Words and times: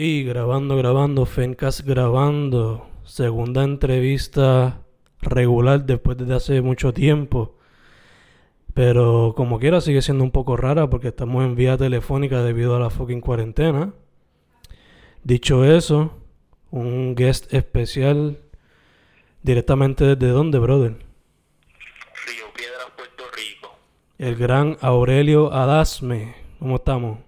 Y 0.00 0.22
grabando, 0.22 0.76
grabando, 0.76 1.26
Fencast 1.26 1.80
grabando. 1.80 2.88
Segunda 3.02 3.64
entrevista 3.64 4.82
regular 5.20 5.86
después 5.86 6.16
de 6.16 6.32
hace 6.36 6.62
mucho 6.62 6.92
tiempo. 6.92 7.56
Pero 8.74 9.34
como 9.36 9.58
quiera 9.58 9.80
sigue 9.80 10.00
siendo 10.00 10.22
un 10.22 10.30
poco 10.30 10.56
rara 10.56 10.88
porque 10.88 11.08
estamos 11.08 11.44
en 11.44 11.56
vía 11.56 11.76
telefónica 11.76 12.44
debido 12.44 12.76
a 12.76 12.78
la 12.78 12.90
fucking 12.90 13.20
cuarentena. 13.20 13.92
Dicho 15.24 15.64
eso, 15.64 16.16
un 16.70 17.16
guest 17.16 17.52
especial 17.52 18.38
directamente 19.42 20.14
desde 20.14 20.32
dónde, 20.32 20.60
brother? 20.60 20.92
Río 22.24 22.44
Piedras, 22.54 22.86
Puerto 22.96 23.24
Rico. 23.34 23.76
El 24.16 24.36
gran 24.36 24.76
Aurelio 24.80 25.52
Adasme. 25.52 26.36
¿Cómo 26.60 26.76
estamos? 26.76 27.18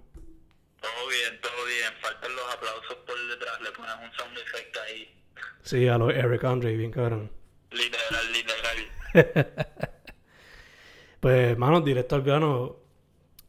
Todo 0.80 1.09
bien, 1.09 1.41
todo 1.43 1.66
bien. 1.66 1.93
Faltan 2.00 2.34
los 2.34 2.55
aplausos 2.55 2.96
por 3.07 3.16
detrás. 3.29 3.61
Le 3.61 3.71
pones 3.73 3.95
un 3.96 4.12
sound 4.16 4.38
effect 4.38 4.77
ahí. 4.79 5.09
Sí, 5.70 5.87
a 5.87 5.98
los 5.98 6.12
Eric 6.12 6.42
Andre, 6.42 6.77
bien 6.77 6.91
cabrón. 6.91 7.30
Literal, 7.70 8.33
literal. 8.33 9.52
Pues, 11.20 11.51
hermano, 11.51 11.80
directo 11.80 12.16
al 12.16 12.23
grano. 12.23 12.77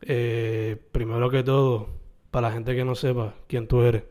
Eh, 0.01 0.77
primero 0.91 1.31
que 1.31 1.41
todo, 1.41 1.89
para 2.29 2.49
la 2.49 2.53
gente 2.53 2.75
que 2.75 2.85
no 2.85 2.93
sepa 2.93 3.33
quién 3.47 3.67
tú 3.67 3.81
eres. 3.81 4.03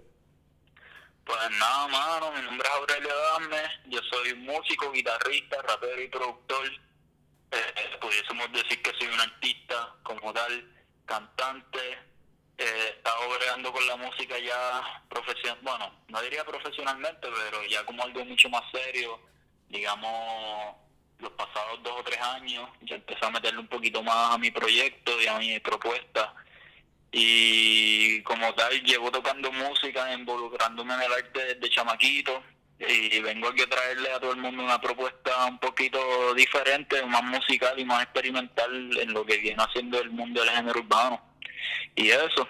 Pues 1.22 1.38
nada, 1.60 1.86
mano. 1.86 2.32
Mi 2.32 2.42
nombre 2.42 2.66
es 2.66 2.74
Aurelio 2.74 3.10
Adame. 3.12 3.62
Yo 3.86 4.00
soy 4.10 4.34
músico, 4.34 4.90
guitarrista, 4.90 5.62
rapero 5.62 6.02
y 6.02 6.08
productor. 6.08 6.66
Eh, 7.52 7.98
pudiésemos 8.00 8.50
decir 8.50 8.82
que 8.82 8.92
soy 8.98 9.06
un 9.06 9.20
artista 9.20 9.94
como 10.02 10.32
tal, 10.32 10.68
cantante. 11.04 11.98
Eh, 12.60 12.64
he 12.64 12.88
estado 12.90 13.26
bregando 13.38 13.72
con 13.72 13.86
la 13.86 13.96
música 13.96 14.38
ya 14.38 15.02
profesional, 15.08 15.58
bueno, 15.62 15.90
no 16.08 16.20
diría 16.20 16.44
profesionalmente, 16.44 17.26
pero 17.46 17.64
ya 17.64 17.82
como 17.86 18.02
algo 18.02 18.22
mucho 18.26 18.50
más 18.50 18.62
serio, 18.70 19.18
digamos, 19.70 20.76
los 21.20 21.32
pasados 21.32 21.82
dos 21.82 21.94
o 22.00 22.04
tres 22.04 22.20
años, 22.20 22.68
ya 22.82 22.96
empecé 22.96 23.24
a 23.24 23.30
meterle 23.30 23.60
un 23.60 23.68
poquito 23.68 24.02
más 24.02 24.34
a 24.34 24.38
mi 24.38 24.50
proyecto 24.50 25.18
y 25.22 25.26
a 25.26 25.38
mi 25.38 25.58
propuesta. 25.60 26.34
Y 27.12 28.22
como 28.24 28.54
tal, 28.54 28.82
llevo 28.82 29.10
tocando 29.10 29.50
música, 29.52 30.12
involucrándome 30.12 30.92
en 30.94 31.02
el 31.02 31.12
arte 31.12 31.54
desde 31.54 31.70
chamaquito. 31.70 32.42
Y 32.78 33.20
vengo 33.20 33.48
aquí 33.48 33.62
a 33.62 33.70
traerle 33.70 34.12
a 34.12 34.20
todo 34.20 34.32
el 34.32 34.38
mundo 34.38 34.62
una 34.62 34.80
propuesta 34.80 35.46
un 35.46 35.58
poquito 35.58 36.34
diferente, 36.34 37.04
más 37.06 37.22
musical 37.24 37.78
y 37.78 37.84
más 37.86 38.02
experimental 38.02 38.98
en 38.98 39.12
lo 39.14 39.24
que 39.24 39.38
viene 39.38 39.62
haciendo 39.62 39.98
el 39.98 40.10
mundo 40.10 40.42
del 40.42 40.50
género 40.50 40.80
urbano. 40.80 41.29
Y 41.96 42.08
eso. 42.08 42.46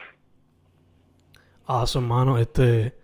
Su 1.86 1.98
hermano, 1.98 2.38
este. 2.38 2.94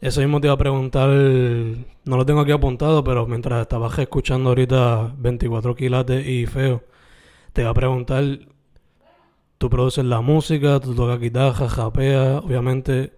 Eso 0.00 0.20
mismo 0.20 0.40
te 0.40 0.46
iba 0.46 0.54
a 0.54 0.58
preguntar. 0.58 1.08
No 1.08 2.16
lo 2.16 2.26
tengo 2.26 2.40
aquí 2.40 2.52
apuntado, 2.52 3.02
pero 3.02 3.26
mientras 3.26 3.62
estabas 3.62 3.98
escuchando 3.98 4.50
ahorita 4.50 5.14
24 5.18 5.74
quilates 5.74 6.26
y 6.26 6.46
feo, 6.46 6.84
te 7.52 7.62
iba 7.62 7.70
a 7.70 7.74
preguntar. 7.74 8.24
Tú 9.58 9.68
produces 9.70 10.04
la 10.04 10.20
música, 10.20 10.78
tú 10.80 10.94
tocas 10.94 11.18
guitarra, 11.18 11.68
japeas, 11.68 12.42
obviamente. 12.44 13.12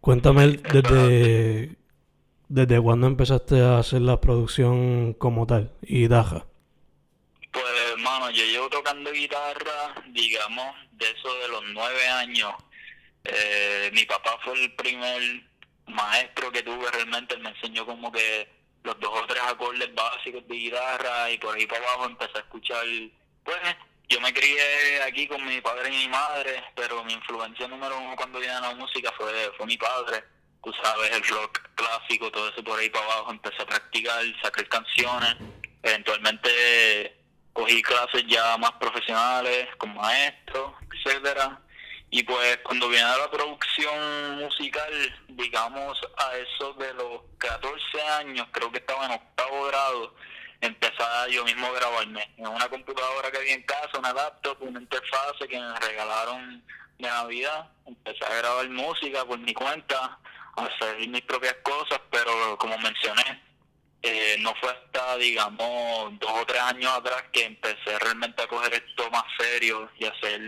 Cuéntame 0.00 0.58
desde. 0.72 1.76
¿Desde 2.48 2.80
cuándo 2.80 3.06
empezaste 3.06 3.60
a 3.60 3.78
hacer 3.78 4.00
la 4.00 4.20
producción 4.20 5.12
como 5.12 5.46
tal? 5.46 5.72
Y 5.82 6.08
Daja. 6.08 6.47
Hermano, 7.98 8.30
yo 8.30 8.44
llevo 8.44 8.70
tocando 8.70 9.10
guitarra, 9.10 9.92
digamos, 10.10 10.76
de 10.92 11.10
eso 11.10 11.34
de 11.40 11.48
los 11.48 11.64
nueve 11.72 12.06
años. 12.06 12.54
Eh, 13.24 13.90
mi 13.92 14.04
papá 14.04 14.38
fue 14.44 14.52
el 14.52 14.72
primer 14.76 15.20
maestro 15.88 16.52
que 16.52 16.62
tuve 16.62 16.88
realmente, 16.92 17.36
me 17.38 17.48
enseñó 17.48 17.84
como 17.84 18.12
que 18.12 18.48
los 18.84 19.00
dos 19.00 19.10
o 19.12 19.26
tres 19.26 19.42
acordes 19.42 19.92
básicos 19.96 20.46
de 20.46 20.54
guitarra 20.54 21.28
y 21.32 21.38
por 21.38 21.56
ahí 21.56 21.66
para 21.66 21.82
abajo 21.82 22.04
empecé 22.06 22.38
a 22.38 22.42
escuchar, 22.42 22.86
pues 23.42 23.58
yo 24.08 24.20
me 24.20 24.32
crié 24.32 25.02
aquí 25.02 25.26
con 25.26 25.44
mi 25.44 25.60
padre 25.60 25.92
y 25.92 26.06
mi 26.06 26.08
madre, 26.08 26.62
pero 26.76 27.02
mi 27.02 27.14
influencia 27.14 27.66
número 27.66 27.98
uno 27.98 28.14
cuando 28.14 28.38
viene 28.38 28.54
a 28.54 28.60
la 28.60 28.74
música 28.76 29.12
fue, 29.16 29.50
fue 29.56 29.66
mi 29.66 29.76
padre. 29.76 30.22
Tú 30.62 30.72
sabes, 30.80 31.10
el 31.16 31.24
rock 31.24 31.62
clásico, 31.74 32.30
todo 32.30 32.48
eso 32.48 32.62
por 32.62 32.78
ahí 32.78 32.90
para 32.90 33.06
abajo, 33.06 33.32
empecé 33.32 33.60
a 33.60 33.66
practicar, 33.66 34.22
sacar 34.40 34.68
canciones, 34.68 35.34
eventualmente 35.82 37.17
cogí 37.58 37.82
clases 37.82 38.24
ya 38.28 38.56
más 38.56 38.70
profesionales 38.72 39.66
con 39.78 39.92
maestros, 39.94 40.74
etcétera. 40.92 41.60
Y 42.08 42.22
pues 42.22 42.58
cuando 42.58 42.88
viene 42.88 43.04
a 43.04 43.18
la 43.18 43.30
producción 43.30 44.36
musical, 44.36 44.92
digamos 45.28 45.98
a 46.18 46.36
eso 46.36 46.72
de 46.74 46.94
los 46.94 47.22
14 47.38 48.02
años, 48.20 48.46
creo 48.52 48.70
que 48.70 48.78
estaba 48.78 49.06
en 49.06 49.12
octavo 49.12 49.66
grado, 49.66 50.14
empezaba 50.60 51.26
yo 51.28 51.44
mismo 51.44 51.66
a 51.66 51.72
grabarme 51.72 52.32
en 52.36 52.46
una 52.46 52.68
computadora 52.68 53.30
que 53.32 53.38
había 53.38 53.54
en 53.54 53.62
casa, 53.64 53.98
una 53.98 54.12
laptop, 54.12 54.62
una 54.62 54.80
interfase 54.80 55.48
que 55.48 55.58
me 55.58 55.80
regalaron 55.80 56.62
de 56.98 57.08
Navidad. 57.08 57.68
Empecé 57.86 58.24
a 58.24 58.34
grabar 58.36 58.68
música 58.70 59.24
por 59.24 59.38
mi 59.40 59.52
cuenta, 59.52 60.18
a 60.56 60.64
hacer 60.64 61.08
mis 61.08 61.22
propias 61.22 61.56
cosas, 61.64 62.00
pero 62.10 62.56
como 62.56 62.78
mencioné, 62.78 63.47
eh, 64.02 64.36
no 64.40 64.54
fue 64.60 64.70
hasta, 64.70 65.16
digamos, 65.16 66.18
dos 66.20 66.30
o 66.30 66.46
tres 66.46 66.60
años 66.60 66.92
atrás 66.92 67.24
que 67.32 67.44
empecé 67.44 67.98
realmente 68.00 68.42
a 68.42 68.46
coger 68.46 68.74
esto 68.74 69.10
más 69.10 69.24
serio 69.38 69.90
y 69.98 70.04
hacer 70.04 70.40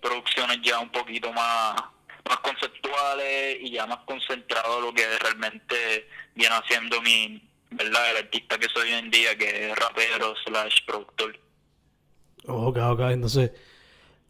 producciones 0.00 0.58
ya 0.62 0.78
un 0.78 0.90
poquito 0.90 1.32
más, 1.32 1.74
más 2.28 2.38
conceptuales 2.38 3.58
y 3.60 3.72
ya 3.72 3.86
más 3.86 3.98
concentrado 4.06 4.78
en 4.78 4.84
lo 4.84 4.94
que 4.94 5.18
realmente 5.18 6.08
viene 6.34 6.54
haciendo 6.54 7.00
mi, 7.02 7.42
¿verdad? 7.70 8.10
El 8.10 8.16
artista 8.18 8.58
que 8.58 8.68
soy 8.68 8.90
hoy 8.90 8.98
en 8.98 9.10
día, 9.10 9.36
que 9.36 9.70
es 9.70 9.78
rapero 9.78 10.34
slash 10.44 10.84
productor. 10.86 11.38
Ok, 12.46 12.78
ok. 12.78 13.00
Entonces, 13.10 13.52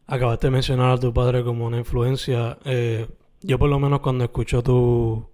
acabaste 0.07 0.49
de 0.49 0.51
mencionar 0.51 0.91
a 0.91 0.99
tu 0.99 1.15
padre 1.15 1.45
como 1.45 1.67
una 1.67 1.79
influencia. 1.79 2.59
Eh, 2.65 3.07
yo 3.41 3.59
por 3.59 3.71
lo 3.71 3.79
menos 3.79 4.01
cuando 4.01 4.25
escucho 4.25 4.63
tu, 4.63 5.32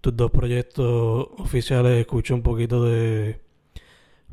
tus 0.00 0.16
dos 0.16 0.30
proyectos 0.30 1.28
oficiales, 1.38 1.98
escucho 2.00 2.34
un 2.34 2.42
poquito 2.42 2.84
de... 2.84 3.40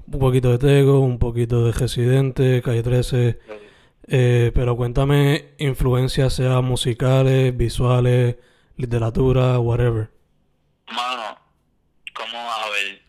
Un 0.07 0.19
poquito 0.19 0.51
de 0.51 0.59
Tego, 0.59 0.99
un 0.99 1.17
poquito 1.17 1.65
de 1.65 1.71
Residente, 1.71 2.61
Calle 2.61 2.83
13. 2.83 3.39
Eh, 4.07 4.51
pero 4.53 4.75
cuéntame 4.75 5.55
influencias, 5.57 6.33
sea 6.33 6.61
musicales, 6.61 7.57
visuales, 7.57 8.35
literatura, 8.77 9.57
whatever. 9.57 10.11
Mano, 10.91 11.39
como 12.13 12.37
a 12.37 12.69
ver, 12.69 13.01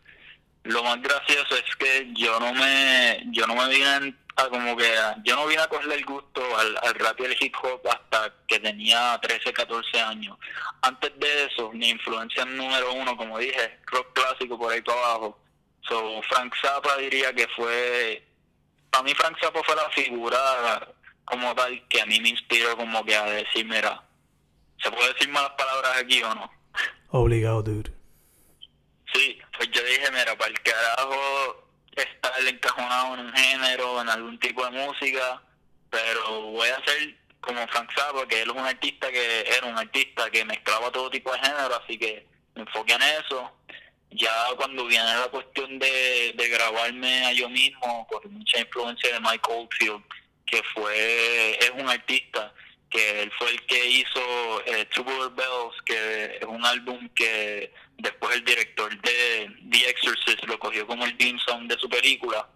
lo 0.64 0.82
más 0.82 1.02
gracioso 1.02 1.54
es 1.54 1.76
que 1.76 2.12
yo 2.14 2.40
no 2.40 2.54
me, 2.54 3.26
yo 3.30 3.46
no 3.46 3.54
me 3.56 3.68
vine 3.68 4.14
como 4.44 4.76
que, 4.76 4.94
yo 5.24 5.34
no 5.34 5.46
vine 5.46 5.62
a 5.62 5.68
cogerle 5.68 5.94
el 5.94 6.04
gusto 6.04 6.42
al, 6.58 6.76
al 6.82 6.94
rap 6.94 7.18
y 7.20 7.24
al 7.24 7.36
hip 7.40 7.54
hop 7.62 7.80
hasta 7.88 8.32
que 8.46 8.60
tenía 8.60 9.18
13, 9.20 9.52
14 9.52 10.00
años. 10.00 10.36
Antes 10.82 11.18
de 11.18 11.44
eso, 11.44 11.72
mi 11.72 11.88
influencia 11.88 12.44
número 12.44 12.92
uno, 12.92 13.16
como 13.16 13.38
dije, 13.38 13.80
rock 13.86 14.12
clásico 14.12 14.58
por 14.58 14.72
ahí 14.72 14.82
para 14.82 14.98
abajo. 14.98 15.38
So, 15.88 16.20
Frank 16.28 16.54
Zappa 16.60 16.96
diría 16.98 17.32
que 17.32 17.48
fue, 17.56 18.26
para 18.90 19.04
mí 19.04 19.14
Frank 19.14 19.38
Zappa 19.40 19.62
fue 19.64 19.74
la 19.74 19.88
figura 19.90 20.94
como 21.24 21.54
tal 21.54 21.86
que 21.88 22.00
a 22.00 22.06
mí 22.06 22.20
me 22.20 22.28
inspiró 22.28 22.76
como 22.76 23.04
que 23.04 23.16
a 23.16 23.24
decir, 23.24 23.64
mira, 23.64 24.02
¿se 24.82 24.90
puede 24.90 25.12
decir 25.14 25.28
malas 25.30 25.52
palabras 25.56 25.96
aquí 25.98 26.22
o 26.22 26.34
no? 26.34 26.50
Obligado, 27.10 27.62
dude. 27.62 27.92
Sí, 29.14 29.38
pues 29.56 29.70
yo 29.70 29.82
dije, 29.82 30.10
mira, 30.10 30.36
para 30.36 30.50
el 30.50 30.60
carajo 30.60 31.65
estar 32.02 32.32
encajonado 32.46 33.14
en 33.14 33.20
un 33.20 33.32
género, 33.32 34.00
en 34.00 34.08
algún 34.08 34.38
tipo 34.38 34.64
de 34.64 34.70
música, 34.70 35.42
pero 35.90 36.42
voy 36.52 36.68
a 36.68 36.76
hacer 36.76 37.16
como 37.40 37.66
Frank 37.68 37.90
Zappa, 37.96 38.26
que 38.26 38.42
él 38.42 38.50
es 38.50 38.56
un 38.56 38.66
artista 38.66 39.10
que 39.10 39.40
era 39.40 39.66
un 39.66 39.78
artista 39.78 40.30
que 40.30 40.44
mezclaba 40.44 40.90
todo 40.90 41.10
tipo 41.10 41.32
de 41.32 41.38
género, 41.38 41.80
así 41.82 41.98
que 41.98 42.26
me 42.54 42.62
enfoqué 42.62 42.94
en 42.94 43.02
eso. 43.02 43.52
Ya 44.10 44.32
cuando 44.56 44.86
viene 44.86 45.04
la 45.04 45.28
cuestión 45.28 45.78
de, 45.78 46.32
de 46.34 46.48
grabarme 46.48 47.26
a 47.26 47.32
yo 47.32 47.48
mismo, 47.48 48.06
con 48.08 48.32
mucha 48.32 48.60
influencia 48.60 49.12
de 49.12 49.20
Mike 49.20 49.48
Oldfield, 49.48 50.02
que 50.46 50.62
fue, 50.74 51.58
es 51.58 51.70
un 51.70 51.88
artista 51.88 52.52
que 52.90 53.22
él 53.22 53.32
fue 53.38 53.50
el 53.50 53.66
que 53.66 53.86
hizo 53.86 54.62
eh, 54.66 54.84
Tubular 54.86 55.30
Bells, 55.34 55.82
que 55.84 56.38
es 56.40 56.46
un 56.46 56.64
álbum 56.64 57.08
que 57.14 57.72
después 57.98 58.36
el 58.36 58.44
director 58.44 58.90
de 59.00 59.50
The 59.70 59.90
Exorcist 59.90 60.44
lo 60.44 60.58
cogió 60.58 60.86
como 60.86 61.04
el 61.04 61.16
theme 61.16 61.40
song 61.46 61.66
de 61.66 61.78
su 61.78 61.88
película. 61.88 62.48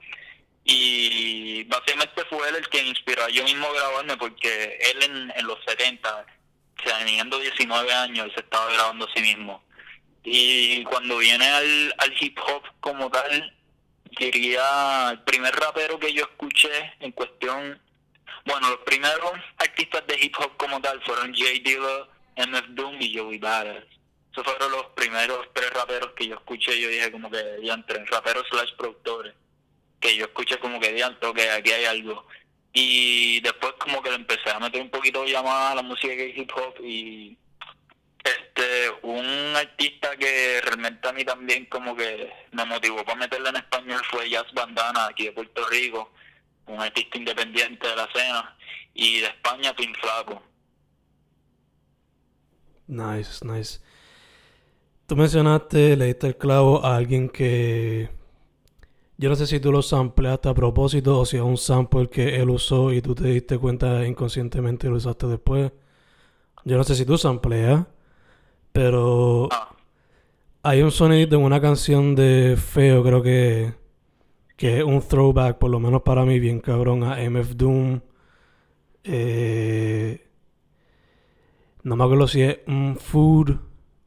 Y 0.65 1.65
básicamente 1.65 2.25
fue 2.27 2.49
él 2.49 2.57
el 2.57 2.69
que 2.69 2.83
inspiró 2.83 3.25
a 3.25 3.31
yo 3.31 3.43
mismo 3.45 3.67
a 3.67 3.73
grabarme, 3.73 4.17
porque 4.17 4.79
él 4.81 5.03
en, 5.03 5.33
en 5.35 5.47
los 5.47 5.59
70, 5.67 6.27
o 6.79 6.83
sea, 6.83 6.99
teniendo 6.99 7.39
19 7.39 7.93
años, 7.93 8.31
se 8.35 8.41
estaba 8.41 8.73
grabando 8.73 9.07
a 9.07 9.15
sí 9.15 9.23
mismo. 9.23 9.65
Y 10.23 10.85
cuando 10.85 11.19
viene 11.19 11.47
al, 11.47 11.95
al 11.99 12.15
hip 12.21 12.39
hop 12.47 12.63
como 12.81 13.11
tal, 13.11 13.57
diría 14.19 15.11
el 15.13 15.23
primer 15.23 15.55
rapero 15.55 15.99
que 15.99 16.13
yo 16.13 16.25
escuché 16.25 16.95
en 17.01 17.13
cuestión 17.13 17.81
bueno, 18.45 18.71
los 18.71 18.79
primeros 18.81 19.33
artistas 19.59 20.07
de 20.07 20.19
hip 20.21 20.35
hop 20.39 20.57
como 20.57 20.81
tal 20.81 21.03
fueron 21.03 21.35
Jay 21.35 21.61
Dilla 21.61 22.07
MF 22.37 22.69
Doom 22.71 22.97
y 23.01 23.17
Joey 23.17 23.39
Badass. 23.39 23.85
Esos 24.33 24.45
fueron 24.45 24.73
los 24.73 24.87
primeros 24.95 25.49
tres 25.53 25.71
raperos 25.73 26.13
que 26.13 26.29
yo 26.29 26.37
escuché. 26.37 26.81
Yo 26.81 26.89
dije 26.89 27.11
como 27.11 27.31
que 27.31 27.43
diantre, 27.57 28.05
raperos 28.07 28.47
slash 28.51 28.75
productores. 28.77 29.35
Que 30.01 30.17
yo 30.17 30.27
escuché 30.27 30.59
como 30.59 30.81
que 30.81 30.93
diantre, 30.93 31.33
que 31.35 31.51
aquí 31.51 31.73
hay 31.73 31.85
algo. 31.85 32.27
Y 32.73 33.41
después 33.41 33.73
como 33.79 34.03
que 34.03 34.11
le 34.11 34.17
empecé 34.17 34.51
a 34.51 34.61
meter 34.61 34.81
un 34.81 34.91
poquito 34.91 35.23
de 35.23 35.33
llamada 35.33 35.73
a 35.73 35.75
la 35.75 35.83
música 35.83 36.15
de 36.15 36.29
hip 36.29 36.51
hop 36.55 36.75
y 36.85 37.37
este 38.23 38.91
un 39.03 39.57
artista 39.57 40.15
que 40.17 40.61
realmente 40.61 41.09
a 41.09 41.13
mí 41.13 41.25
también 41.25 41.65
como 41.67 41.97
que 41.97 42.31
me 42.53 42.65
motivó 42.67 43.05
para 43.05 43.19
meterla 43.19 43.49
en 43.51 43.57
español 43.57 44.03
fue 44.11 44.29
Jazz 44.29 44.53
Bandana 44.53 45.07
aquí 45.07 45.25
de 45.25 45.33
Puerto 45.33 45.67
Rico 45.69 46.13
un 46.71 46.81
artista 46.81 47.19
independiente 47.19 47.87
de 47.87 47.97
la 47.97 48.05
escena 48.05 48.57
y 48.95 49.21
de 49.21 49.27
España 49.27 49.75
Pin 49.75 49.93
Flaco. 49.95 50.43
Nice 52.87 53.45
nice. 53.45 53.81
Tú 55.07 55.17
mencionaste 55.17 55.97
le 55.97 56.07
diste 56.07 56.29
el 56.29 56.37
clavo 56.37 56.85
a 56.85 56.97
alguien 56.97 57.29
que 57.29 58.11
yo 59.21 59.29
no 59.29 59.37
sé 59.37 59.47
si 59.47 59.61
tú 59.61 59.71
lo 59.71 59.83
sampleaste 59.83 60.49
a 60.49 60.55
propósito 60.55 61.19
o 61.19 61.27
si 61.27 61.37
es 61.37 61.43
un 61.43 61.59
sample 61.59 62.09
que 62.09 62.37
él 62.37 62.49
usó 62.49 62.91
y 62.93 63.03
tú 63.03 63.15
te 63.15 63.25
diste 63.25 63.59
cuenta 63.59 64.07
inconscientemente 64.07 64.87
y 64.87 64.91
lo 64.91 64.97
usaste 64.97 65.27
después. 65.27 65.73
Yo 66.65 66.77
no 66.79 66.85
sé 66.85 66.95
si 66.95 67.05
tú 67.05 67.19
sampleas, 67.19 67.85
pero 68.73 69.49
ah, 69.53 69.75
hay 70.63 70.83
un 70.83 70.91
sonido 70.91 71.39
en 71.39 71.45
una 71.45 71.61
canción 71.61 72.15
de 72.15 72.57
Feo, 72.57 73.03
creo 73.03 73.23
que, 73.23 73.75
que 74.61 74.77
es 74.77 74.85
un 74.85 75.01
throwback, 75.01 75.57
por 75.57 75.71
lo 75.71 75.81
menos 75.81 76.03
para 76.03 76.23
mí, 76.27 76.39
bien 76.39 76.61
cabrón, 76.61 77.03
a 77.03 77.19
MF 77.23 77.57
Doom. 77.57 78.01
Eh, 79.05 80.23
no 81.83 81.97
me 81.97 82.05
acuerdo 82.05 82.29
si 82.29 82.43
es 82.43 82.59
un 82.67 82.99
Food 83.01 83.57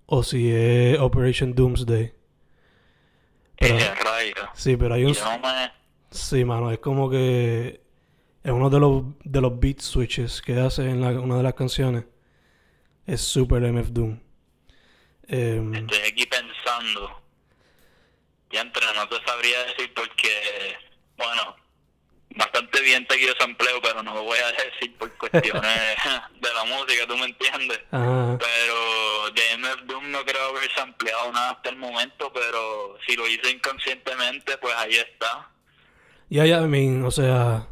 o 0.06 0.22
si 0.22 0.52
es 0.52 1.00
Operation 1.00 1.56
Doomsday. 1.56 2.14
Pero- 3.58 3.78
eh. 3.80 4.34
Sí, 4.54 4.78
pero 4.78 4.94
hay 4.94 5.06
un... 5.06 5.16
Sí, 6.12 6.46
mano, 6.46 6.70
es 6.72 6.78
como 6.78 7.10
que 7.10 7.82
es 8.44 8.52
uno 8.52 8.70
de 8.70 8.80
los 8.80 9.04
de 9.24 9.42
los 9.42 9.60
beat 9.60 9.80
switches 9.80 10.40
que 10.40 10.60
hace 10.60 10.88
en 10.88 11.02
la- 11.02 11.20
una 11.20 11.38
de 11.38 11.44
las 11.44 11.56
canciones. 11.56 12.06
Es 13.08 13.22
super 13.22 13.64
MF 13.64 13.90
Doom. 13.92 14.20
Em, 15.28 15.74
Estoy 15.74 16.00
aquí 16.12 16.28
pensando. 16.28 17.23
Y 18.54 18.58
entre 18.58 18.86
no 18.94 19.10
te 19.10 19.16
sabría 19.26 19.64
decir 19.66 19.92
porque, 19.96 20.78
bueno, 21.18 21.56
bastante 22.36 22.82
bien 22.82 23.06
te 23.08 23.16
quiero 23.18 23.34
sampleo, 23.40 23.82
pero 23.82 24.04
no 24.04 24.14
lo 24.14 24.24
voy 24.24 24.38
a 24.38 24.52
decir 24.52 24.96
por 24.98 25.12
cuestiones 25.18 25.64
de 26.40 26.54
la 26.54 26.64
música, 26.66 27.08
¿tú 27.08 27.18
me 27.18 27.26
entiendes? 27.26 27.80
ajá. 27.92 28.38
Pero 28.38 29.32
de 29.34 29.58
MF 29.58 29.82
Doom 29.86 30.12
no 30.12 30.24
creo 30.24 30.50
haber 30.50 30.72
sampleado 30.76 31.32
nada 31.32 31.50
hasta 31.52 31.70
el 31.70 31.78
momento, 31.78 32.32
pero 32.32 32.96
si 33.08 33.16
lo 33.16 33.28
hice 33.28 33.50
inconscientemente, 33.50 34.56
pues 34.60 34.76
ahí 34.76 34.96
está. 34.98 35.50
Y 36.30 36.40
hay, 36.40 36.52
I 36.54 36.68
mean, 36.68 37.04
o 37.06 37.12
sea, 37.12 37.68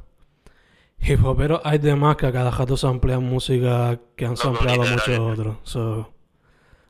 hip 1.00 1.24
hoperos 1.24 1.62
hay 1.64 1.78
demás 1.78 2.16
que 2.18 2.26
a 2.28 2.32
cada 2.32 2.50
rato 2.52 2.76
samplean 2.76 3.24
música 3.24 4.00
que 4.16 4.26
han 4.26 4.32
No, 4.32 4.38
sampleado 4.38 4.84
muchos 4.84 5.20
otros. 5.20 5.58
So, 5.64 6.14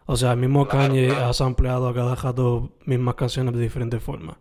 o 0.06 0.18
sea, 0.18 0.32
el 0.32 0.38
mismo 0.38 0.68
Claro, 0.68 0.88
Kanye 0.88 1.08
claro. 1.08 1.26
ha 1.26 1.34
sampleado 1.34 1.88
a 1.88 1.94
cada 1.94 2.16
rato 2.16 2.72
mismas 2.86 3.16
canciones 3.16 3.54
de 3.54 3.62
diferentes 3.62 4.02
formas. 4.02 4.38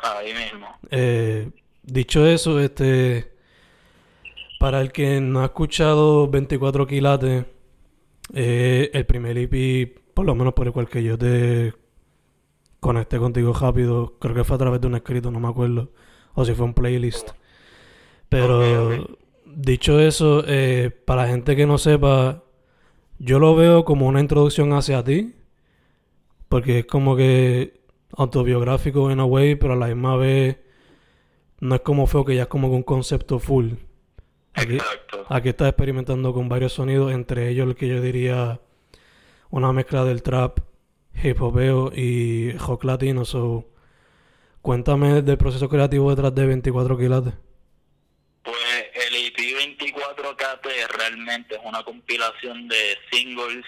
Ahí 0.00 0.32
mismo. 0.34 0.66
Eh, 0.90 1.50
dicho 1.82 2.26
eso, 2.26 2.60
este. 2.60 3.32
Para 4.58 4.80
el 4.80 4.92
que 4.92 5.20
no 5.20 5.42
ha 5.42 5.46
escuchado 5.46 6.28
24 6.28 6.86
quilates, 6.86 7.44
eh, 8.32 8.90
el 8.94 9.04
primer 9.04 9.36
EP, 9.36 10.00
por 10.14 10.24
lo 10.24 10.34
menos 10.34 10.54
por 10.54 10.66
el 10.66 10.72
cual 10.72 10.88
que 10.88 11.02
yo 11.02 11.18
te 11.18 11.74
conecté 12.80 13.18
contigo 13.18 13.52
rápido, 13.52 14.14
creo 14.18 14.34
que 14.34 14.44
fue 14.44 14.56
a 14.56 14.58
través 14.58 14.80
de 14.80 14.86
un 14.86 14.94
escrito, 14.94 15.30
no 15.30 15.40
me 15.40 15.48
acuerdo, 15.48 15.90
o 16.34 16.44
si 16.44 16.54
fue 16.54 16.64
un 16.66 16.74
playlist. 16.74 17.30
Pero 18.28 19.06
dicho 19.44 20.00
eso, 20.00 20.44
eh, 20.46 20.90
para 21.04 21.22
la 21.22 21.28
gente 21.28 21.56
que 21.56 21.66
no 21.66 21.78
sepa, 21.78 22.42
yo 23.18 23.38
lo 23.38 23.54
veo 23.54 23.84
como 23.84 24.06
una 24.06 24.20
introducción 24.20 24.72
hacia 24.72 25.02
ti, 25.02 25.34
porque 26.48 26.80
es 26.80 26.86
como 26.86 27.16
que 27.16 27.80
autobiográfico 28.16 29.10
en 29.10 29.20
a 29.20 29.24
way, 29.24 29.54
pero 29.56 29.72
a 29.72 29.76
la 29.76 29.86
misma 29.86 30.16
vez 30.16 30.58
no 31.60 31.74
es 31.74 31.80
como 31.80 32.06
feo 32.06 32.24
que 32.24 32.36
ya 32.36 32.42
es 32.42 32.48
como 32.48 32.68
que 32.68 32.76
un 32.76 32.82
concepto 32.82 33.38
full. 33.38 33.72
Aquí, 34.54 34.74
Exacto. 34.74 35.26
aquí 35.28 35.48
estás 35.48 35.68
experimentando 35.68 36.32
con 36.32 36.48
varios 36.48 36.72
sonidos, 36.74 37.12
entre 37.12 37.48
ellos 37.48 37.66
el 37.68 37.74
que 37.74 37.88
yo 37.88 38.00
diría 38.00 38.60
una 39.50 39.72
mezcla 39.72 40.04
del 40.04 40.22
trap, 40.22 40.60
hip 41.22 41.40
hopeo 41.40 41.92
y 41.94 42.52
rock 42.52 42.84
latino. 42.84 43.24
So, 43.24 43.66
cuéntame 44.62 45.22
del 45.22 45.38
proceso 45.38 45.68
creativo 45.68 46.10
detrás 46.10 46.34
de 46.34 46.46
24 46.46 46.98
quilates. 46.98 47.34
Pues 48.42 48.56
el 48.93 48.93
EP 48.93 48.93
24KT 48.93 48.93
realmente 51.08 51.56
es 51.56 51.60
una 51.64 51.82
compilación 51.82 52.68
de 52.68 52.98
singles 53.10 53.64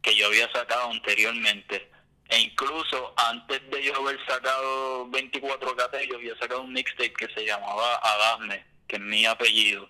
que 0.00 0.14
yo 0.16 0.26
había 0.26 0.50
sacado 0.52 0.90
anteriormente. 0.90 1.88
E 2.28 2.40
incluso 2.40 3.12
antes 3.16 3.60
de 3.70 3.82
yo 3.82 3.94
haber 3.96 4.18
sacado 4.26 5.06
24KT, 5.08 6.08
yo 6.08 6.16
había 6.16 6.36
sacado 6.38 6.62
un 6.62 6.72
mixtape 6.72 7.12
que 7.12 7.28
se 7.34 7.44
llamaba 7.44 7.96
Agasme, 7.96 8.64
que 8.88 8.96
es 8.96 9.02
mi 9.02 9.26
apellido. 9.26 9.88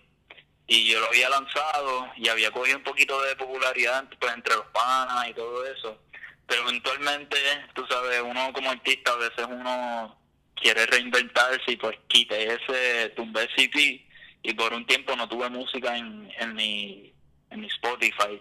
Y 0.66 0.88
yo 0.90 1.00
lo 1.00 1.06
había 1.06 1.28
lanzado 1.28 2.10
y 2.16 2.28
había 2.28 2.50
cogido 2.50 2.78
un 2.78 2.84
poquito 2.84 3.20
de 3.22 3.36
popularidad 3.36 4.08
pues, 4.18 4.32
entre 4.34 4.56
los 4.56 4.66
panas 4.66 5.28
y 5.28 5.34
todo 5.34 5.64
eso. 5.66 5.98
Pero 6.46 6.62
eventualmente, 6.62 7.36
tú 7.74 7.86
sabes, 7.86 8.20
uno 8.22 8.52
como 8.52 8.70
artista 8.70 9.12
a 9.12 9.16
veces 9.16 9.46
uno 9.48 10.18
quiere 10.54 10.86
reinventarse 10.86 11.72
y 11.72 11.76
pues 11.76 11.96
quité 12.08 12.54
ese, 12.54 13.10
tumbé 13.10 13.44
ese 13.44 13.62
y 14.42 14.54
por 14.54 14.72
un 14.72 14.86
tiempo 14.86 15.14
no 15.16 15.28
tuve 15.28 15.48
música 15.48 15.96
en, 15.96 16.30
en 16.38 16.54
mi 16.54 17.12
en 17.50 17.60
mi 17.60 17.66
Spotify 17.66 18.40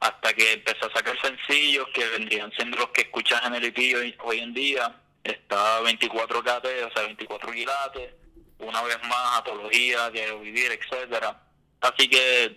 hasta 0.00 0.32
que 0.34 0.52
empecé 0.52 0.86
a 0.86 0.92
sacar 0.94 1.16
sencillos 1.20 1.86
que 1.94 2.06
vendrían 2.06 2.52
siendo 2.52 2.76
los 2.76 2.90
que 2.90 3.02
escuchas 3.02 3.42
en 3.44 3.54
el 3.54 3.64
EP 3.64 4.16
hoy, 4.22 4.38
en 4.38 4.52
día. 4.54 4.94
Está 5.24 5.80
24KT, 5.80 6.86
o 6.86 6.90
sea 6.92 7.02
24 7.06 7.52
quilates 7.52 8.14
una 8.58 8.80
vez 8.82 8.98
más 9.08 9.38
apología, 9.38 10.10
quiero 10.12 10.40
vivir, 10.40 10.70
etcétera. 10.72 11.42
Así 11.80 12.08
que 12.08 12.56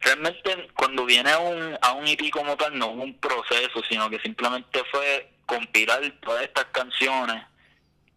realmente 0.00 0.68
cuando 0.74 1.04
viene 1.04 1.30
a 1.30 1.38
un, 1.38 1.76
a 1.80 1.92
un 1.92 2.06
EP 2.06 2.30
como 2.30 2.56
tal 2.56 2.78
no 2.78 2.90
es 2.92 2.98
un 2.98 3.18
proceso 3.18 3.82
sino 3.88 4.08
que 4.08 4.20
simplemente 4.20 4.80
fue 4.92 5.32
compilar 5.44 6.00
todas 6.20 6.44
estas 6.44 6.66
canciones 6.66 7.42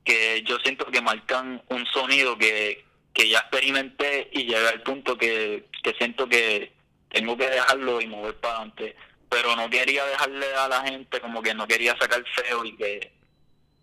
que 0.03 0.43
yo 0.43 0.57
siento 0.60 0.86
que 0.86 1.01
marcan 1.01 1.62
un 1.69 1.86
sonido 1.88 2.38
que, 2.38 2.86
que 3.13 3.30
ya 3.30 3.39
experimenté 3.39 4.30
y 4.34 4.46
llegué 4.46 4.68
al 4.68 4.82
punto 4.84 5.18
que, 5.18 5.65
que 5.84 5.94
siento 5.94 6.27
que 6.27 6.72
tengo 7.10 7.38
que 7.38 7.50
dejarlo 7.50 8.01
y 8.01 8.08
mover 8.08 8.36
para 8.36 8.56
adelante. 8.58 8.96
Pero 9.30 9.56
no 9.56 9.70
quería 9.70 10.06
dejarle 10.06 10.53
a 10.56 10.68
la 10.68 10.82
gente 10.82 11.20
como 11.20 11.41
que 11.41 11.53
no 11.53 11.68
quería 11.68 11.98
sacar 11.98 12.24
feo 12.36 12.65
y 12.65 12.75
que 12.75 13.12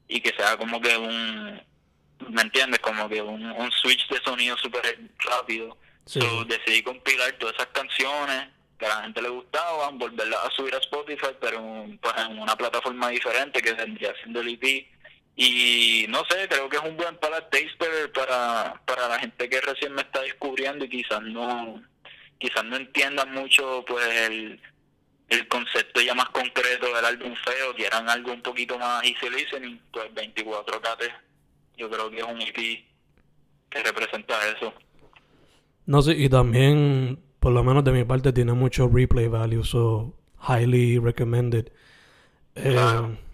y 0.09 0.21
que 0.21 0.35
sea 0.35 0.57
como 0.57 0.81
que 0.81 0.97
un, 0.97 1.61
¿me 2.31 2.43
entiendes? 2.43 2.81
Como 2.81 3.09
que 3.09 3.21
un, 3.21 3.45
un 3.45 3.71
switch 3.73 4.09
de 4.09 4.21
sonido 4.23 4.57
súper 4.57 4.99
rápido. 5.19 5.77
Sí. 6.07 6.21
So, 6.21 6.45
decidí 6.45 6.83
compilar 6.83 7.33
todas 7.33 7.55
esas 7.55 7.67
canciones 7.69 8.49
que 8.79 8.87
a 8.87 8.89
la 8.89 9.03
gente 9.03 9.21
le 9.21 9.29
gustaban, 9.29 9.99
volverlas 9.99 10.45
a 10.45 10.51
subir 10.51 10.75
a 10.75 10.79
Spotify, 10.79 11.35
pero 11.41 11.87
pues, 12.01 12.15
en 12.17 12.39
una 12.39 12.57
plataforma 12.57 13.09
diferente 13.11 13.61
que 13.61 13.75
vendría 13.75 14.15
siendo 14.23 14.41
el 14.41 14.49
EP. 14.49 14.87
Y 15.40 16.07
no 16.09 16.25
sé, 16.28 16.49
creo 16.49 16.68
que 16.68 16.78
es 16.78 16.83
un 16.83 16.97
buen 16.97 17.16
taster 17.16 18.11
para, 18.12 18.83
para 18.85 19.07
la 19.07 19.21
gente 19.21 19.49
que 19.49 19.61
recién 19.61 19.95
me 19.95 20.02
está 20.02 20.21
descubriendo 20.21 20.85
y 20.85 20.88
quizás 20.88 21.23
no 21.23 21.80
quizás 22.38 22.64
no 22.64 22.75
entiendan 22.75 23.33
mucho 23.33 23.85
pues 23.87 24.04
el, 24.26 24.61
el 25.28 25.47
concepto 25.47 26.00
ya 26.00 26.14
más 26.16 26.28
concreto 26.30 26.92
del 26.92 27.04
álbum 27.04 27.37
feo, 27.37 27.73
quieran 27.76 28.09
algo 28.09 28.33
un 28.33 28.42
poquito 28.42 28.80
más 28.80 29.04
easy 29.04 29.30
listening, 29.30 29.78
pues 29.92 30.12
24 30.12 30.80
KT 30.80 31.04
yo 31.76 31.88
creo 31.88 32.11
que 32.11 32.18
es 32.18 32.25
un 32.25 32.42
EP 32.42 32.85
que 33.71 33.83
representa 33.85 34.35
eso. 34.49 34.75
No 35.87 36.02
sé, 36.02 36.14
y 36.16 36.28
también, 36.28 37.21
por 37.38 37.52
lo 37.52 37.62
menos 37.62 37.85
de 37.85 37.92
mi 37.92 38.02
parte, 38.02 38.33
tiene 38.33 38.54
mucho 38.54 38.88
replay 38.88 39.28
value, 39.28 39.62
so 39.62 40.16
highly 40.49 40.99
recommended. 40.99 41.71
Eh, 42.57 42.73
Claro. 42.73 43.28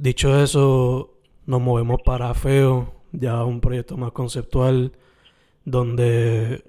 Dicho 0.00 0.42
eso, 0.42 1.18
nos 1.46 1.60
movemos 1.60 2.00
para 2.02 2.32
Feo, 2.34 2.94
ya 3.12 3.44
un 3.44 3.60
proyecto 3.60 3.96
más 3.96 4.12
conceptual, 4.12 4.92
donde 5.64 6.64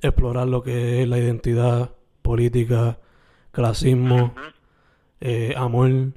explorar 0.00 0.46
lo 0.46 0.62
que 0.62 1.02
es 1.02 1.08
la 1.08 1.18
identidad 1.18 1.90
política, 2.22 2.98
clasismo, 3.50 4.34
eh, 5.20 5.54
amor, 5.56 6.12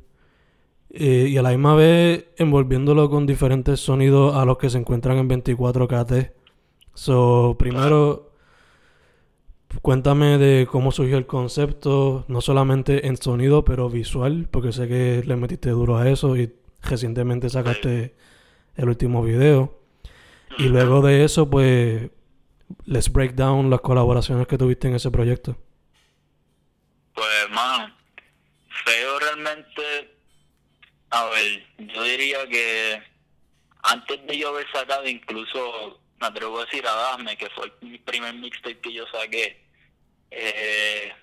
eh, 0.89 1.27
y 1.29 1.37
a 1.37 1.41
la 1.41 1.49
misma 1.49 1.75
vez 1.75 2.25
envolviéndolo 2.37 3.09
con 3.09 3.25
diferentes 3.25 3.79
sonidos 3.79 4.35
a 4.35 4.45
los 4.45 4.57
que 4.57 4.69
se 4.69 4.77
encuentran 4.77 5.17
en 5.17 5.27
24KT. 5.27 6.33
So, 6.93 7.55
primero, 7.57 8.26
cuéntame 9.81 10.37
de 10.37 10.67
cómo 10.69 10.91
surgió 10.91 11.17
el 11.17 11.25
concepto, 11.25 12.25
no 12.27 12.41
solamente 12.41 13.07
en 13.07 13.17
sonido, 13.17 13.63
pero 13.63 13.89
visual, 13.89 14.47
porque 14.51 14.71
sé 14.71 14.87
que 14.87 15.23
le 15.25 15.35
metiste 15.35 15.69
duro 15.69 15.97
a 15.97 16.09
eso 16.09 16.35
y 16.35 16.53
recientemente 16.81 17.49
sacaste 17.49 18.15
el 18.75 18.89
último 18.89 19.23
video. 19.23 19.79
Y 20.57 20.69
luego 20.69 21.01
de 21.01 21.23
eso, 21.23 21.49
pues, 21.49 22.09
let's 22.85 23.11
break 23.11 23.33
down 23.33 23.69
las 23.69 23.81
colaboraciones 23.81 24.47
que 24.47 24.57
tuviste 24.57 24.87
en 24.87 24.95
ese 24.95 25.11
proyecto. 25.11 25.57
Pues, 27.13 27.27
hermano, 27.43 27.95
feo 28.85 29.19
realmente. 29.19 30.17
A 31.09 31.25
ver, 31.25 31.63
yo 31.93 32.03
diría 32.03 32.47
que 32.49 33.01
antes 33.83 34.27
de 34.27 34.37
yo 34.37 34.49
haber 34.49 34.69
sacado, 34.71 35.07
incluso 35.07 35.99
me 36.19 36.27
atrevo 36.27 36.59
a 36.59 36.65
decir 36.65 36.85
a 36.85 36.93
Dasme, 36.93 37.37
que 37.37 37.49
fue 37.51 37.71
mi 37.81 37.97
primer 37.99 38.33
mixtape 38.35 38.79
que 38.79 38.93
yo 38.93 39.05
saqué, 39.11 39.66
eh, 40.31 41.13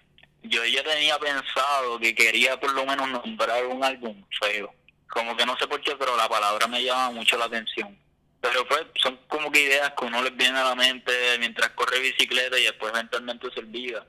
yo 0.43 0.65
ya 0.65 0.83
tenía 0.83 1.19
pensado 1.19 1.99
que 1.99 2.15
quería 2.15 2.59
por 2.59 2.73
lo 2.73 2.85
menos 2.85 3.09
nombrar 3.09 3.65
un 3.67 3.83
álbum 3.83 4.25
feo. 4.41 4.75
Como 5.09 5.37
que 5.37 5.47
no 5.47 5.57
sé 5.59 5.67
por 5.67 5.81
qué, 5.81 5.95
pero 5.97 6.17
la 6.17 6.29
palabra 6.29 6.67
me 6.67 6.83
llama 6.83 7.11
mucho 7.11 7.39
la 7.39 7.47
atención. 7.47 7.97
Pero 8.41 8.67
pues 8.67 8.85
son 9.03 9.19
como 9.29 9.51
que 9.51 9.63
ideas 9.63 9.93
que 9.99 10.05
uno 10.05 10.23
les 10.23 10.37
viene 10.37 10.59
a 10.59 10.65
la 10.65 10.75
mente 10.75 11.13
mientras 11.39 11.71
corre 11.71 12.01
bicicleta 12.01 12.59
y 12.59 12.65
después 12.65 12.93
eventualmente 12.93 13.49
se 13.53 13.61
olvida. 13.61 14.07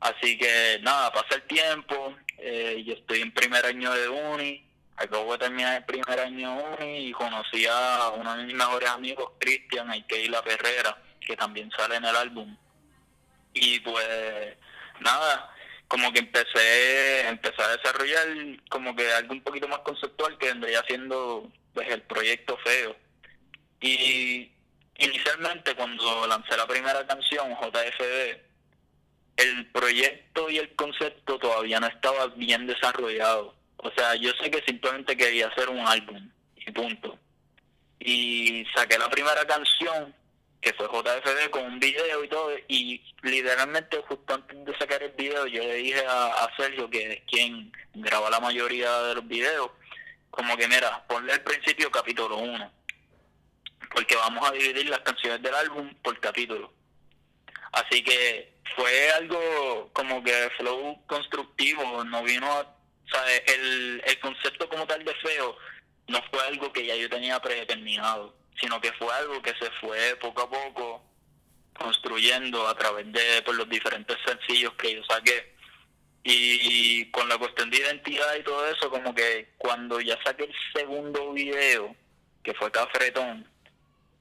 Así 0.00 0.36
que 0.36 0.80
nada, 0.82 1.12
pasa 1.12 1.36
el 1.36 1.42
tiempo, 1.42 2.16
eh, 2.38 2.82
yo 2.84 2.94
estoy 2.94 3.20
en 3.20 3.32
primer 3.32 3.64
año 3.64 3.92
de 3.92 4.08
uni, 4.08 4.66
acabo 4.96 5.32
de 5.32 5.38
terminar 5.38 5.76
el 5.76 5.84
primer 5.84 6.18
año 6.18 6.56
uni 6.76 7.06
y 7.06 7.12
conocí 7.12 7.66
a 7.70 8.10
uno 8.16 8.36
de 8.36 8.44
mis 8.44 8.54
mejores 8.54 8.88
amigos, 8.88 9.30
Cristian. 9.38 9.86
La 9.86 10.42
Perrera, 10.42 11.00
que 11.20 11.36
también 11.36 11.70
sale 11.76 11.96
en 11.96 12.04
el 12.04 12.16
álbum. 12.16 12.56
Y 13.54 13.80
pues 13.80 14.56
nada, 15.00 15.54
como 15.88 16.12
que 16.12 16.20
empecé, 16.20 17.28
empecé 17.28 17.62
a 17.62 17.76
desarrollar 17.76 18.26
como 18.70 18.96
que 18.96 19.12
algo 19.12 19.32
un 19.32 19.42
poquito 19.42 19.68
más 19.68 19.80
conceptual 19.80 20.38
que 20.38 20.46
vendría 20.46 20.82
siendo 20.86 21.50
pues 21.74 21.88
el 21.90 22.02
proyecto 22.02 22.56
feo. 22.64 22.96
Y 23.80 24.50
inicialmente 24.98 25.74
cuando 25.74 26.26
lancé 26.26 26.56
la 26.56 26.66
primera 26.66 27.06
canción, 27.06 27.54
JFD, 27.60 28.38
el 29.36 29.66
proyecto 29.72 30.50
y 30.50 30.58
el 30.58 30.74
concepto 30.76 31.38
todavía 31.38 31.80
no 31.80 31.86
estaba 31.86 32.28
bien 32.28 32.66
desarrollado. 32.66 33.54
O 33.78 33.90
sea, 33.90 34.14
yo 34.14 34.30
sé 34.40 34.50
que 34.50 34.62
simplemente 34.62 35.16
quería 35.16 35.48
hacer 35.48 35.68
un 35.68 35.86
álbum 35.86 36.30
y 36.56 36.70
punto. 36.70 37.18
Y 37.98 38.64
saqué 38.74 38.98
la 38.98 39.10
primera 39.10 39.44
canción, 39.46 40.14
que 40.62 40.72
fue 40.74 40.86
JFD, 40.86 41.50
con 41.50 41.64
un 41.64 41.80
video 41.80 42.24
y 42.24 42.28
todo. 42.28 42.52
Y 42.68 43.02
literalmente, 43.22 44.00
justo 44.08 44.34
antes 44.34 44.64
de 44.64 44.78
sacar 44.78 45.02
el 45.02 45.10
video, 45.10 45.46
yo 45.48 45.60
le 45.62 45.74
dije 45.74 46.02
a, 46.08 46.48
Sergio, 46.56 46.88
que 46.88 47.12
es 47.12 47.22
quien 47.28 47.72
graba 47.94 48.30
la 48.30 48.40
mayoría 48.40 48.90
de 49.02 49.16
los 49.16 49.26
videos, 49.26 49.70
como 50.30 50.56
que, 50.56 50.68
mira, 50.68 51.04
ponle 51.08 51.32
al 51.32 51.42
principio 51.42 51.90
capítulo 51.90 52.38
1. 52.38 52.72
Porque 53.92 54.16
vamos 54.16 54.48
a 54.48 54.52
dividir 54.52 54.88
las 54.88 55.00
canciones 55.00 55.42
del 55.42 55.54
álbum 55.54 55.92
por 56.02 56.18
capítulo. 56.20 56.72
Así 57.72 58.02
que 58.04 58.54
fue 58.76 59.10
algo 59.10 59.90
como 59.92 60.22
que 60.22 60.48
flow 60.56 61.04
constructivo, 61.06 62.04
no 62.04 62.22
vino 62.22 62.46
a, 62.46 62.76
sea, 63.10 63.36
el, 63.54 64.02
el 64.06 64.20
concepto 64.20 64.68
como 64.68 64.86
tal 64.86 65.04
de 65.04 65.14
feo 65.16 65.56
no 66.08 66.20
fue 66.30 66.40
algo 66.46 66.72
que 66.72 66.86
ya 66.86 66.94
yo 66.96 67.08
tenía 67.08 67.40
predeterminado, 67.40 68.34
sino 68.62 68.80
que 68.80 68.92
fue 68.92 69.12
algo 69.12 69.42
que 69.42 69.54
se 69.58 69.70
fue 69.80 70.16
poco 70.20 70.42
a 70.42 70.48
poco 70.50 71.02
construyendo 71.74 72.66
a 72.68 72.76
través 72.76 73.10
de 73.12 73.42
por 73.42 73.56
los 73.56 73.68
diferentes 73.68 74.16
sencillos 74.24 74.72
que 74.74 74.94
yo 74.94 75.02
saqué. 75.04 75.52
Y 76.22 77.10
con 77.10 77.28
la 77.28 77.36
cuestión 77.36 77.68
de 77.70 77.78
identidad 77.78 78.36
y 78.36 78.44
todo 78.44 78.64
eso, 78.68 78.88
como 78.88 79.12
que 79.12 79.54
cuando 79.58 80.00
ya 80.00 80.16
saqué 80.24 80.44
el 80.44 80.54
segundo 80.72 81.32
video, 81.32 81.96
que 82.44 82.54
fue 82.54 82.70
Cafretón, 82.70 83.44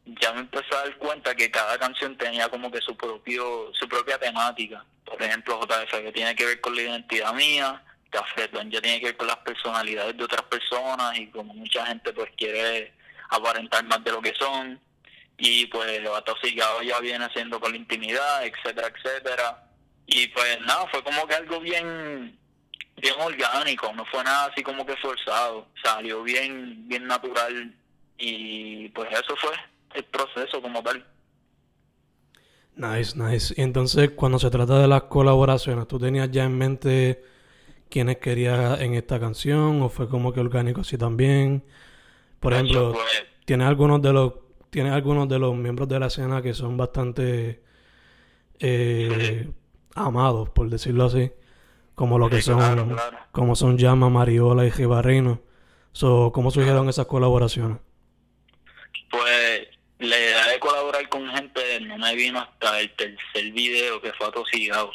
ya 0.05 0.33
me 0.33 0.39
empecé 0.39 0.73
a 0.73 0.79
dar 0.79 0.97
cuenta 0.97 1.35
que 1.35 1.51
cada 1.51 1.77
canción 1.77 2.17
tenía 2.17 2.49
como 2.49 2.71
que 2.71 2.81
su 2.81 2.97
propio 2.97 3.71
su 3.73 3.87
propia 3.87 4.17
temática. 4.17 4.83
Por 5.05 5.21
ejemplo, 5.21 5.59
JF 5.61 6.01
que 6.01 6.11
tiene 6.11 6.35
que 6.35 6.45
ver 6.45 6.61
con 6.61 6.75
la 6.75 6.81
identidad 6.81 7.33
mía, 7.35 7.83
Café 8.09 8.49
ya 8.69 8.81
tiene 8.81 8.99
que 8.99 9.07
ver 9.07 9.17
con 9.17 9.27
las 9.27 9.37
personalidades 9.37 10.17
de 10.17 10.23
otras 10.23 10.43
personas 10.43 11.17
y 11.17 11.27
como 11.27 11.53
mucha 11.53 11.85
gente 11.85 12.11
pues 12.13 12.31
quiere 12.35 12.93
aparentar 13.31 13.83
más 13.85 14.03
de 14.03 14.11
lo 14.11 14.21
que 14.21 14.33
son 14.37 14.79
y 15.37 15.65
pues 15.67 16.01
lo 16.03 16.15
atosigado 16.15 16.83
ya 16.83 16.99
viene 16.99 17.25
haciendo 17.25 17.59
con 17.59 17.71
la 17.71 17.77
intimidad, 17.77 18.45
etcétera, 18.45 18.87
etcétera. 18.95 19.63
Y 20.05 20.27
pues 20.27 20.59
nada, 20.61 20.87
fue 20.91 21.03
como 21.03 21.25
que 21.25 21.35
algo 21.35 21.59
bien 21.59 22.37
bien 22.97 23.15
orgánico, 23.19 23.91
no 23.93 24.05
fue 24.05 24.23
nada 24.23 24.45
así 24.51 24.61
como 24.61 24.85
que 24.85 24.95
forzado, 24.97 25.67
salió 25.83 26.21
bien 26.21 26.87
bien 26.87 27.07
natural 27.07 27.73
y 28.17 28.89
pues 28.89 29.09
eso 29.11 29.35
fue 29.37 29.51
el 29.95 30.03
proceso 30.05 30.61
como 30.61 30.83
tal. 30.83 31.03
Nice, 32.75 33.17
nice. 33.17 33.53
Y 33.57 33.61
entonces, 33.63 34.11
cuando 34.11 34.39
se 34.39 34.49
trata 34.49 34.79
de 34.79 34.87
las 34.87 35.03
colaboraciones, 35.03 35.87
¿tú 35.87 35.99
tenías 35.99 36.31
ya 36.31 36.45
en 36.45 36.57
mente 36.57 37.23
quiénes 37.89 38.17
querías 38.17 38.79
en 38.79 38.93
esta 38.93 39.19
canción 39.19 39.81
o 39.81 39.89
fue 39.89 40.07
como 40.07 40.31
que 40.33 40.39
orgánico 40.39 40.81
así 40.81 40.97
también? 40.97 41.63
Por 42.41 42.53
ejemplo, 42.53 42.93
pues, 42.93 43.25
¿tienes 43.45 43.67
algunos 43.67 44.01
de 44.01 44.11
los 44.11 44.33
tienes 44.71 44.93
algunos 44.93 45.29
de 45.29 45.37
los 45.37 45.55
miembros 45.55 45.87
de 45.87 45.99
la 45.99 46.07
escena 46.07 46.41
que 46.41 46.53
son 46.53 46.75
bastante 46.75 47.61
eh, 48.59 49.47
amados, 49.95 50.49
por 50.49 50.69
decirlo 50.69 51.05
así, 51.05 51.31
como 51.93 52.17
lo 52.17 52.29
que 52.29 52.41
son 52.41 52.97
como 53.31 53.55
son 53.55 53.77
Llama, 53.77 54.09
Mariola 54.09 54.65
y 54.65 54.71
Gibarrino. 54.71 55.41
So, 55.93 56.31
¿Cómo 56.33 56.49
surgieron 56.49 56.89
esas 56.89 57.05
colaboraciones? 57.05 57.77
Pues 59.11 59.67
la 59.99 60.17
idea 60.17 60.47
de 60.47 60.59
colaborar 60.59 61.07
con 61.09 61.29
gente 61.29 61.79
no 61.81 61.97
me 61.99 62.15
vino 62.15 62.39
hasta 62.39 62.79
el 62.79 62.89
tercer 62.95 63.51
video 63.51 64.01
que 64.01 64.13
fue 64.13 64.25
atosigado. 64.27 64.89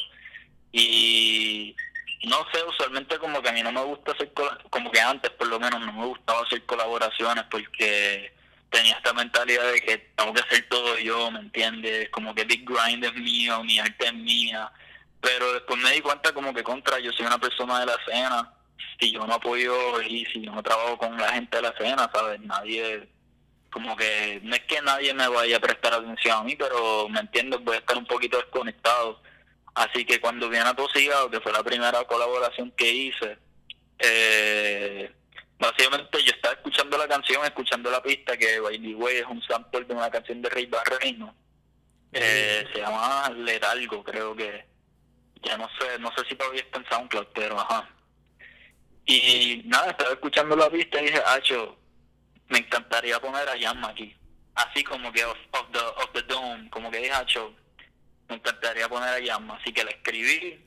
Y 0.73 1.75
no 2.23 2.45
sé, 2.51 2.63
usualmente 2.63 3.17
como 3.19 3.41
que 3.41 3.49
a 3.49 3.53
mí 3.53 3.61
no 3.61 3.71
me 3.71 3.83
gusta 3.83 4.11
hacer, 4.11 4.31
como 4.69 4.91
que 4.91 4.99
antes 4.99 5.31
por 5.31 5.47
lo 5.47 5.59
menos 5.59 5.79
no 5.79 5.93
me 5.93 6.05
gustaba 6.05 6.41
hacer 6.41 6.65
colaboraciones 6.65 7.45
porque 7.49 8.33
tenía 8.69 8.95
esta 8.95 9.13
mentalidad 9.13 9.71
de 9.71 9.81
que 9.81 9.97
tengo 10.15 10.33
que 10.33 10.41
hacer 10.41 10.67
todo 10.69 10.97
yo, 10.97 11.31
¿me 11.31 11.39
entiendes? 11.39 12.09
Como 12.09 12.33
que 12.33 12.43
Big 12.43 12.65
Grind 12.65 13.03
es 13.03 13.13
mío, 13.13 13.63
mi 13.63 13.79
arte 13.79 14.07
es 14.07 14.13
mía. 14.13 14.71
Pero 15.21 15.53
después 15.53 15.79
me 15.81 15.91
di 15.91 16.01
cuenta 16.01 16.33
como 16.33 16.53
que 16.53 16.63
contra, 16.63 16.99
yo 16.99 17.11
soy 17.11 17.25
una 17.25 17.39
persona 17.39 17.79
de 17.79 17.85
la 17.87 17.95
escena, 17.95 18.53
si 18.99 19.11
yo 19.11 19.25
no 19.25 19.35
apoyo 19.35 20.01
y 20.01 20.25
si 20.25 20.41
yo 20.41 20.51
no 20.51 20.63
trabajo 20.63 20.97
con 20.97 21.17
la 21.17 21.33
gente 21.33 21.57
de 21.57 21.63
la 21.63 21.69
escena, 21.69 22.09
¿sabes? 22.13 22.39
Nadie 22.41 23.07
como 23.69 23.95
que 23.95 24.39
no 24.43 24.55
es 24.55 24.63
que 24.63 24.81
nadie 24.81 25.13
me 25.13 25.27
vaya 25.27 25.57
a 25.57 25.59
prestar 25.59 25.93
atención 25.93 26.39
a 26.39 26.43
mí, 26.43 26.55
pero 26.55 27.07
me 27.09 27.19
entiendo, 27.19 27.59
voy 27.59 27.75
a 27.75 27.79
estar 27.79 27.97
un 27.97 28.05
poquito 28.05 28.37
desconectado. 28.37 29.21
Así 29.77 30.05
que 30.05 30.19
cuando 30.19 30.49
viene 30.49 30.67
a 30.67 30.73
Tosigado, 30.73 31.29
que 31.29 31.39
fue 31.39 31.51
la 31.51 31.61
primera 31.61 32.03
colaboración 32.05 32.71
que 32.71 32.91
hice, 32.91 33.37
eh, 33.99 35.11
básicamente 35.59 36.23
yo 36.23 36.31
estaba 36.31 36.55
escuchando 36.55 36.97
la 36.97 37.07
canción, 37.07 37.45
escuchando 37.45 37.91
la 37.91 38.01
pista, 38.01 38.35
que 38.35 38.59
By 38.59 38.81
the 38.81 38.95
Way 38.95 39.17
es 39.17 39.25
un 39.25 39.39
sample 39.43 39.85
de 39.85 39.93
una 39.93 40.09
canción 40.09 40.41
de 40.41 40.49
Rey 40.49 40.65
Barreino. 40.65 41.35
Eh, 42.11 42.65
se 42.73 42.79
llama 42.79 43.29
Letalgo, 43.37 44.03
creo 44.03 44.35
que. 44.35 44.65
Ya 45.43 45.55
no 45.57 45.69
sé, 45.79 45.99
no 45.99 46.11
sé 46.17 46.25
si 46.27 46.33
todavía 46.33 46.61
está 46.61 46.79
en 46.79 46.89
SoundCloud, 46.89 47.27
pero 47.35 47.59
ajá. 47.59 47.87
Y 49.05 49.61
nada, 49.65 49.91
estaba 49.91 50.13
escuchando 50.13 50.55
la 50.55 50.71
pista 50.71 50.99
y 50.99 51.05
dije, 51.05 51.21
Hacho, 51.23 51.77
me 52.49 52.57
encantaría 52.57 53.19
poner 53.19 53.47
a 53.47 53.55
Yamma 53.55 53.89
aquí. 53.89 54.15
Así 54.55 54.83
como 54.83 55.11
que 55.11 55.23
of, 55.23 55.37
the, 55.71 55.79
of 55.79 56.11
the 56.13 56.23
Dome, 56.23 56.67
como 56.71 56.89
que 56.89 56.97
dije, 56.97 57.11
Hacho, 57.11 57.53
me 58.29 58.35
encantaría 58.35 58.89
poner 58.89 59.09
a 59.09 59.19
Yamma. 59.19 59.55
Así 59.55 59.71
que 59.71 59.83
la 59.83 59.91
escribí 59.91 60.59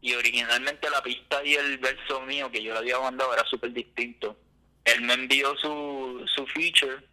y 0.00 0.14
originalmente 0.14 0.88
la 0.90 1.02
pista 1.02 1.44
y 1.44 1.54
el 1.54 1.78
verso 1.78 2.20
mío 2.22 2.50
que 2.50 2.62
yo 2.62 2.72
le 2.72 2.78
había 2.78 3.00
mandado 3.00 3.32
era 3.32 3.44
súper 3.44 3.72
distinto. 3.72 4.36
Él 4.84 5.02
me 5.02 5.14
envió 5.14 5.56
su, 5.56 6.24
su 6.34 6.46
feature 6.46 7.04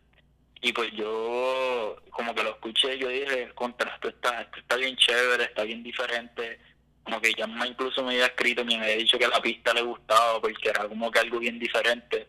y 0.62 0.72
pues 0.72 0.92
yo 0.94 1.98
como 2.12 2.34
que 2.34 2.44
lo 2.44 2.52
escuché 2.52 2.98
yo 2.98 3.10
dije, 3.10 3.52
contra, 3.54 3.94
esto 3.94 4.10
está, 4.10 4.50
está 4.58 4.76
bien 4.78 4.96
chévere, 4.96 5.44
está 5.46 5.64
bien 5.64 5.84
diferente. 5.84 6.60
Como 7.04 7.22
que 7.22 7.34
Yamma 7.34 7.68
incluso 7.68 8.04
me 8.04 8.14
había 8.14 8.28
escrito 8.28 8.66
me 8.66 8.76
había 8.76 8.98
dicho 8.98 9.18
que 9.20 9.28
la 9.28 9.42
pista 9.42 9.74
le 9.74 9.82
gustaba 9.82 10.42
porque 10.42 10.70
era 10.70 10.88
como 10.88 11.12
que 11.12 11.20
algo 11.20 11.40
bien 11.40 11.60
diferente. 11.60 12.28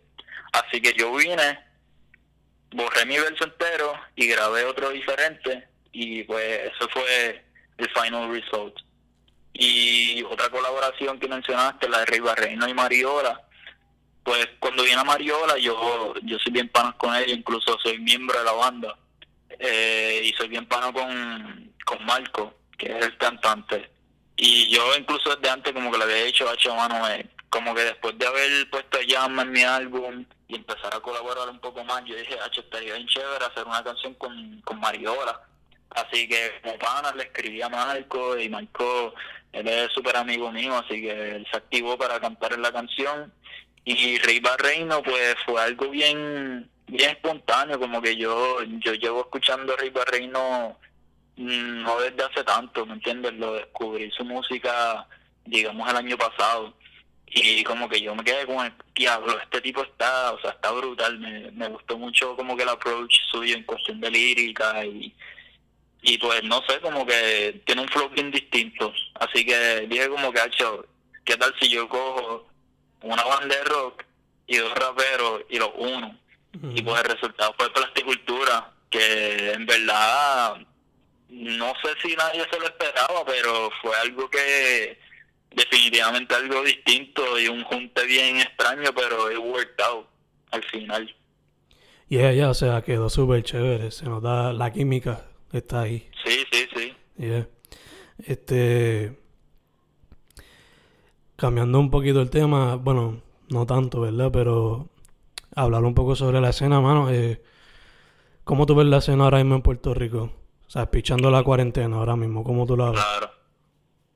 Así 0.53 0.81
que 0.81 0.93
yo 0.95 1.15
vine 1.15 1.67
borré 2.73 3.07
mi 3.07 3.19
verso 3.19 3.45
entero 3.45 3.95
y 4.15 4.27
grabé 4.27 4.65
otro 4.65 4.91
diferente 4.91 5.69
y 5.93 6.25
pues 6.25 6.73
eso 6.73 6.89
fue 6.91 7.46
el 7.79 7.91
final 7.91 8.31
result. 8.31 8.77
Y 9.53 10.23
otra 10.25 10.51
colaboración 10.51 11.19
que 11.19 11.29
mencionaste, 11.29 11.89
la 11.89 12.01
de 12.01 12.07
Rey 12.07 12.21
Barreino 12.21 12.69
y 12.69 12.75
Mariola, 12.75 13.43
pues 14.23 14.47
cuando 14.59 14.83
viene 14.83 15.01
a 15.01 15.05
Mariola 15.05 15.57
yo 15.57 16.15
yo 16.23 16.39
soy 16.39 16.53
bien 16.53 16.69
pana 16.69 16.95
con 16.99 17.15
ella, 17.15 17.33
incluso 17.33 17.79
soy 17.83 17.99
miembro 17.99 18.37
de 18.39 18.45
la 18.45 18.53
banda 18.53 18.99
eh, 19.59 20.21
y 20.25 20.33
soy 20.33 20.49
bien 20.49 20.67
pana 20.67 20.93
con, 20.93 21.73
con 21.85 22.05
Marco, 22.05 22.55
que 22.77 22.87
es 22.87 23.05
el 23.05 23.17
cantante. 23.17 23.91
Y 24.37 24.69
yo 24.69 24.83
incluso 24.97 25.35
desde 25.35 25.49
antes 25.49 25.73
como 25.73 25.91
que 25.91 25.99
le 25.99 26.05
había 26.05 26.25
dicho, 26.25 26.45
a 26.49 26.75
mano, 26.75 27.07
como 27.49 27.75
que 27.75 27.83
después 27.83 28.19
de 28.19 28.27
haber 28.27 28.69
puesto 28.71 29.01
Llama 29.01 29.43
en 29.43 29.53
mi 29.53 29.63
álbum 29.63 30.27
y 30.49 30.57
empezar 30.57 30.95
a 30.95 31.01
colaborar 31.01 31.49
un 31.49 31.61
poco 31.61 31.85
más, 31.85 32.05
yo 32.05 32.17
dije, 32.17 32.39
Hacho, 32.41 32.61
estaría 32.61 32.95
bien 32.95 33.07
chévere 33.07 33.45
hacer 33.45 33.65
una 33.67 33.83
canción 33.83 34.15
con, 34.15 34.61
con 34.63 34.79
Mariola. 34.81 35.41
Así 35.97 36.29
que 36.29 36.53
como 36.63 36.79
pana 36.79 37.11
le 37.13 37.23
escribí 37.23 37.63
a 37.63 37.71
Marco 37.71 38.39
y 38.39 38.51
Marco, 38.51 39.15
él 39.53 39.67
es 39.67 39.91
súper 39.93 40.15
amigo 40.17 40.53
mío, 40.53 40.77
así 40.77 41.01
que 41.01 41.37
él 41.37 41.47
se 41.51 41.57
activó 41.57 41.97
para 41.97 42.21
cantar 42.21 42.53
en 42.53 42.61
la 42.61 42.71
canción. 42.71 43.33
Y 43.85 44.19
Rey 44.19 44.41
Barreino 44.41 45.03
pues 45.03 45.37
fue 45.47 45.63
algo 45.63 45.89
bien 45.89 46.69
bien 46.87 47.11
espontáneo, 47.11 47.81
como 47.81 48.03
que 48.03 48.15
yo 48.15 48.63
yo 48.63 48.93
llevo 48.93 49.21
escuchando 49.21 49.75
Rey 49.77 49.89
Barreino 49.89 50.79
mm, 51.37 51.83
no 51.83 51.99
desde 52.01 52.25
hace 52.25 52.45
tanto, 52.45 52.85
¿me 52.85 52.95
entiendes? 52.95 53.33
Lo 53.35 53.55
descubrí 53.55 54.11
su 54.11 54.25
música, 54.25 55.07
digamos, 55.47 55.89
el 55.89 55.97
año 55.97 56.19
pasado. 56.19 56.75
Y 57.29 57.65
como 57.65 57.89
que 57.89 58.01
yo 58.03 58.15
me 58.15 58.23
quedé 58.23 58.47
con 58.47 58.67
el 58.67 58.73
diablo, 58.95 59.39
este 59.41 59.61
tipo 59.63 59.83
está, 59.83 60.33
o 60.33 60.41
sea, 60.41 60.51
está 60.51 60.71
brutal, 60.73 61.19
me, 61.19 61.51
me 61.53 61.69
gustó 61.69 61.99
mucho 61.99 62.37
como 62.37 62.57
que 62.57 62.63
el 62.63 62.69
approach 62.69 63.19
suyo 63.31 63.57
en 63.57 63.65
cuestión 63.65 64.01
de 64.01 64.11
lírica 64.11 64.85
y, 64.85 65.13
y 66.07 66.19
pues 66.19 66.43
no 66.45 66.63
sé, 66.69 66.81
como 66.81 67.05
que 67.05 67.61
tiene 67.67 67.83
un 67.83 67.89
flow 67.89 68.09
bien 68.11 68.31
distinto. 68.31 68.93
Así 69.15 69.45
que 69.45 69.87
dije 69.89 70.09
como 70.09 70.33
que, 70.33 70.41
hecho, 70.41 70.87
¿qué 71.25 71.37
tal 71.37 71.53
si 71.61 71.69
yo 71.69 71.89
cojo 71.89 72.47
una 73.03 73.25
banda 73.25 73.57
de 73.57 73.65
rock 73.65 74.05
y 74.47 74.57
dos 74.57 74.73
raperos 74.75 75.43
y 75.51 75.59
los 75.59 75.71
uno? 75.77 76.17
Y 76.75 76.81
pues 76.81 77.03
el 77.03 77.11
resultado 77.11 77.55
fue 77.59 77.73
Plasticultura, 77.73 78.73
que 78.89 79.53
en 79.53 79.67
verdad 79.67 80.57
no 81.29 81.73
sé 81.83 81.91
si 82.01 82.15
nadie 82.15 82.47
se 82.51 82.61
lo 82.61 82.67
esperaba, 82.67 83.25
pero 83.27 83.71
fue 83.83 83.97
algo 83.97 84.31
que 84.31 84.99
definitivamente 85.51 86.37
algo 86.37 86.63
distinto 86.63 87.39
y 87.39 87.49
un 87.49 87.65
junte 87.65 88.07
bien 88.07 88.39
extraño, 88.39 88.91
pero 88.95 89.31
it 89.33 89.39
worked 89.39 89.85
out 89.85 90.07
al 90.53 90.63
final. 90.63 91.15
Y 92.09 92.19
yeah, 92.19 92.33
ya, 92.33 92.51
o 92.51 92.55
sea, 92.55 92.83
quedó 92.83 93.11
súper 93.11 93.43
chévere, 93.43 93.91
se 93.91 94.05
nos 94.05 94.23
da 94.23 94.53
la 94.53 94.73
química, 94.73 95.25
está 95.53 95.83
ahí. 95.83 96.09
Sí, 96.25 96.45
sí, 96.51 96.69
sí. 96.75 96.97
Yeah. 97.17 97.49
Este, 98.25 99.17
cambiando 101.37 101.79
un 101.79 101.91
poquito 101.91 102.21
el 102.21 102.31
tema, 102.31 102.77
bueno, 102.77 103.23
no 103.49 103.67
tanto, 103.67 104.01
¿verdad? 104.01 104.31
Pero 104.33 104.89
hablar 105.55 105.85
un 105.85 105.95
poco 105.95 106.17
sobre 106.17 106.41
la 106.41 106.51
escena, 106.51 106.81
mano. 106.81 107.11
Eh, 107.11 107.43
¿Cómo 108.45 108.67
tú 108.67 108.75
ves 108.75 108.87
la 108.87 108.99
escena 108.99 109.25
ahora 109.25 109.39
mismo 109.39 109.57
en 109.57 109.63
Puerto 109.63 109.93
Rico? 109.93 110.31
O 110.67 110.71
sea, 110.71 110.91
pichando 110.91 111.31
la 111.31 111.43
cuarentena 111.43 111.97
ahora 111.97 112.17
mismo, 112.17 112.43
¿cómo 112.45 112.67
tú 112.67 112.77
la 112.77 112.91
ves? 112.91 113.01
Claro. 113.01 113.31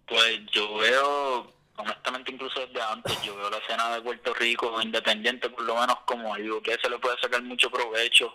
Pues 0.07 0.41
yo 0.53 0.77
veo, 0.79 1.53
honestamente 1.77 2.33
incluso 2.33 2.61
desde 2.61 2.83
antes, 2.83 3.23
yo 3.23 3.37
veo 3.37 3.51
la 3.51 3.59
escena 3.59 3.95
de 3.95 4.03
Puerto 4.03 4.35
Rico 4.35 4.81
independiente 4.83 5.49
por 5.51 5.63
lo 5.63 5.75
menos 5.77 5.97
como 6.05 6.35
algo 6.35 6.61
que 6.61 6.77
se 6.83 6.91
le 6.91 6.99
puede 6.99 7.17
sacar 7.21 7.43
mucho 7.43 7.71
provecho. 7.71 8.33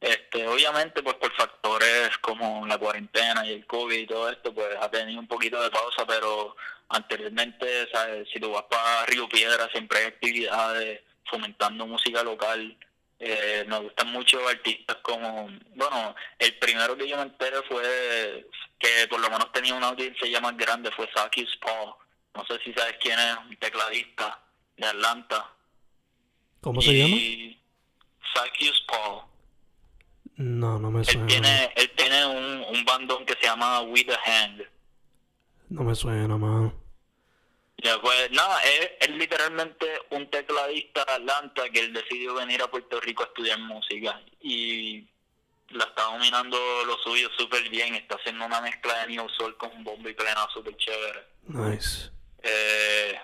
Este, 0.00 0.46
obviamente 0.46 1.02
pues 1.02 1.16
por 1.16 1.34
factores 1.34 2.16
como 2.18 2.64
la 2.66 2.78
cuarentena 2.78 3.44
y 3.44 3.52
el 3.52 3.66
COVID 3.66 3.98
y 3.98 4.06
todo 4.06 4.30
esto, 4.30 4.54
pues 4.54 4.68
ha 4.80 4.88
tenido 4.90 5.18
un 5.18 5.26
poquito 5.26 5.60
de 5.60 5.70
pausa, 5.70 6.06
pero 6.06 6.54
anteriormente, 6.88 7.88
¿sabes? 7.92 8.28
si 8.32 8.38
tú 8.38 8.52
vas 8.52 8.64
para 8.70 9.06
Río 9.06 9.28
Piedra 9.28 9.68
siempre 9.72 9.98
hay 9.98 10.04
actividades 10.06 11.00
fomentando 11.28 11.86
música 11.86 12.22
local. 12.22 12.76
Eh, 13.20 13.64
me 13.66 13.78
gustan 13.80 14.12
mucho 14.12 14.46
artistas 14.46 14.96
como, 15.02 15.50
bueno, 15.74 16.14
el 16.38 16.56
primero 16.58 16.96
que 16.96 17.08
yo 17.08 17.16
me 17.16 17.22
enteré 17.22 17.56
fue 17.68 18.46
que 18.78 19.08
por 19.08 19.18
lo 19.18 19.28
menos 19.28 19.50
tenía 19.52 19.74
una 19.74 19.88
audiencia 19.88 20.28
ya 20.28 20.40
más 20.40 20.56
grande, 20.56 20.90
fue 20.92 21.08
Sakis 21.12 21.48
Paul. 21.60 21.94
No 22.34 22.46
sé 22.46 22.62
si 22.64 22.72
sabes 22.72 22.96
quién 23.00 23.18
es, 23.18 23.36
un 23.48 23.56
tecladista 23.56 24.40
de 24.76 24.86
Atlanta. 24.86 25.50
¿Cómo 26.60 26.80
se 26.80 26.92
llama? 26.92 27.16
Sakis 28.34 28.80
Paul. 28.86 29.22
No, 30.38 30.78
no 30.78 30.90
me 30.90 31.04
suena. 31.04 31.22
Él 31.22 31.26
tiene, 31.26 31.72
él 31.76 31.90
tiene 31.96 32.26
un, 32.26 32.76
un 32.76 32.84
bandón 32.84 33.26
que 33.26 33.34
se 33.34 33.46
llama 33.46 33.82
We 33.82 34.04
the 34.04 34.16
Hand. 34.24 34.62
No 35.68 35.82
me 35.82 35.94
suena, 35.94 36.36
mano. 36.36 36.72
Ya, 37.78 38.00
pues 38.00 38.30
nada, 38.32 38.60
es, 39.00 39.08
literalmente 39.10 39.86
un 40.10 40.28
tecladista 40.30 41.04
de 41.04 41.12
Atlanta 41.12 41.70
que 41.70 41.80
él 41.80 41.92
decidió 41.92 42.34
venir 42.34 42.60
a 42.60 42.70
Puerto 42.70 43.00
Rico 43.00 43.22
a 43.22 43.26
estudiar 43.26 43.58
música 43.60 44.20
y 44.40 45.06
la 45.70 45.84
está 45.84 46.04
dominando 46.04 46.58
lo 46.86 46.96
suyo 46.98 47.28
súper 47.36 47.68
bien, 47.68 47.94
está 47.94 48.16
haciendo 48.16 48.46
una 48.46 48.60
mezcla 48.60 48.98
de 49.00 49.08
New 49.08 49.28
Soul 49.28 49.56
con 49.56 49.84
bombo 49.84 50.08
y 50.08 50.14
plena 50.14 50.46
súper 50.52 50.76
chévere. 50.76 51.24
Nice. 51.46 52.10
Eh, 52.42 53.16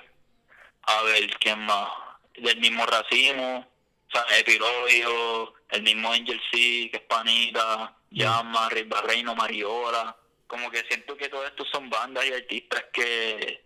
a 0.83 1.03
ver, 1.03 1.31
¿quién 1.41 1.59
más? 1.61 1.89
Del 2.37 2.61
mismo 2.61 2.87
Racimo, 2.87 3.59
o 3.59 4.11
sea, 4.13 4.39
Epirodio, 4.39 5.53
el 5.75 5.83
mismo 5.83 6.13
Angel 6.13 6.41
C, 6.51 6.89
que 6.91 6.97
es 6.97 7.03
Panita, 7.03 7.97
Llama, 8.11 8.69
Rick 8.71 8.89
Barreino, 8.89 9.35
Mariola. 9.35 10.17
Como 10.47 10.71
que 10.71 10.85
siento 10.89 11.17
que 11.17 11.29
todo 11.29 11.47
esto 11.47 11.65
son 11.73 11.91
bandas 11.91 12.25
y 12.27 12.33
artistas 12.33 12.85
que 12.93 13.65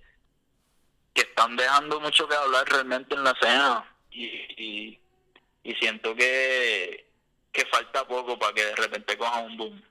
que 1.18 1.22
están 1.22 1.56
dejando 1.56 2.00
mucho 2.00 2.28
que 2.28 2.36
hablar 2.36 2.64
realmente 2.68 3.16
en 3.16 3.24
la 3.24 3.32
escena 3.32 3.96
y, 4.12 5.00
y, 5.64 5.74
siento 5.80 6.14
que, 6.14 7.10
que 7.50 7.66
falta 7.66 8.06
poco 8.06 8.38
para 8.38 8.54
que 8.54 8.64
de 8.64 8.76
repente 8.76 9.18
coja 9.18 9.40
un 9.40 9.56
boom. 9.56 9.82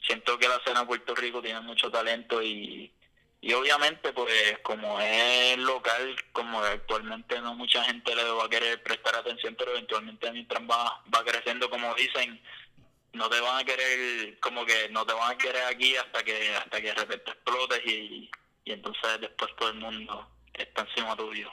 Siento 0.00 0.38
que 0.38 0.48
la 0.48 0.56
escena 0.56 0.80
de 0.80 0.86
Puerto 0.86 1.14
Rico 1.14 1.42
tiene 1.42 1.60
mucho 1.60 1.90
talento 1.90 2.42
y, 2.42 2.90
y 3.44 3.52
obviamente 3.52 4.10
pues 4.14 4.58
como 4.62 4.98
es 5.00 5.58
local, 5.58 6.16
como 6.32 6.60
actualmente 6.60 7.38
no 7.42 7.54
mucha 7.54 7.84
gente 7.84 8.16
le 8.16 8.24
va 8.24 8.46
a 8.46 8.48
querer 8.48 8.82
prestar 8.82 9.16
atención, 9.16 9.54
pero 9.58 9.72
eventualmente 9.72 10.32
mientras 10.32 10.62
va, 10.62 11.02
va 11.14 11.22
creciendo 11.22 11.68
como 11.68 11.94
dicen, 11.94 12.40
no 13.12 13.28
te 13.28 13.38
van 13.40 13.60
a 13.60 13.64
querer, 13.64 14.40
como 14.40 14.64
que 14.64 14.88
no 14.88 15.04
te 15.04 15.12
van 15.12 15.32
a 15.32 15.36
querer 15.36 15.62
aquí 15.64 15.94
hasta 15.94 16.22
que 16.22 16.54
hasta 16.56 16.80
que 16.80 16.86
de 16.86 16.94
repente 16.94 17.32
explotes 17.32 17.80
y, 17.84 18.30
y 18.64 18.72
entonces 18.72 19.20
después 19.20 19.50
todo 19.58 19.68
el 19.68 19.74
mundo 19.74 20.26
está 20.54 20.80
encima 20.88 21.14
tuyo. 21.14 21.50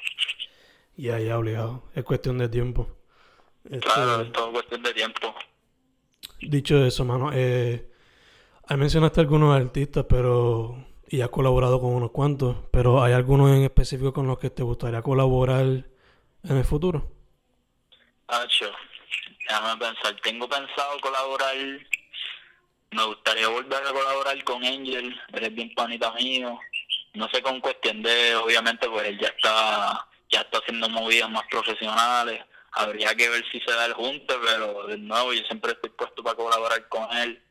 Ya, 0.95 1.19
ya, 1.19 1.37
obligado. 1.37 1.89
Es 1.93 2.05
cuestión 2.05 2.37
de 2.37 2.47
tiempo. 2.47 2.87
Claro, 3.81 4.11
este, 4.11 4.27
es 4.27 4.31
todo 4.31 4.51
cuestión 4.53 4.81
de 4.83 4.93
tiempo. 4.93 5.35
Dicho 6.39 6.85
eso, 6.85 7.03
mano, 7.03 7.31
eh, 7.33 7.85
mencionaste 8.69 9.19
algunos 9.19 9.53
artistas, 9.53 10.05
pero. 10.07 10.90
Y 11.11 11.21
has 11.21 11.29
colaborado 11.29 11.79
con 11.79 11.93
unos 11.93 12.11
cuantos, 12.11 12.55
pero 12.71 13.03
¿hay 13.03 13.13
algunos 13.13 13.51
en 13.51 13.63
específico 13.63 14.13
con 14.13 14.27
los 14.27 14.39
que 14.39 14.49
te 14.49 14.63
gustaría 14.63 15.01
colaborar 15.01 15.61
en 15.65 15.87
el 16.57 16.63
futuro? 16.63 17.11
Hacho, 18.27 18.71
déjame 19.47 19.77
pensar. 19.77 20.15
Tengo 20.23 20.47
pensado 20.47 20.99
colaborar. 21.01 21.55
Me 22.91 23.05
gustaría 23.05 23.47
volver 23.49 23.85
a 23.85 23.91
colaborar 23.91 24.43
con 24.43 24.63
Angel, 24.63 25.15
eres 25.33 25.53
bien 25.53 25.73
panita 25.75 26.11
mío 26.13 26.57
no 27.13 27.27
sé 27.29 27.41
con 27.41 27.59
cuestión 27.59 28.01
de 28.01 28.35
obviamente 28.35 28.89
pues 28.89 29.07
él 29.07 29.19
ya 29.19 29.27
está 29.27 30.07
ya 30.29 30.41
está 30.41 30.59
haciendo 30.59 30.87
movidas 30.89 31.29
más 31.29 31.43
profesionales 31.49 32.41
habría 32.71 33.13
que 33.15 33.29
ver 33.29 33.43
si 33.51 33.59
se 33.59 33.71
da 33.71 33.85
el 33.85 33.93
junte 33.93 34.33
pero 34.45 34.87
de 34.87 34.97
nuevo 34.97 35.33
yo 35.33 35.43
siempre 35.43 35.73
estoy 35.73 35.89
puesto 35.89 36.23
para 36.23 36.37
colaborar 36.37 36.87
con 36.87 37.11
él 37.17 37.41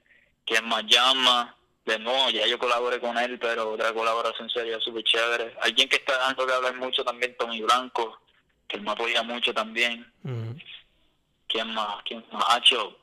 quien 0.47 0.67
más 0.67 0.85
llama 0.87 1.57
de 1.91 1.99
nuevo 1.99 2.31
ya 2.31 2.47
yo 2.47 2.59
colaboré 2.59 3.01
con 3.01 3.17
él 3.19 3.39
pero 3.39 3.73
otra 3.73 3.93
colaboración 3.93 4.49
sería 4.51 4.79
súper 4.81 5.05
chévere 5.05 5.57
alguien 5.63 5.89
que 5.89 5.97
está 5.97 6.17
dando 6.19 6.47
que 6.47 6.53
hablar 6.53 6.77
mucho 6.77 7.05
también 7.05 7.37
Tommy 7.39 7.63
Blanco 7.63 8.21
que 8.67 8.77
él 8.77 8.83
me 8.83 8.93
apoya 8.93 9.23
mucho 9.23 9.53
también 9.53 10.11
quién 11.49 11.75
más 11.75 12.03
quién 12.05 12.25
más 12.33 12.45
Hacho 12.49 12.97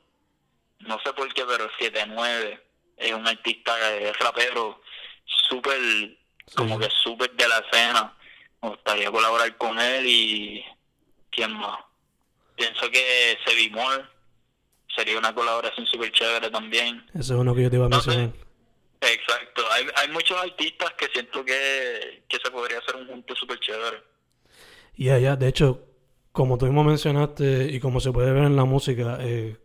no 0.80 0.98
sé 1.04 1.12
por 1.12 1.32
qué 1.34 1.44
pero 1.44 1.68
7-9 1.78 2.60
es 2.96 3.12
un 3.12 3.26
artista 3.26 3.76
de 3.76 4.12
rapero 4.14 4.80
súper 5.24 5.78
como 6.54 6.78
que 6.78 6.88
súper 7.02 7.30
de 7.32 7.48
la 7.48 7.58
escena. 7.58 8.14
Me 8.62 8.70
gustaría 8.70 9.10
colaborar 9.10 9.56
con 9.56 9.78
él 9.78 10.06
y 10.06 10.64
quién 11.30 11.52
más. 11.52 11.78
Pienso 12.56 12.90
que 12.90 13.38
Sevimor 13.46 14.10
sería 14.94 15.18
una 15.18 15.34
colaboración 15.34 15.86
súper 15.86 16.10
chévere 16.10 16.50
también. 16.50 17.04
Eso 17.14 17.34
es 17.34 17.40
uno 17.40 17.54
que 17.54 17.62
yo 17.62 17.70
te 17.70 17.76
iba 17.76 17.86
a 17.86 17.88
mencionar. 17.88 18.30
Exacto, 19.00 19.62
hay, 19.70 19.86
hay 19.94 20.08
muchos 20.08 20.36
artistas 20.36 20.92
que 20.94 21.06
siento 21.08 21.44
que, 21.44 22.22
se 22.28 22.50
podría 22.50 22.78
hacer 22.78 22.96
un 22.96 23.06
junto 23.06 23.34
súper 23.36 23.60
chévere. 23.60 24.02
Ya, 24.96 25.18
ya, 25.18 25.36
de 25.36 25.48
hecho, 25.48 25.86
como 26.32 26.58
tú 26.58 26.66
mismo 26.66 26.82
mencionaste 26.82 27.68
y 27.70 27.78
como 27.78 28.00
se 28.00 28.10
puede 28.10 28.32
ver 28.32 28.44
en 28.44 28.56
la 28.56 28.64
música, 28.64 29.18
eh, 29.20 29.56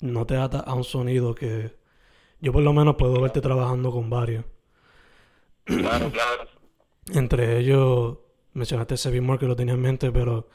no 0.00 0.26
te 0.26 0.36
ata 0.36 0.60
a 0.60 0.74
un 0.74 0.84
sonido 0.84 1.34
que 1.34 1.74
yo 2.40 2.52
por 2.52 2.62
lo 2.62 2.72
menos 2.72 2.96
puedo 2.96 3.20
verte 3.20 3.40
trabajando 3.40 3.90
con 3.90 4.10
varios. 4.10 4.44
Claro, 5.64 6.10
claro. 6.10 6.48
Entre 7.14 7.58
ellos, 7.58 8.18
mencionaste 8.52 8.94
ese 8.94 9.20
More 9.20 9.38
que 9.38 9.46
lo 9.46 9.56
tenía 9.56 9.74
en 9.74 9.80
mente, 9.80 10.12
pero 10.12 10.48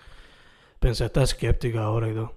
pensé 0.80 1.06
estar 1.06 1.24
escéptica 1.24 1.84
ahora 1.84 2.10
y 2.10 2.14
todo. 2.14 2.36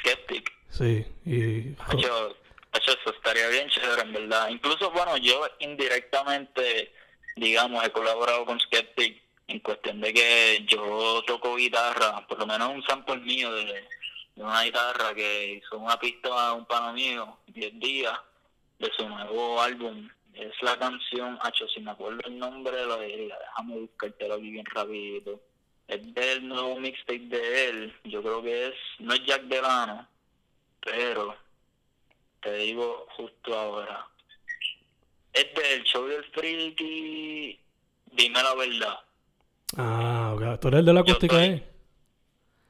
Skeptic. 0.00 0.50
Sí, 0.70 1.04
y... 1.26 1.76
Hecho, 1.92 2.36
está 2.72 3.09
estaría 3.30 3.48
bien 3.48 3.68
chévere, 3.70 4.02
en 4.02 4.12
verdad. 4.12 4.48
Incluso, 4.48 4.90
bueno, 4.90 5.16
yo 5.18 5.46
indirectamente, 5.60 6.92
digamos, 7.36 7.84
he 7.84 7.90
colaborado 7.90 8.44
con 8.44 8.58
Skeptic 8.58 9.22
en 9.46 9.60
cuestión 9.60 10.00
de 10.00 10.12
que 10.12 10.64
yo 10.66 11.22
toco 11.26 11.56
guitarra, 11.56 12.26
por 12.26 12.38
lo 12.38 12.46
menos 12.46 12.70
un 12.70 12.82
sample 12.82 13.18
mío 13.18 13.52
de, 13.52 13.84
una 14.36 14.62
guitarra 14.62 15.14
que 15.14 15.54
hizo 15.54 15.78
una 15.78 15.98
pista 15.98 16.28
a 16.28 16.54
un 16.54 16.64
pano 16.64 16.92
mío, 16.92 17.38
10 17.48 17.78
días, 17.78 18.18
de 18.78 18.90
su 18.96 19.08
nuevo 19.08 19.60
álbum. 19.60 20.08
Es 20.34 20.52
la 20.62 20.76
canción, 20.78 21.38
hacho, 21.42 21.68
si 21.68 21.80
me 21.80 21.92
acuerdo 21.92 22.20
el 22.24 22.38
nombre, 22.38 22.84
lo 22.84 22.98
diría, 23.00 23.36
déjame 23.38 23.80
buscártelo 23.80 24.34
aquí 24.34 24.50
bien 24.50 24.66
rapidito. 24.66 25.40
Es 25.86 26.14
del 26.14 26.48
nuevo 26.48 26.80
mixtape 26.80 27.26
de 27.26 27.68
él, 27.68 27.94
yo 28.04 28.22
creo 28.22 28.42
que 28.42 28.68
es, 28.68 28.74
no 29.00 29.12
es 29.12 29.24
Jack 29.24 29.42
Delano, 29.42 30.08
pero 30.80 31.36
te 32.42 32.52
digo 32.54 33.06
justo 33.16 33.58
ahora. 33.58 34.06
Es 35.32 35.46
del 35.54 35.82
show 35.84 36.06
del 36.06 36.24
Freaky, 36.32 37.58
dime 38.12 38.42
la 38.42 38.54
verdad. 38.54 38.98
Ah, 39.76 40.32
ok. 40.34 40.60
¿Tú 40.60 40.68
eres 40.68 40.80
el 40.80 40.86
de 40.86 40.92
la 40.92 41.00
acústica 41.00 41.36
ahí? 41.36 41.64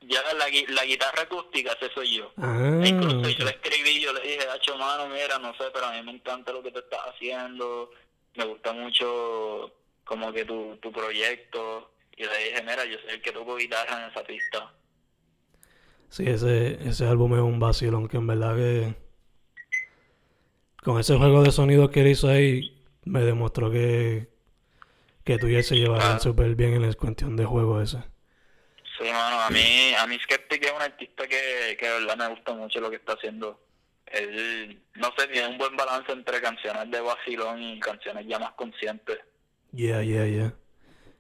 Ya 0.03 0.23
la, 0.35 0.47
la 0.75 0.85
guitarra 0.85 1.23
acústica, 1.23 1.73
ese 1.73 1.93
soy 1.95 2.17
yo. 2.17 2.33
Ah, 2.37 2.81
E 2.83 2.89
incluso 2.89 3.29
yo 3.31 3.45
le 3.45 3.51
escribí, 3.53 4.01
yo 4.01 4.13
le 4.13 4.21
dije, 4.23 4.49
Hacho, 4.49 4.77
mano, 4.77 5.09
mira, 5.09 5.39
no 5.39 5.55
sé, 5.55 5.65
pero 5.73 5.87
a 5.87 5.93
mí 5.93 6.03
me 6.03 6.13
encanta 6.13 6.53
lo 6.53 6.63
que 6.63 6.73
te 6.73 6.81
estás 6.81 7.01
haciendo, 7.15 7.91
me 8.35 8.45
gusta 8.45 8.73
mucho 8.73 9.73
como 10.05 10.33
que 10.33 10.45
tu, 10.45 10.77
tu 10.83 10.91
proyecto. 10.91 11.93
Y 12.17 12.25
le 12.25 12.39
dije, 12.39 12.63
mira, 12.63 12.85
yo 12.85 12.99
soy 12.99 13.11
el 13.13 13.23
que 13.23 13.33
toco 13.33 13.57
guitarra 13.57 14.05
en 14.05 14.11
esa 14.11 14.23
pista. 14.25 14.75
Sí, 16.11 16.25
ese, 16.27 16.87
ese 16.87 17.07
álbum 17.07 17.35
es 17.35 17.41
un 17.41 17.61
vacilón 17.61 18.09
que 18.09 18.17
en 18.17 18.27
verdad 18.27 18.57
que 18.57 18.95
con 20.85 20.99
ese 21.01 21.17
juego 21.17 21.43
de 21.43 21.53
sonidos 21.53 21.91
que 21.91 22.01
él 22.03 22.09
hizo 22.09 22.29
ahí 22.29 22.77
me 23.05 23.21
demostró 23.23 23.71
que, 23.71 24.29
que 25.25 25.35
él 25.35 25.65
se 25.65 25.77
llevarían 25.77 26.19
Claro. 26.19 26.19
súper 26.19 26.55
bien 26.55 26.75
en 26.75 26.83
la 26.83 26.95
cuestión 26.95 27.37
de 27.37 27.45
juego 27.47 27.81
ese. 27.81 27.99
Sí, 28.99 29.05
mano, 29.11 29.41
a 29.41 29.51
mí, 29.51 29.95
a 29.99 30.07
mí 30.07 30.19
Skeptic 30.23 30.65
es 30.65 30.73
un 30.73 30.83
artista 30.83 31.27
que, 31.27 31.77
que 31.79 31.87
de 31.87 32.01
verdad 32.01 32.17
me 32.19 32.29
gusta 32.29 32.53
mucho 32.55 32.81
lo 32.81 32.91
que 32.91 32.97
está 32.97 33.15
haciendo. 33.15 33.59
Él, 34.07 34.83
no 34.97 35.09
sé, 35.17 35.29
tiene 35.29 35.49
un 35.49 35.59
buen 35.59 35.77
balance 35.77 36.13
entre 36.13 36.41
canciones 36.41 36.91
de 36.91 37.01
vacilón 37.01 37.63
y 37.63 37.81
canciones 37.81 38.27
ya 38.27 38.39
más 38.39 38.53
conscientes. 38.53 39.19
Yeah, 39.73 40.03
yeah, 40.03 40.27
yeah. 40.27 40.55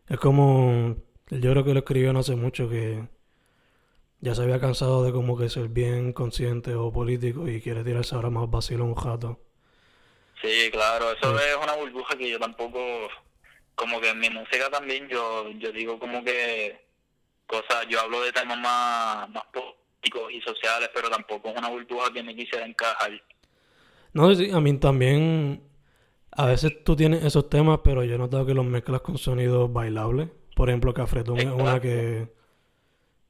Es 0.09 0.18
como, 0.18 0.96
yo 1.31 1.51
creo 1.53 1.64
que 1.64 1.73
lo 1.75 1.81
escribió 1.81 2.12
no 2.12 2.20
hace 2.20 2.35
mucho 2.37 2.68
que 2.68 3.09
ya 4.20 4.35
se 4.35 4.42
había 4.42 4.61
cansado 4.61 5.05
de 5.05 5.12
como 5.12 5.37
que 5.38 5.49
ser 5.49 5.68
bien 5.68 6.12
consciente 6.12 6.75
o 6.75 6.92
político 6.92 7.49
y 7.49 7.61
quiere 7.61 7.85
tirarse 7.85 8.14
ahora 8.14 8.31
más 8.31 8.51
vacilón 8.51 8.88
un 8.88 8.94
jato. 8.94 9.40
Sí, 10.42 10.70
claro, 10.72 11.12
eso 11.12 11.38
Sí. 11.38 11.44
es 11.50 11.57
una 11.62 11.74
burbuja 11.76 12.16
que 12.16 12.31
yo 12.31 12.38
tampoco, 12.38 13.09
como 13.74 14.00
que 14.00 14.09
en 14.11 14.18
mi 14.20 14.31
música 14.31 14.70
también 14.70 15.09
yo, 15.09 15.50
yo 15.59 15.70
digo 15.72 15.98
como 15.98 16.24
que 16.24 16.81
cosas, 17.46 17.87
yo 17.88 18.00
hablo 18.00 18.22
de 18.22 18.33
temas 18.33 18.59
más, 18.59 19.29
más 19.31 19.44
políticos 19.53 20.33
y 20.33 20.40
sociales, 20.40 20.88
pero 20.94 21.11
tampoco 21.11 21.48
es 21.50 21.59
una 21.59 21.68
burbuja 21.68 22.12
que 22.12 22.22
me 22.22 22.35
quisiera 22.35 22.64
encajar. 22.64 23.11
No, 24.12 24.35
sí, 24.35 24.50
a 24.50 24.61
mí 24.61 24.76
también. 24.79 25.62
A 26.33 26.46
veces 26.46 26.85
tú 26.85 26.94
tienes 26.94 27.24
esos 27.24 27.50
temas, 27.50 27.81
pero 27.83 28.05
yo 28.05 28.14
he 28.14 28.18
notado 28.18 28.46
que 28.46 28.55
los 28.55 28.64
mezclas 28.64 29.00
con 29.00 29.18
sonidos 29.18 29.72
bailables. 29.72 30.29
Por 30.55 30.68
ejemplo, 30.68 30.94
Cafretón 30.94 31.38
es 31.38 31.46
una 31.46 31.81
que 31.81 32.29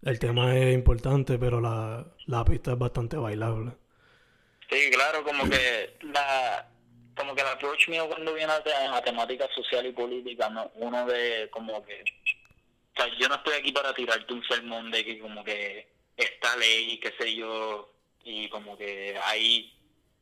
el 0.02 0.18
tema 0.18 0.56
es 0.56 0.74
importante, 0.74 1.38
pero 1.38 1.60
la, 1.60 2.06
la 2.26 2.44
pista 2.44 2.72
es 2.72 2.78
bastante 2.78 3.16
bailable. 3.16 3.72
Sí, 4.70 4.90
claro, 4.92 5.24
como 5.24 5.48
que 5.48 5.96
la 6.02 6.68
como 7.20 7.34
que 7.34 7.42
el 7.42 7.48
approach 7.48 7.88
mío 7.88 8.08
cuando 8.08 8.32
viene 8.32 8.52
a, 8.52 8.96
a 8.96 9.02
temática 9.02 9.46
social 9.54 9.84
y 9.86 9.92
política, 9.92 10.48
no 10.48 10.70
uno 10.76 11.06
de 11.06 11.48
como 11.50 11.84
que 11.84 12.02
o 12.02 13.02
sea, 13.02 13.06
yo 13.18 13.28
no 13.28 13.36
estoy 13.36 13.54
aquí 13.54 13.72
para 13.72 13.94
tirarte 13.94 14.32
un 14.32 14.44
sermón 14.44 14.90
de 14.90 15.04
que 15.04 15.18
como 15.18 15.44
que 15.44 15.88
esta 16.16 16.56
ley, 16.56 16.98
qué 16.98 17.14
sé 17.18 17.34
yo, 17.34 17.92
y 18.24 18.48
como 18.48 18.76
que 18.76 19.18
ahí, 19.24 19.72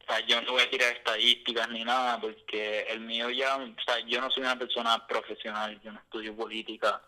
o 0.02 0.12
sea, 0.12 0.24
yo 0.26 0.40
no 0.42 0.52
voy 0.52 0.62
a 0.62 0.70
tirar 0.70 0.92
estadísticas 0.92 1.68
ni 1.70 1.84
nada, 1.84 2.20
porque 2.20 2.86
el 2.90 3.00
mío 3.00 3.30
ya, 3.30 3.56
o 3.56 3.82
sea, 3.84 3.98
yo 4.06 4.20
no 4.20 4.30
soy 4.30 4.42
una 4.42 4.58
persona 4.58 5.06
profesional, 5.06 5.80
yo 5.82 5.92
no 5.92 5.98
estudio 5.98 6.36
política, 6.36 7.02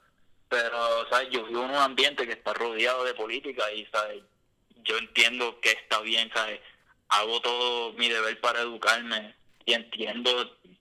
pero, 0.48 1.08
¿sabes? 1.10 1.28
Yo 1.30 1.44
vivo 1.44 1.64
en 1.64 1.70
un 1.70 1.76
ambiente 1.76 2.26
que 2.26 2.32
está 2.32 2.52
rodeado 2.54 3.04
de 3.04 3.14
política 3.14 3.70
y, 3.72 3.86
¿sabes? 3.86 4.22
Yo 4.82 4.98
entiendo 4.98 5.60
que 5.60 5.70
está 5.70 6.00
bien, 6.00 6.30
¿sabes? 6.34 6.60
Hago 7.08 7.40
todo 7.40 7.92
mi 7.92 8.08
deber 8.08 8.40
para 8.40 8.60
educarme 8.60 9.39
y 9.70 9.74
entiendo 9.74 10.30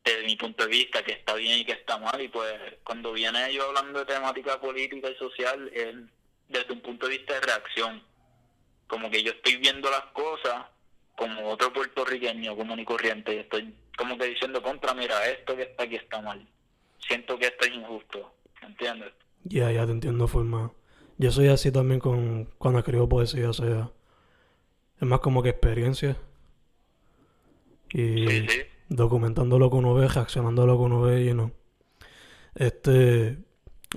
desde 0.04 0.26
mi 0.26 0.36
punto 0.36 0.64
de 0.66 0.70
vista 0.70 1.04
que 1.04 1.14
está 1.14 1.36
bien 1.36 1.60
y 1.60 1.66
que 1.66 1.74
está 1.74 1.98
mal 1.98 2.20
y 2.22 2.28
pues 2.28 2.54
cuando 2.84 3.14
viene 3.14 3.54
yo 3.54 3.68
hablando 3.68 4.00
de 4.00 4.06
temática 4.06 4.60
política 4.60 5.10
y 5.10 5.16
social 5.16 5.70
es 5.74 5.96
desde 6.48 6.74
un 6.74 6.82
punto 6.82 7.08
de 7.08 7.18
vista 7.18 7.36
de 7.36 7.42
reacción 7.42 8.04
como 8.88 9.10
que 9.12 9.22
yo 9.22 9.32
estoy 9.32 9.58
viendo 9.58 9.90
las 9.90 10.06
cosas 10.14 10.66
como 11.16 11.50
otro 11.50 11.72
puertorriqueño 11.72 12.56
común 12.56 12.80
y 12.80 12.86
corriente 12.86 13.36
y 13.36 13.40
estoy 13.40 13.74
como 13.98 14.18
que 14.18 14.26
diciendo 14.26 14.62
contra 14.62 14.94
mira 14.94 15.30
esto 15.30 15.56
que 15.56 15.64
está 15.64 15.84
aquí 15.84 15.96
está 15.96 16.22
mal 16.22 16.48
siento 17.00 17.38
que 17.38 17.48
esto 17.48 17.66
es 17.66 17.74
injusto 17.74 18.34
¿entiendes? 18.62 19.14
Ya, 19.44 19.72
ya 19.72 19.86
te 19.86 19.92
entiendo, 19.92 20.28
forma. 20.28 20.72
Yo 21.18 21.32
soy 21.32 21.48
así 21.48 21.72
también 21.72 22.00
con 22.00 22.46
cuando 22.58 22.80
escribo 22.80 23.10
poesía, 23.10 23.50
o 23.50 23.54
sea, 23.54 23.92
es 25.00 25.08
más 25.08 25.20
como 25.20 25.44
que 25.44 25.50
experiencia. 25.50 26.18
Y 27.92 28.28
Sí, 28.28 28.48
sí. 28.48 28.62
Documentando 28.90 29.58
lo 29.60 29.70
que 29.70 29.78
uno 29.78 29.94
ve, 29.94 30.08
reaccionando 30.08 30.64
a 30.64 30.66
lo 30.66 30.78
que 30.78 30.84
uno 30.84 31.02
ve, 31.02 31.26
y 31.26 31.34
no. 31.34 31.52
Este, 32.56 33.38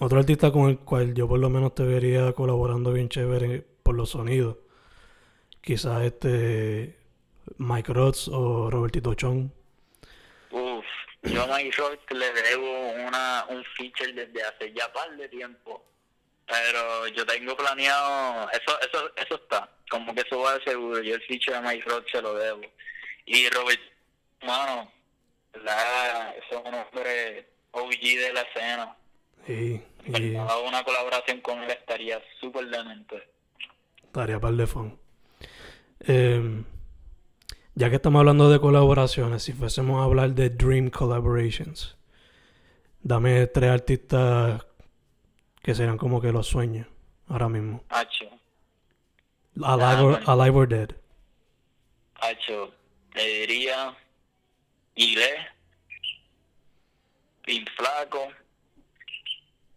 otro 0.01 0.19
artista 0.19 0.53
con 0.53 0.69
el 0.71 0.79
cual 0.79 1.15
yo 1.15 1.27
por 1.27 1.39
lo 1.39 1.51
menos 1.51 1.75
te 1.75 1.83
vería 1.83 2.33
colaborando 2.33 2.93
bien 2.93 3.09
chévere 3.09 3.65
por 3.83 3.95
los 3.95 4.11
sonidos. 4.11 4.57
Quizás 5.61 6.03
este 6.03 6.97
Mike 7.59 7.93
Rods 7.93 8.29
o 8.29 8.71
Robertito 8.71 9.15
Chong. 9.15 9.51
Uf, 10.51 10.85
yo 11.23 11.43
a 11.43 11.47
Mike 11.47 11.77
Rock 11.77 12.11
le 12.13 12.33
debo 12.33 12.91
una, 13.07 13.47
un 13.49 13.65
feature 13.77 14.13
desde 14.13 14.43
hace 14.43 14.73
ya 14.73 14.93
par 14.93 15.17
de 15.17 15.29
tiempo. 15.29 15.85
Pero 16.47 17.07
yo 17.09 17.25
tengo 17.25 17.57
planeado, 17.57 18.51
eso, 18.51 18.81
eso, 18.81 19.11
eso 19.17 19.35
está, 19.37 19.71
como 19.89 20.15
que 20.15 20.23
eso 20.23 20.41
va 20.41 20.59
de 20.59 20.65
seguro. 20.65 21.01
Yo 21.01 21.15
el 21.15 21.23
feature 21.23 21.57
de 21.57 21.63
Mike 21.63 21.89
Rock 21.89 22.07
se 22.11 22.21
lo 22.21 22.35
debo. 22.35 22.63
Y 23.25 23.49
Robert, 23.51 23.81
mano, 24.45 24.91
la, 25.65 26.31
es 26.31 26.45
un 26.51 26.75
hombre 26.75 27.49
OG 27.73 28.01
de 28.01 28.33
la 28.33 28.41
escena. 28.43 28.97
Y, 29.47 29.81
y 30.07 30.37
Una 30.37 30.85
colaboración 30.85 31.41
con 31.41 31.63
él 31.63 31.71
estaría 31.71 32.21
súper 32.41 32.67
demente. 32.67 33.29
Estaría 34.03 34.39
par 34.39 34.55
de 34.55 34.67
fun. 34.67 34.99
Eh, 36.01 36.65
ya 37.75 37.89
que 37.89 37.97
estamos 37.97 38.21
hablando 38.21 38.51
de 38.51 38.61
colaboraciones, 38.61 39.43
si 39.43 39.53
fuésemos 39.53 40.01
a 40.01 40.05
hablar 40.05 40.31
de 40.31 40.51
Dream 40.51 40.91
Collaborations, 40.91 41.97
dame 43.01 43.47
tres 43.47 43.71
artistas 43.71 44.65
que 45.63 45.75
serían 45.75 45.97
como 45.97 46.21
que 46.21 46.33
los 46.33 46.47
sueños 46.47 46.87
ahora 47.29 47.49
mismo. 47.49 47.85
Hacho, 47.89 48.29
Alive 49.61 50.03
or, 50.03 50.11
bueno. 50.19 50.43
Alive 50.43 50.59
or 50.59 50.69
Dead. 50.69 50.91
Hacho, 52.21 52.73
le 53.15 53.27
diría 53.41 53.97
Ile, 54.95 55.49
Pin 57.45 57.65
Flaco 57.77 58.29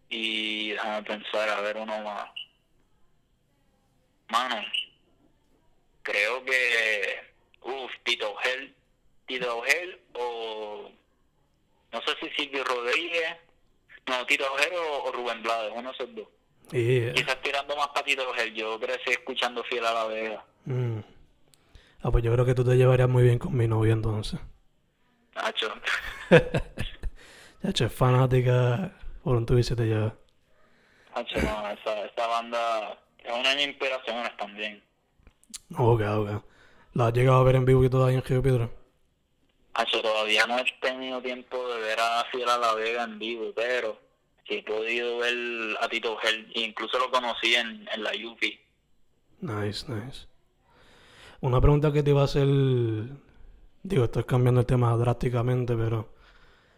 y 0.10 0.72
déjame 0.72 1.04
pensar 1.04 1.50
a 1.50 1.62
ver 1.62 1.78
uno 1.78 2.02
más. 2.02 2.30
Mano, 4.30 4.56
creo 6.04 6.44
que 6.44 7.20
uff, 7.62 7.92
Tito 8.04 8.36
Gel, 8.38 8.76
Tito 9.26 9.62
Gel 9.64 10.00
o 10.14 10.90
no 11.92 12.02
sé 12.02 12.12
si 12.20 12.30
Silvio 12.36 12.64
Rodríguez, 12.64 13.38
no, 14.08 14.26
Tito 14.26 14.46
Gel 14.58 14.74
o, 14.78 15.04
o 15.06 15.12
Rubén 15.12 15.42
Blades, 15.42 15.72
uno 15.76 15.90
de 15.90 15.96
esos 15.96 16.16
dos. 16.16 16.28
Y, 16.72 17.12
Quizás 17.14 17.42
tirando 17.42 17.76
más 17.76 17.88
para 17.90 18.06
Tito 18.06 18.34
Gel, 18.34 18.54
yo 18.54 18.80
crecí 18.80 19.12
escuchando 19.12 19.64
Fiel 19.64 19.86
a 19.86 19.94
la 19.94 20.06
Vega. 20.06 20.46
mm. 20.66 21.00
Ah, 22.02 22.12
pues 22.12 22.24
yo 22.24 22.32
creo 22.32 22.46
que 22.46 22.54
tú 22.54 22.64
te 22.64 22.78
llevarías 22.78 23.10
muy 23.10 23.24
bien 23.24 23.40
con 23.40 23.56
mi 23.58 23.68
novia 23.68 23.94
entonces. 23.94 24.40
Hacho. 25.36 25.74
Ya, 27.64 27.72
che, 27.74 27.90
fanática 27.90 28.92
por 29.24 29.36
un 29.36 29.46
tubo 29.46 29.60
y 29.60 29.64
se 29.64 29.76
te 29.76 29.86
lleva. 29.86 30.16
Hacho, 31.14 31.42
no, 31.42 31.70
esa, 31.70 32.06
esa 32.06 32.28
banda 32.28 32.98
es 33.24 33.34
una 33.34 33.62
inspiraciones 33.62 34.36
también. 34.38 34.84
Ok, 35.78 36.02
ok. 36.02 36.44
¿La 36.94 37.08
has 37.08 37.14
llegado 37.14 37.40
a 37.40 37.44
ver 37.44 37.56
en 37.56 37.66
vivo 37.66 37.84
y 37.84 37.90
todavía 37.90 38.18
en 38.18 38.24
Río 38.24 38.42
Piedra? 38.42 38.70
Hacho, 39.74 40.02
todavía 40.02 40.46
no 40.48 40.58
he 40.58 40.66
tenido 40.80 41.22
tiempo 41.22 41.68
de 41.68 41.82
ver 41.82 42.00
a 42.00 42.24
Fiel 42.32 42.48
a 42.50 42.58
la 42.58 42.74
Vega 42.76 43.04
en 43.04 43.20
vivo, 43.20 43.52
pero 43.54 44.00
sí 44.48 44.56
he 44.56 44.64
podido 44.64 45.18
ver 45.18 45.36
a 45.82 45.90
Tito 45.90 46.16
Gel, 46.18 46.50
incluso 46.56 46.98
lo 46.98 47.12
conocí 47.12 47.56
en, 47.56 47.88
en 47.94 48.04
la 48.04 48.14
Yupi. 48.16 48.58
Nice, 49.42 49.86
nice. 49.92 50.28
Una 51.42 51.60
pregunta 51.60 51.92
que 51.92 52.04
te 52.04 52.12
iba 52.12 52.22
a 52.22 52.26
hacer 52.26 52.48
digo, 53.86 54.06
estoy 54.06 54.24
cambiando 54.24 54.62
el 54.62 54.66
tema 54.66 54.96
drásticamente, 54.98 55.76
pero 55.76 56.14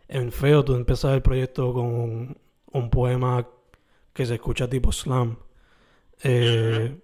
en 0.08 0.32
Feo 0.32 0.64
tú 0.64 0.76
empezas 0.76 1.14
el 1.14 1.22
proyecto 1.22 1.74
con 1.74 2.38
un, 2.72 2.90
poema 2.90 3.48
que 4.14 4.26
se 4.26 4.36
escucha 4.36 4.70
tipo 4.70 4.92
slam. 4.92 5.38
Eh, 6.24 6.98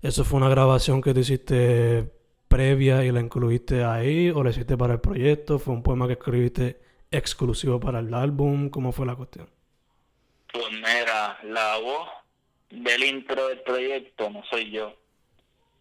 ¿Eso 0.00 0.24
fue 0.24 0.38
una 0.38 0.48
grabación 0.48 1.00
que 1.00 1.14
tú 1.14 1.20
hiciste 1.20 2.10
previa 2.48 3.04
y 3.04 3.12
la 3.12 3.20
incluiste 3.20 3.84
ahí 3.84 4.30
o 4.30 4.42
la 4.42 4.50
hiciste 4.50 4.76
para 4.76 4.94
el 4.94 5.00
proyecto? 5.00 5.58
¿Fue 5.58 5.74
un 5.74 5.82
poema 5.82 6.06
que 6.06 6.14
escribiste 6.14 6.80
exclusivo 7.10 7.80
para 7.80 8.00
el 8.00 8.12
álbum? 8.14 8.70
¿Cómo 8.70 8.92
fue 8.92 9.06
la 9.06 9.16
cuestión? 9.16 9.48
Pues 10.52 10.70
mira, 10.72 11.38
la 11.44 11.78
voz 11.78 12.08
del 12.70 13.04
intro 13.04 13.48
del 13.48 13.60
proyecto 13.62 14.30
no 14.30 14.42
soy 14.50 14.70
yo. 14.70 14.94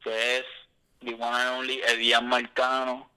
Es 0.05 0.43
the 1.01 1.13
one 1.13 1.33
and 1.33 1.59
only 1.59 1.81
Edian 1.87 2.27
Marcano. 2.27 3.10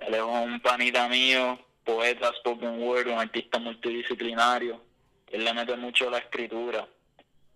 Él 0.00 0.14
es 0.14 0.22
un 0.22 0.60
panita 0.60 1.08
mío, 1.08 1.58
poeta, 1.84 2.32
spoken 2.38 2.82
word, 2.82 3.08
un 3.08 3.18
artista 3.18 3.58
multidisciplinario. 3.58 4.82
Él 5.30 5.44
le 5.44 5.52
mete 5.52 5.76
mucho 5.76 6.10
la 6.10 6.18
escritura. 6.18 6.86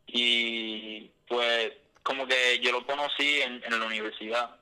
Y 0.06 1.10
pues 1.28 1.72
como 2.02 2.26
que 2.26 2.58
yo 2.60 2.72
lo 2.72 2.86
conocí 2.86 3.40
en, 3.40 3.62
en 3.64 3.78
la 3.78 3.86
universidad. 3.86 4.56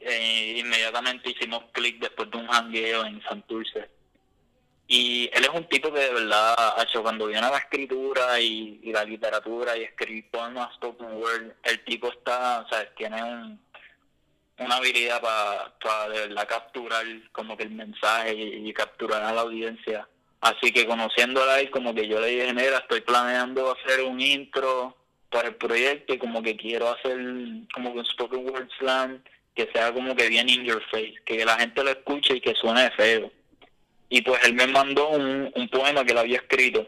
E 0.00 0.58
inmediatamente 0.58 1.30
hicimos 1.30 1.64
clic 1.72 2.00
después 2.00 2.30
de 2.30 2.38
un 2.38 2.48
hangueo 2.48 3.04
en 3.04 3.22
Santurce 3.22 3.88
y 4.94 5.30
él 5.32 5.44
es 5.44 5.48
un 5.48 5.66
tipo 5.68 5.90
que 5.90 6.00
de 6.00 6.12
verdad, 6.12 6.54
hecho, 6.82 7.02
cuando 7.02 7.26
viene 7.26 7.46
a 7.46 7.50
la 7.50 7.56
escritura 7.56 8.38
y, 8.38 8.92
la 8.92 9.04
literatura 9.04 9.74
y 9.74 9.84
escribir 9.84 10.30
poemas 10.30 10.74
spoken 10.74 11.14
word, 11.14 11.52
el 11.62 11.82
tipo 11.84 12.08
está, 12.08 12.60
o 12.60 12.68
sea, 12.68 12.86
tiene 12.94 13.22
un, 13.22 13.58
una 14.58 14.76
habilidad 14.76 15.20
para 15.20 16.08
de 16.08 16.28
verdad 16.28 16.48
capturar 16.48 17.04
como 17.32 17.56
que 17.56 17.64
el 17.64 17.70
mensaje 17.70 18.34
y, 18.34 18.72
capturar 18.72 19.22
a 19.22 19.32
la 19.32 19.42
audiencia. 19.42 20.08
Así 20.40 20.72
que 20.72 20.86
conociéndola 20.86 21.60
él, 21.60 21.70
como 21.70 21.94
que 21.94 22.08
yo 22.08 22.20
le 22.20 22.28
dije, 22.28 22.52
mira, 22.52 22.78
estoy 22.78 23.00
planeando 23.00 23.72
hacer 23.72 24.02
un 24.02 24.20
intro 24.20 24.96
para 25.30 25.48
el 25.48 25.54
proyecto 25.54 26.14
y 26.14 26.18
como 26.18 26.42
que 26.42 26.56
quiero 26.56 26.90
hacer 26.90 27.16
como 27.72 27.92
que 27.92 28.00
un 28.00 28.06
spoken 28.06 28.48
word 28.48 28.68
slam 28.78 29.22
que 29.54 29.68
sea 29.72 29.92
como 29.92 30.16
que 30.16 30.28
bien 30.28 30.48
in 30.48 30.64
your 30.64 30.82
face, 30.90 31.14
que 31.24 31.44
la 31.44 31.58
gente 31.58 31.84
lo 31.84 31.90
escuche 31.90 32.36
y 32.36 32.40
que 32.40 32.54
suene 32.54 32.90
feo 32.92 33.30
y 34.12 34.20
pues 34.20 34.44
él 34.44 34.52
me 34.52 34.66
mandó 34.66 35.08
un, 35.08 35.50
un 35.54 35.68
poema 35.70 36.04
que 36.04 36.12
él 36.12 36.18
había 36.18 36.36
escrito. 36.36 36.86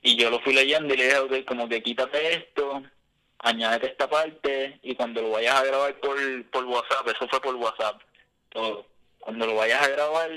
Y 0.00 0.16
yo 0.16 0.30
lo 0.30 0.40
fui 0.40 0.54
leyendo 0.54 0.94
y 0.94 0.96
le 0.96 1.04
dije, 1.04 1.18
okay, 1.18 1.44
como 1.44 1.68
que 1.68 1.82
quítate 1.82 2.36
esto, 2.36 2.82
añádete 3.42 3.88
esta 3.88 4.08
parte 4.08 4.78
y 4.82 4.94
cuando 4.94 5.20
lo 5.20 5.30
vayas 5.30 5.56
a 5.56 5.64
grabar 5.64 6.00
por, 6.00 6.16
por 6.50 6.64
WhatsApp, 6.64 7.08
eso 7.08 7.28
fue 7.28 7.40
por 7.40 7.54
WhatsApp, 7.56 8.00
todo. 8.48 8.86
Cuando 9.18 9.46
lo 9.46 9.56
vayas 9.56 9.82
a 9.82 9.88
grabar, 9.88 10.30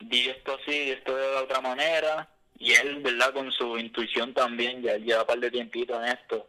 di 0.00 0.28
esto 0.28 0.56
así, 0.60 0.90
esto 0.90 1.14
de 1.14 1.34
la 1.34 1.42
otra 1.42 1.60
manera. 1.60 2.28
Y 2.58 2.72
él, 2.72 3.00
¿verdad? 3.02 3.32
Con 3.32 3.52
su 3.52 3.78
intuición 3.78 4.34
también, 4.34 4.82
ya 4.82 4.96
lleva 4.96 5.20
un 5.20 5.26
par 5.26 5.38
de 5.38 5.50
tiempito 5.50 6.02
en 6.02 6.08
esto. 6.08 6.48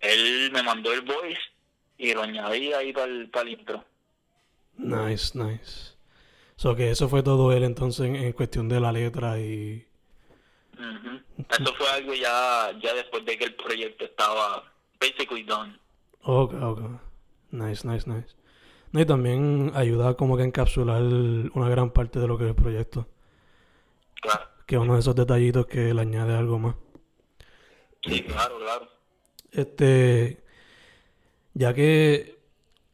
Él 0.00 0.50
me 0.52 0.62
mandó 0.62 0.92
el 0.92 1.02
voice 1.02 1.40
y 1.96 2.12
lo 2.12 2.22
añadí 2.22 2.72
ahí 2.72 2.92
para 2.92 3.06
el, 3.06 3.30
para 3.30 3.48
el 3.48 3.58
intro. 3.58 3.84
Nice, 4.76 5.38
nice. 5.38 5.92
So 6.56 6.76
que 6.76 6.90
eso 6.90 7.08
fue 7.08 7.22
todo 7.22 7.52
él 7.52 7.64
entonces 7.64 8.06
en, 8.06 8.32
cuestión 8.32 8.68
de 8.68 8.80
la 8.80 8.92
letra 8.92 9.38
y... 9.38 9.86
Eso 11.48 11.74
fue 11.74 11.88
algo 11.90 12.14
ya, 12.14 12.72
ya 12.82 12.94
después 12.94 13.24
de 13.24 13.38
que 13.38 13.44
el 13.44 13.54
proyecto 13.54 14.04
estaba 14.04 14.71
basically 15.02 15.42
done. 15.42 15.76
Ok, 16.22 16.54
ok. 16.54 16.80
Nice, 17.50 17.86
nice, 17.86 18.08
nice. 18.08 18.34
No, 18.92 19.00
y 19.00 19.06
también 19.06 19.72
ayuda 19.74 20.14
como 20.14 20.36
que 20.36 20.42
a 20.42 20.46
encapsular 20.46 21.02
una 21.02 21.68
gran 21.68 21.90
parte 21.90 22.20
de 22.20 22.28
lo 22.28 22.38
que 22.38 22.44
es 22.44 22.50
el 22.50 22.56
proyecto. 22.56 23.08
Claro. 24.20 24.42
Que 24.66 24.76
es 24.76 24.80
uno 24.80 24.94
de 24.94 25.00
esos 25.00 25.16
detallitos 25.16 25.66
que 25.66 25.92
le 25.92 26.00
añade 26.00 26.36
algo 26.36 26.58
más. 26.58 26.76
Sí, 28.04 28.22
claro, 28.22 28.58
claro. 28.58 28.88
Este, 29.50 30.42
ya 31.54 31.74
que 31.74 32.38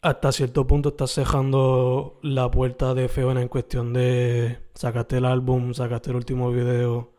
hasta 0.00 0.32
cierto 0.32 0.66
punto 0.66 0.90
estás 0.90 1.12
cejando 1.12 2.18
la 2.22 2.50
puerta 2.50 2.94
de 2.94 3.08
Feona 3.08 3.42
en 3.42 3.48
cuestión 3.48 3.92
de 3.92 4.58
sacaste 4.74 5.18
el 5.18 5.24
álbum, 5.24 5.74
sacaste 5.74 6.10
el 6.10 6.16
último 6.16 6.50
video. 6.50 7.17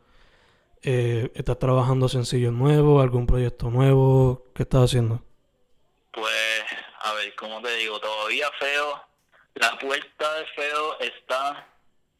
Eh, 0.81 1.29
¿Estás 1.35 1.59
trabajando 1.59 2.07
sencillo 2.07 2.51
nuevo, 2.51 3.01
algún 3.01 3.27
proyecto 3.27 3.69
nuevo? 3.69 4.45
¿Qué 4.55 4.63
estás 4.63 4.85
haciendo? 4.85 5.21
Pues, 6.11 6.63
a 7.01 7.13
ver, 7.15 7.35
¿cómo 7.35 7.61
te 7.61 7.75
digo? 7.75 7.99
Todavía 7.99 8.49
Feo, 8.59 9.03
la 9.55 9.77
puerta 9.77 10.33
de 10.35 10.45
Feo 10.55 10.99
está 11.01 11.67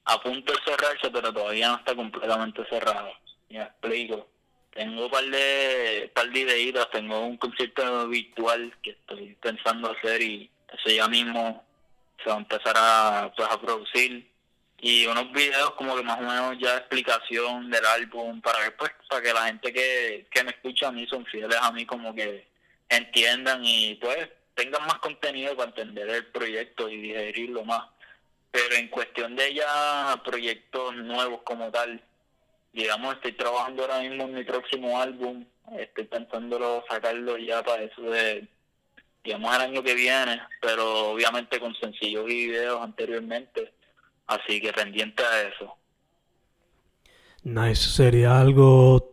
a 0.04 0.22
punto 0.22 0.52
de 0.52 0.60
cerrarse, 0.66 1.10
pero 1.10 1.32
todavía 1.32 1.70
no 1.70 1.76
está 1.78 1.96
completamente 1.96 2.66
cerrada. 2.70 3.12
Me 3.50 3.62
explico. 3.62 4.28
Tengo 4.72 5.06
un 5.06 5.12
par 5.12 5.24
de, 5.24 6.12
par 6.14 6.30
de 6.30 6.40
ideitas, 6.40 6.90
tengo 6.92 7.20
un 7.26 7.38
concierto 7.38 8.08
virtual 8.10 8.74
que 8.84 8.92
estoy 8.92 9.36
pensando 9.42 9.92
hacer 9.92 10.22
y 10.22 10.52
eso 10.74 10.96
ya 10.96 11.08
mismo 11.08 11.64
se 12.22 12.30
va 12.30 12.36
a 12.36 12.40
empezar 12.40 12.76
a, 12.76 13.32
pues, 13.36 13.50
a 13.50 13.60
producir. 13.60 14.29
Y 14.82 15.06
unos 15.08 15.32
videos 15.34 15.72
como 15.72 15.96
que 15.96 16.04
más 16.04 16.20
o 16.20 16.22
menos 16.22 16.58
ya 16.60 16.78
explicación 16.78 17.70
del 17.70 17.86
álbum 17.86 18.42
para 18.42 18.60
ver, 18.60 18.76
pues, 18.78 18.92
para 19.10 19.22
que 19.22 19.34
la 19.34 19.46
gente 19.48 19.74
que, 19.74 20.28
que 20.32 20.44
me 20.44 20.52
escucha 20.52 20.88
a 20.88 20.92
mí 20.92 21.06
son 21.08 21.26
fieles 21.26 21.58
a 21.62 21.72
mí 21.72 21.86
como 21.86 22.16
que 22.16 22.48
entiendan 22.90 23.64
y 23.64 23.96
pues 23.96 24.30
tengan 24.56 24.86
más 24.88 25.00
contenido 25.00 25.56
para 25.56 25.70
entender 25.70 26.10
el 26.10 26.26
proyecto 26.28 26.90
y 26.90 26.98
digerirlo 26.98 27.64
más. 27.64 27.88
Pero 28.52 28.76
en 28.76 28.90
cuestión 28.90 29.36
de 29.36 29.54
ya 29.54 30.22
proyectos 30.26 30.96
nuevos 30.96 31.42
como 31.44 31.72
tal, 31.72 32.02
digamos, 32.74 33.16
estoy 33.16 33.34
trabajando 33.34 33.84
ahora 33.84 34.00
mismo 34.00 34.24
en 34.24 34.34
mi 34.34 34.44
próximo 34.44 35.00
álbum, 35.00 35.46
estoy 35.78 36.06
pensándolo 36.06 36.84
sacarlo 36.90 37.38
ya 37.38 37.64
para 37.64 37.84
eso 37.84 38.02
de, 38.02 38.48
digamos, 39.24 39.56
el 39.56 39.62
año 39.62 39.84
que 39.84 39.94
viene, 39.94 40.42
pero 40.62 41.12
obviamente 41.12 41.60
con 41.60 41.76
sencillos 41.76 42.26
y 42.30 42.48
videos 42.48 42.82
anteriormente, 42.82 43.72
así 44.30 44.62
que 44.62 44.72
pendiente 44.72 45.24
a 45.24 45.42
eso. 45.42 45.76
Nice, 47.44 47.90
sería 47.90 48.40
algo 48.40 49.12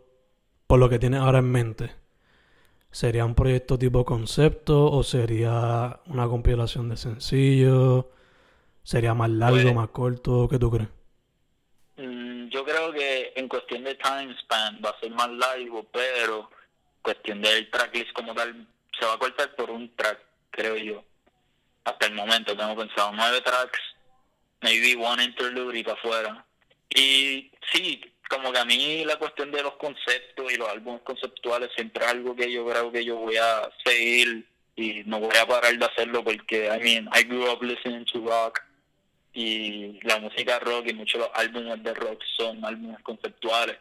por 0.67 0.79
lo 0.79 0.89
que 0.89 0.99
tienes 0.99 1.21
ahora 1.21 1.39
en 1.39 1.51
mente. 1.51 1.91
¿Sería 2.91 3.25
un 3.25 3.35
proyecto 3.35 3.79
tipo 3.79 4.05
concepto 4.05 4.91
o 4.91 5.03
sería 5.03 6.01
una 6.07 6.27
compilación 6.29 6.89
de 6.89 6.97
sencillos? 6.97 8.07
¿Sería 8.83 9.15
más 9.15 9.31
largo, 9.31 9.61
pues 9.63 9.75
más 9.75 9.89
corto? 9.89 10.49
¿Qué 10.49 10.59
tú 10.59 10.71
crees? 10.71 10.89
yo 12.51 12.65
creo 12.65 12.93
que 12.93 13.33
en 13.37 13.49
cuestión 13.49 13.85
de 13.85 13.95
time 13.97 14.35
span 14.41 14.81
va 14.85 14.91
a 14.91 15.01
ser 15.01 15.11
más 15.11 15.29
largo, 15.29 15.85
pero 15.93 16.51
cuestión 17.03 17.43
del 17.43 17.71
tracklist 17.71 18.13
como 18.13 18.35
tal 18.35 18.67
se 18.99 19.05
va 19.05 19.15
a 19.15 19.19
cortar 19.19 19.55
por 19.55 19.71
un 19.71 19.95
track, 19.95 20.19
creo 20.51 20.77
yo. 20.77 21.05
Hasta 21.85 22.07
el 22.07 22.15
momento 22.15 22.57
tengo 22.57 22.77
pensado 22.77 23.13
nueve 23.13 23.41
tracks, 23.43 23.79
maybe 24.63 24.97
one 24.97 25.23
interlude 25.23 25.79
y 25.79 25.83
para 25.83 25.99
afuera. 25.99 26.47
Y 26.91 27.51
sí, 27.73 28.01
como 28.29 28.53
que 28.53 28.59
a 28.59 28.65
mí 28.65 29.05
la 29.05 29.17
cuestión 29.17 29.51
de 29.51 29.63
los 29.63 29.75
conceptos 29.77 30.53
y 30.53 30.57
los 30.57 30.69
álbumes 30.69 31.03
conceptuales 31.03 31.71
siempre 31.75 32.05
es 32.05 32.11
algo 32.11 32.35
que 32.35 32.51
yo 32.51 32.67
creo 32.67 32.91
que 32.91 33.05
yo 33.05 33.17
voy 33.17 33.37
a 33.37 33.69
seguir 33.85 34.47
y 34.75 35.03
no 35.05 35.21
voy 35.21 35.37
a 35.37 35.47
parar 35.47 35.77
de 35.77 35.85
hacerlo 35.85 36.23
porque, 36.23 36.67
I 36.67 36.83
mean, 36.83 37.09
I 37.15 37.25
grew 37.25 37.51
up 37.51 37.63
listening 37.63 38.05
to 38.13 38.21
rock 38.21 38.61
y 39.33 40.01
la 40.03 40.19
música 40.19 40.59
rock 40.59 40.89
y 40.89 40.95
muchos 40.95 41.21
los 41.21 41.31
álbumes 41.35 41.83
de 41.83 41.95
rock 41.95 42.23
son 42.37 42.65
álbumes 42.65 43.01
conceptuales. 43.03 43.77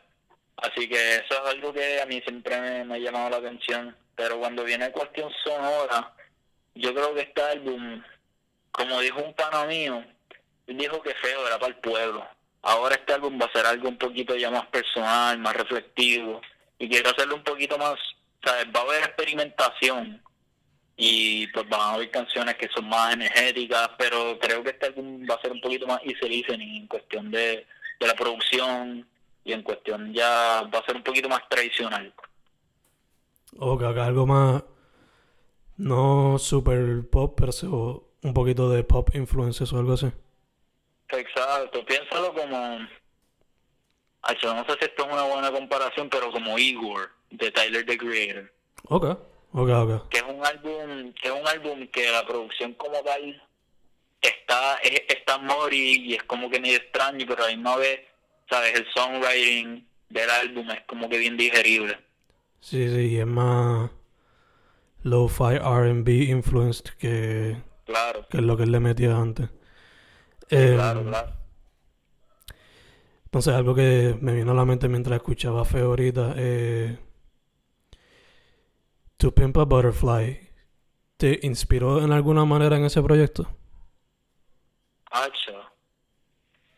Así 0.58 0.88
que 0.88 1.16
eso 1.16 1.34
es 1.34 1.50
algo 1.50 1.74
que 1.74 2.02
a 2.02 2.06
mí 2.06 2.22
siempre 2.22 2.84
me, 2.84 2.96
ha 2.96 2.98
llamado 2.98 3.30
la 3.30 3.38
atención. 3.38 3.96
Pero 4.16 4.40
cuando 4.40 4.64
viene 4.64 4.92
cuestión 4.92 5.32
sonora, 5.44 6.14
yo 6.76 6.94
creo 6.94 7.14
que 7.14 7.22
este 7.22 7.42
álbum, 7.42 8.02
como 8.72 9.02
dijo 9.02 9.22
un 9.22 9.34
pana 9.34 9.66
mío, 9.66 10.04
dijo 10.68 11.02
que 11.02 11.14
feo 11.16 11.48
era 11.48 11.60
para 11.60 11.74
el 11.74 11.80
pueblo. 11.80 12.26
Ahora 12.62 12.96
este 12.96 13.14
álbum 13.14 13.40
va 13.40 13.46
a 13.46 13.52
ser 13.52 13.66
algo 13.66 13.90
un 13.90 13.98
poquito 13.98 14.36
ya 14.36 14.50
más 14.50 14.66
personal, 14.68 15.38
más 15.38 15.56
reflectivo. 15.56 16.42
Y 16.80 16.90
quiero 16.90 17.12
hacerlo 17.12 17.36
un 17.36 17.44
poquito 17.44 17.78
más, 17.78 17.96
¿sabes? 18.44 18.66
Va 18.76 18.80
a 18.80 18.84
haber 18.84 19.04
experimentación 19.04 20.22
y 20.98 21.48
pues 21.48 21.68
van 21.70 21.82
a 21.82 21.94
haber 21.94 22.10
canciones 22.10 22.56
que 22.56 22.70
son 22.74 22.88
más 22.88 23.14
energéticas, 23.14 23.90
pero 23.98 24.40
creo 24.40 24.64
que 24.64 24.72
este 24.72 24.88
álbum 24.88 25.26
va 25.30 25.36
a 25.36 25.42
ser 25.42 25.52
un 25.52 25.62
poquito 25.62 25.86
más 25.86 26.00
easy 26.04 26.28
listening 26.28 26.82
en 26.82 26.88
cuestión 26.88 27.30
de, 27.32 27.68
de 28.00 28.08
la 28.08 28.14
producción 28.16 29.08
y 29.44 29.54
en 29.54 29.62
cuestión 29.62 30.14
ya 30.14 30.64
va 30.74 30.80
a 30.80 30.86
ser 30.86 30.96
un 30.96 31.04
poquito 31.04 31.30
más 31.30 31.48
tradicional. 31.50 32.14
O 33.58 33.78
que 33.78 33.86
haga 33.86 34.06
algo 34.06 34.26
más, 34.26 34.64
no 35.78 36.38
super 36.40 37.08
pop, 37.10 37.40
pero 37.40 38.10
un 38.24 38.34
poquito 38.34 38.70
de 38.70 38.84
pop 38.84 39.10
influencias 39.14 39.72
o 39.72 39.80
algo 39.80 39.94
así. 39.94 40.12
Exacto, 41.18 41.86
piénsalo 41.86 42.34
como, 42.34 42.80
yo 44.42 44.54
no 44.54 44.66
sé 44.66 44.78
si 44.80 44.86
esto 44.86 45.06
es 45.06 45.14
una 45.14 45.24
buena 45.24 45.52
comparación, 45.52 46.10
pero 46.10 46.32
como 46.32 46.58
Igor 46.58 47.12
de 47.32 47.52
Tyler 47.52 47.86
the 47.86 47.98
Creator. 47.98 48.52
Ok. 48.90 49.18
Que 50.10 50.18
es 50.18 50.24
un 50.24 50.46
álbum, 50.46 51.14
que 51.14 51.30
es 51.30 51.34
un 51.34 51.48
álbum 51.48 51.88
que 51.88 52.12
la 52.12 52.26
producción 52.26 52.74
como 52.74 53.02
tal 53.04 53.42
está, 54.22 54.76
es, 54.84 55.04
está 55.08 55.38
mori 55.38 55.96
y 56.08 56.14
es 56.16 56.24
como 56.24 56.50
que 56.50 56.60
medio 56.60 56.78
extraño, 56.78 57.26
pero 57.26 57.44
a 57.44 57.48
la 57.48 57.56
misma 57.56 57.78
vez, 57.78 58.02
¿sabes? 58.50 58.74
El 58.78 58.86
songwriting 58.94 59.88
del 60.10 60.30
álbum 60.30 60.70
es 60.72 60.82
como 60.88 61.08
que 61.08 61.20
bien 61.20 61.38
digerible. 61.38 61.98
Sí, 62.60 62.90
sí, 62.90 63.18
es 63.18 63.26
más 63.26 63.92
lo-fi 65.04 65.58
RB 65.58 66.10
influenced 66.10 66.94
que, 66.98 67.56
claro. 67.86 68.28
que 68.30 68.38
es 68.38 68.44
lo 68.44 68.58
que 68.58 68.64
él 68.64 68.72
le 68.74 68.82
metía 68.82 69.16
antes. 69.16 69.50
Claro, 70.48 71.00
em, 71.02 71.08
claro. 71.08 71.34
Entonces, 73.26 73.54
algo 73.54 73.76
que 73.76 74.18
me 74.22 74.34
vino 74.34 74.52
a 74.52 74.56
la 74.56 74.66
mente 74.66 74.88
mientras 74.88 75.18
escuchaba 75.18 75.66
Feo 75.66 75.88
ahorita, 75.88 76.34
eh, 76.38 76.98
To 79.18 79.34
Pimp 79.34 79.58
a 79.58 79.64
Butterfly, 79.66 80.50
¿te 81.18 81.40
inspiró 81.44 82.04
en 82.04 82.12
alguna 82.12 82.46
manera 82.46 82.78
en 82.78 82.86
ese 82.86 83.02
proyecto? 83.02 83.50
Hacho. 85.12 85.72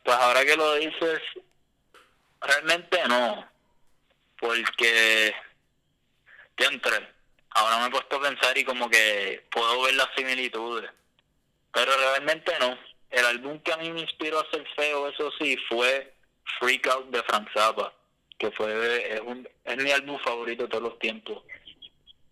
Pues 0.04 0.18
ahora 0.18 0.46
que 0.46 0.56
lo 0.56 0.76
dices, 0.76 1.20
realmente 2.42 3.00
no. 3.08 3.46
Porque, 4.40 5.34
entre 6.58 7.18
ahora 7.52 7.80
me 7.80 7.88
he 7.88 7.92
puesto 7.92 8.18
a 8.18 8.22
pensar 8.22 8.58
y 8.58 8.64
como 8.64 8.90
que 8.90 9.46
puedo 9.52 9.82
ver 9.84 9.96
las 9.96 10.10
similitudes. 10.16 10.90
Pero 11.74 11.92
realmente 11.98 12.52
no. 12.60 12.78
El 13.10 13.26
álbum 13.26 13.60
que 13.60 13.72
a 13.72 13.78
mí 13.78 13.92
me 13.92 14.02
inspiró 14.02 14.40
a 14.40 14.50
ser 14.52 14.66
feo, 14.76 15.08
eso 15.08 15.32
sí, 15.40 15.58
fue 15.70 16.14
Freak 16.60 16.88
Out 16.88 17.10
de 17.10 17.24
Frank 17.24 17.48
Zappa, 17.54 17.94
que 18.38 18.52
fue 18.52 19.14
es, 19.14 19.22
un, 19.22 19.48
es 19.64 19.78
mi 19.84 19.92
álbum 19.92 20.18
favorito 20.20 20.64
de 20.64 20.70
todos 20.70 20.84
los 20.84 21.00
tiempos. 21.00 21.44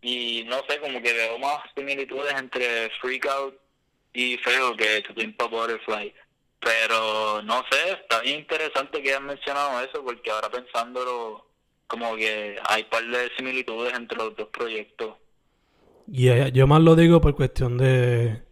Y 0.01 0.43
no 0.47 0.61
sé, 0.69 0.79
como 0.79 1.01
que 1.01 1.13
veo 1.13 1.39
más 1.39 1.61
similitudes 1.75 2.33
entre 2.33 2.89
Freak 3.01 3.25
Out 3.25 3.55
y 4.13 4.37
Feo 4.37 4.75
que 4.75 5.01
To 5.01 5.15
Pimp 5.15 5.41
Butterfly. 5.41 6.13
Pero 6.59 7.41
no 7.43 7.63
sé, 7.69 7.91
está 7.91 8.21
bien 8.21 8.39
interesante 8.39 9.01
que 9.01 9.09
hayan 9.09 9.25
mencionado 9.25 9.81
eso, 9.81 10.03
porque 10.03 10.31
ahora 10.31 10.49
pensándolo, 10.49 11.47
como 11.87 12.15
que 12.15 12.59
hay 12.67 12.83
un 12.83 12.89
par 12.89 13.05
de 13.05 13.31
similitudes 13.37 13.93
entre 13.93 14.17
los 14.17 14.35
dos 14.35 14.49
proyectos. 14.49 15.15
Y 16.11 16.51
yo 16.51 16.67
más 16.67 16.81
lo 16.81 16.95
digo 16.95 17.19
por 17.19 17.35
cuestión 17.35 17.77
de 17.77 18.44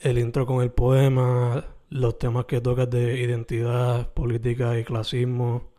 el 0.00 0.18
intro 0.18 0.46
con 0.46 0.62
el 0.62 0.70
poema, 0.70 1.64
los 1.90 2.18
temas 2.18 2.46
que 2.46 2.60
tocas 2.60 2.90
de 2.90 3.20
identidad, 3.20 4.12
política 4.12 4.78
y 4.78 4.84
clasismo. 4.84 5.72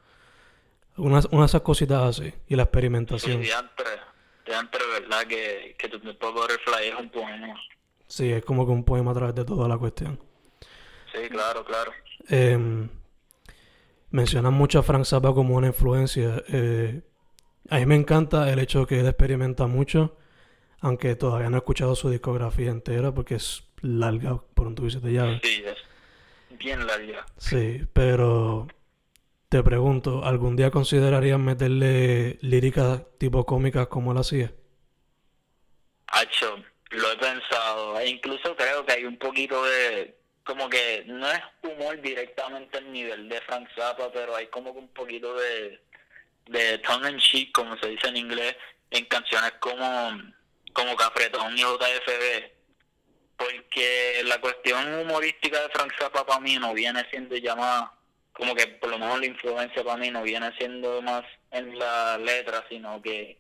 Unas, 0.98 1.30
de 1.30 1.46
esas 1.46 1.62
cositas 1.62 2.04
así. 2.04 2.34
Y 2.48 2.56
la 2.56 2.64
experimentación. 2.64 3.44
Sí, 3.44 3.50
de 3.50 4.56
antes, 4.56 4.82
¿verdad? 5.00 5.28
Que, 5.28 5.76
que 5.78 5.90
tu 5.90 6.00
Butterfly 6.00 6.88
es 6.88 6.96
un 7.00 7.10
poema. 7.10 7.56
Sí, 8.08 8.32
es 8.32 8.44
como 8.44 8.66
que 8.66 8.72
un 8.72 8.84
poema 8.84 9.12
a 9.12 9.14
través 9.14 9.36
de 9.36 9.46
toda 9.46 9.68
la 9.68 9.78
cuestión. 9.78 10.20
Sí, 11.12 11.30
claro, 11.30 11.66
claro. 11.66 11.92
Eh, 12.30 12.88
mencionan 14.10 14.54
mucho 14.54 14.80
a 14.80 14.84
Frank 14.84 15.06
Zappa 15.06 15.34
como 15.34 15.56
una 15.56 15.68
influencia. 15.68 16.44
Eh, 16.48 17.02
a 17.70 17.78
mí 17.78 17.86
me 17.86 17.96
encanta 17.96 18.52
el 18.52 18.60
hecho 18.60 18.88
que 18.88 19.00
él 19.00 19.08
experimenta 19.08 19.68
mucho, 19.68 20.18
aunque 20.80 21.16
todavía 21.16 21.50
no 21.50 21.58
he 21.58 21.60
escuchado 21.60 21.96
su 21.96 22.10
discografía 22.10 22.72
entera 22.72 23.14
porque 23.14 23.36
es 23.36 23.67
larga, 23.82 24.42
por 24.54 24.68
un 24.68 24.76
tubicio 24.76 25.00
de 25.00 25.14
llave. 25.14 25.40
Sí, 25.44 25.64
es 25.66 25.78
bien 26.58 26.86
larga. 26.86 27.26
Sí, 27.38 27.82
pero 27.94 28.68
te 29.50 29.64
pregunto, 29.64 30.24
¿algún 30.26 30.56
día 30.56 30.72
considerarías 30.72 31.40
meterle 31.40 32.38
lírica 32.42 33.04
tipo 33.18 33.46
cómicas 33.46 33.88
como 33.88 34.12
él 34.12 34.18
hacía? 34.18 34.52
Hacho, 36.08 36.64
lo 36.92 37.12
he 37.12 37.18
pensado. 37.18 38.00
E 38.00 38.10
incluso 38.10 38.56
creo 38.56 38.86
que 38.86 38.94
hay 38.94 39.06
un 39.06 39.18
poquito 39.18 39.64
de 39.64 40.18
como 40.44 40.70
que 40.70 41.04
no 41.08 41.30
es 41.30 41.42
humor 41.62 42.02
directamente 42.02 42.78
al 42.78 42.92
nivel 42.92 43.28
de 43.28 43.42
Frank 43.42 43.68
Zappa, 43.76 44.12
pero 44.12 44.36
hay 44.36 44.48
como 44.48 44.74
que 44.74 44.80
un 44.80 44.88
poquito 44.90 45.36
de, 45.36 45.82
de 46.48 46.78
tongue 46.80 47.10
and 47.10 47.20
cheek, 47.20 47.52
como 47.52 47.78
se 47.78 47.90
dice 47.90 48.08
en 48.08 48.18
inglés, 48.18 48.56
en 48.92 49.06
canciones 49.06 49.52
como, 49.60 50.12
como 50.74 50.96
Cafretón 50.96 51.58
y 51.58 51.62
JFB. 51.62 52.57
Porque 53.38 54.22
la 54.26 54.42
cuestión 54.42 55.02
humorística 55.02 55.62
de 55.62 55.70
Frank 55.70 55.94
Zappa 56.00 56.26
para 56.26 56.40
mí 56.40 56.58
no 56.58 56.74
viene 56.74 57.06
siendo 57.12 57.36
llamada, 57.36 57.94
como 58.34 58.56
que 58.56 58.68
por 58.68 58.90
lo 58.90 58.98
menos 58.98 59.20
la 59.20 59.26
influencia 59.28 59.84
para 59.84 59.98
mí 59.98 60.10
no 60.10 60.24
viene 60.24 60.52
siendo 60.58 61.02
más 61.02 61.24
en 61.52 61.78
la 61.78 62.18
letra, 62.18 62.66
sino 62.70 63.02
que 63.02 63.38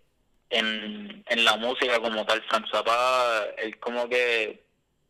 en, 0.49 1.23
en 1.27 1.45
la 1.45 1.57
música 1.57 1.99
como 1.99 2.25
tal. 2.25 2.43
Frank 2.43 2.67
Zappa, 2.71 3.45
él 3.57 3.77
como 3.79 4.07
que 4.07 4.63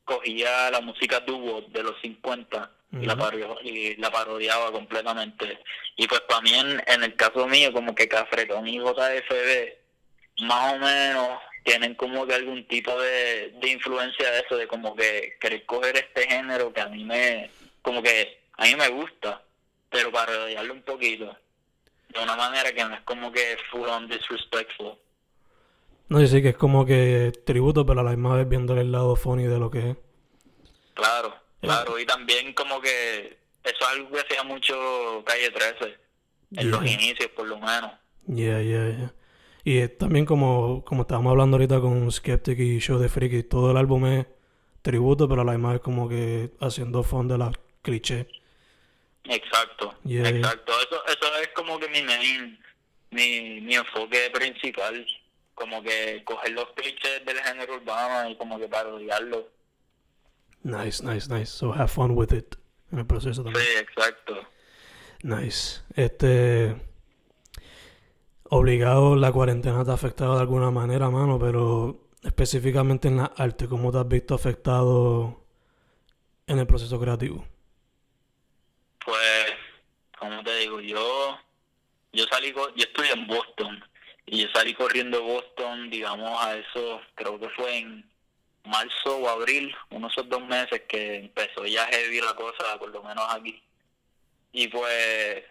cogía 0.06 0.72
la 0.72 0.82
música 0.82 1.20
dúo 1.20 1.62
de 1.70 1.84
los 1.84 2.00
50 2.02 2.72
y, 2.94 3.06
la 3.06 3.32
y 3.64 3.96
la 3.98 4.10
parodiaba 4.10 4.72
completamente. 4.72 5.60
Y 5.98 6.08
pues 6.08 6.22
para 6.22 6.42
mí, 6.42 6.54
en, 6.54 7.04
el 7.04 7.16
caso 7.16 7.46
mío, 7.48 7.74
como 7.74 7.94
que 7.94 8.08
Cafretón 8.08 8.68
y 8.68 8.80
JFB, 8.80 10.46
más 10.46 10.74
o 10.74 10.80
menos 10.80 11.40
tienen 11.64 11.96
como 11.96 12.26
que 12.26 12.34
algún 12.34 12.68
tipo 12.68 13.00
de, 13.00 13.54
de 13.60 13.70
influencia 13.70 14.32
de 14.32 14.40
eso, 14.40 14.56
de 14.56 14.68
como 14.68 14.96
que 14.96 15.38
querer 15.40 15.66
coger 15.66 15.98
este 15.98 16.28
género 16.28 16.72
que 16.72 16.82
a 16.82 16.88
mí 16.88 17.04
me, 17.04 17.50
como 17.82 18.02
que 18.02 18.42
a 18.58 18.66
mí 18.66 18.76
me 18.76 18.90
gusta, 18.90 19.44
pero 19.90 20.12
parodiarlo 20.12 20.74
un 20.74 20.82
poquito, 20.82 21.38
de 22.10 22.24
una 22.24 22.36
manera 22.36 22.72
que 22.72 22.84
no 22.84 22.96
es 22.96 23.02
como 23.02 23.32
que 23.32 23.58
full 23.70 23.88
on 23.88 24.08
disrespectful. 24.08 24.98
No, 26.10 26.22
yo 26.22 26.28
sí 26.28 26.42
que 26.42 26.50
es 26.50 26.58
como 26.58 26.86
que 26.86 27.34
tributo, 27.46 27.86
pero 27.86 28.00
a 28.00 28.04
la 28.04 28.12
misma 28.12 28.36
vez 28.36 28.48
viéndole 28.48 28.82
el 28.82 28.92
lado 28.92 29.16
funny 29.16 29.44
de 29.44 29.60
lo 29.60 29.70
que 29.70 29.92
es. 29.92 29.98
Claro, 30.94 31.36
claro. 31.62 32.00
Y 32.00 32.06
también 32.06 32.54
como 32.54 32.80
que 32.80 33.38
eso 33.64 33.78
es 33.82 33.88
algo 33.88 34.12
que 34.12 34.22
hacía 34.22 34.44
mucho 34.44 35.24
Calle 35.26 35.52
13, 35.52 35.98
en 36.56 36.72
los 36.72 36.86
inicios 36.86 37.30
por 37.36 37.48
lo 37.48 37.58
menos. 37.58 37.92
Yeah, 38.28 38.62
yeah, 38.62 38.90
yeah. 38.90 39.14
Y 39.70 39.86
también 39.90 40.26
como, 40.26 40.86
como 40.86 41.02
estábamos 41.02 41.32
hablando 41.32 41.58
ahorita 41.58 41.82
con 41.82 42.10
Skeptic 42.10 42.58
y 42.58 42.80
Show 42.80 43.00
de 43.00 43.10
Freaky, 43.10 43.44
todo 43.44 43.72
el 43.72 43.76
álbum 43.76 44.06
es 44.06 44.26
tributo, 44.82 45.28
pero 45.28 45.42
a 45.42 45.44
la 45.44 45.52
misma 45.52 45.74
vez 45.74 45.82
como 45.82 46.08
que 46.08 46.52
haciendo 46.62 47.04
fondo 47.04 47.34
de 47.34 47.40
la 47.40 47.52
cliché. 47.82 48.30
Exacto, 49.26 49.94
exacto. 50.06 50.72
Eso, 50.72 51.06
eso 51.08 51.38
es 51.42 51.50
como 51.50 51.78
que 51.82 51.90
mi 51.90 52.02
main, 52.02 52.58
mi, 53.12 53.60
mi 53.60 53.76
enfoque 53.76 54.32
principal 54.34 55.06
como 55.54 55.84
que 55.84 56.24
coger 56.24 56.54
los 56.54 56.68
clichés 56.74 57.26
del 57.26 57.38
género 57.40 57.76
urbano 57.76 58.30
y 58.30 58.38
como 58.38 58.58
que 58.58 58.70
parodiarlo. 58.70 59.50
Nice, 60.64 61.04
nice, 61.04 61.28
nice. 61.30 61.52
So 61.52 61.74
have 61.74 61.90
fun 61.90 62.12
with 62.12 62.32
it 62.32 62.56
en 62.94 63.00
el 63.00 63.06
proceso 63.06 63.44
también. 63.44 63.66
Sí, 63.66 63.80
exacto. 63.80 64.48
Nice. 65.24 65.82
Este. 65.94 66.87
Obligado, 68.50 69.16
la 69.18 69.32
cuarentena 69.32 69.84
te 69.84 69.92
ha 69.92 69.96
afectado 69.96 70.36
de 70.36 70.42
alguna 70.42 70.72
manera, 70.72 71.10
mano, 71.10 71.38
pero 71.38 72.08
específicamente 72.24 73.10
en 73.10 73.18
la 73.18 73.26
arte, 73.36 73.68
¿cómo 73.68 73.92
te 73.92 73.98
has 73.98 74.08
visto 74.08 74.36
afectado 74.36 75.44
en 76.48 76.60
el 76.60 76.66
proceso 76.66 77.00
creativo? 77.00 77.46
Pues, 79.06 79.48
como 80.18 80.44
te 80.44 80.60
digo, 80.60 80.80
yo, 80.80 81.38
yo 82.14 82.26
salí, 82.32 82.54
yo 82.54 82.84
estoy 82.84 83.08
en 83.14 83.28
Boston 83.28 83.84
y 84.26 84.44
yo 84.44 84.48
salí 84.54 84.74
corriendo 84.74 85.20
de 85.20 85.26
Boston, 85.26 85.90
digamos, 85.90 86.42
a 86.42 86.58
eso, 86.58 87.02
creo 87.16 87.38
que 87.40 87.50
fue 87.50 87.78
en 87.80 88.10
marzo 88.64 89.18
o 89.18 89.30
abril, 89.30 89.76
unos 89.90 90.12
esos 90.14 90.30
dos 90.30 90.46
meses 90.46 90.84
que 90.88 91.16
empezó 91.16 91.66
ya 91.66 91.86
heavy 91.88 92.22
la 92.22 92.36
cosa, 92.36 92.78
por 92.80 92.90
lo 92.90 93.04
menos 93.04 93.26
aquí. 93.30 93.62
Y 94.54 94.68
pues, 94.70 95.44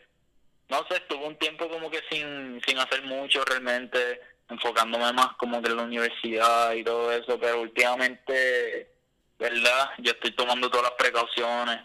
no 0.69 0.87
sé, 0.89 0.97
estuve 0.97 1.27
un 1.27 1.37
tiempo 1.37 1.69
como 1.69 1.91
que 1.91 2.01
sin, 2.11 2.61
sin 2.67 2.79
hacer 2.79 3.03
mucho 3.05 3.45
realmente, 3.45 4.21
enfocándome 4.49 5.13
más 5.13 5.37
como 5.37 5.63
que 5.63 5.71
en 5.71 5.77
la 5.77 5.83
universidad 5.83 6.73
y 6.73 6.85
todo 6.85 7.13
eso, 7.13 7.39
pero 7.39 7.61
últimamente, 7.61 8.91
¿verdad? 9.39 9.91
Yo 9.99 10.13
estoy 10.13 10.33
tomando 10.33 10.71
todas 10.71 10.91
las 10.91 10.99
precauciones 10.99 11.81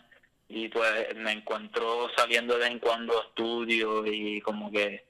y 0.48 0.68
pues 0.68 1.16
me 1.16 1.32
encuentro 1.32 2.10
saliendo 2.16 2.56
de 2.56 2.60
vez 2.60 2.72
en 2.72 2.80
cuando 2.80 3.18
a 3.18 3.24
estudios 3.26 4.06
y 4.08 4.42
como 4.42 4.72
que 4.72 5.06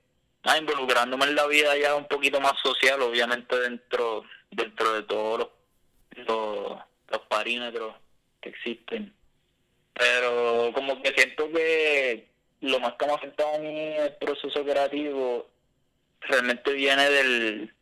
involucrándome 0.57 1.25
en 1.25 1.35
la 1.35 1.47
vida 1.47 1.77
ya 1.77 1.95
un 1.95 2.07
poquito 2.07 2.39
más 2.39 2.53
social, 2.61 3.01
obviamente 3.01 3.57
dentro 3.59 4.23
dentro 4.51 4.93
de 4.93 5.03
todos 5.03 5.39
los, 5.39 6.79
los, 7.09 7.21
parímetros 7.29 7.95
que 8.41 8.49
existen. 8.49 9.13
Pero 9.93 10.71
como 10.73 11.01
que 11.01 11.13
siento 11.13 11.49
que 11.51 12.30
lo 12.61 12.79
más 12.79 12.93
que 12.93 13.05
me 13.05 13.11
ha 13.11 13.15
afectado 13.15 13.55
a 13.55 13.59
mí 13.59 13.67
el 13.69 14.13
proceso 14.17 14.63
creativo 14.63 15.49
realmente 16.21 16.73
viene 16.73 17.09
del, 17.09 17.73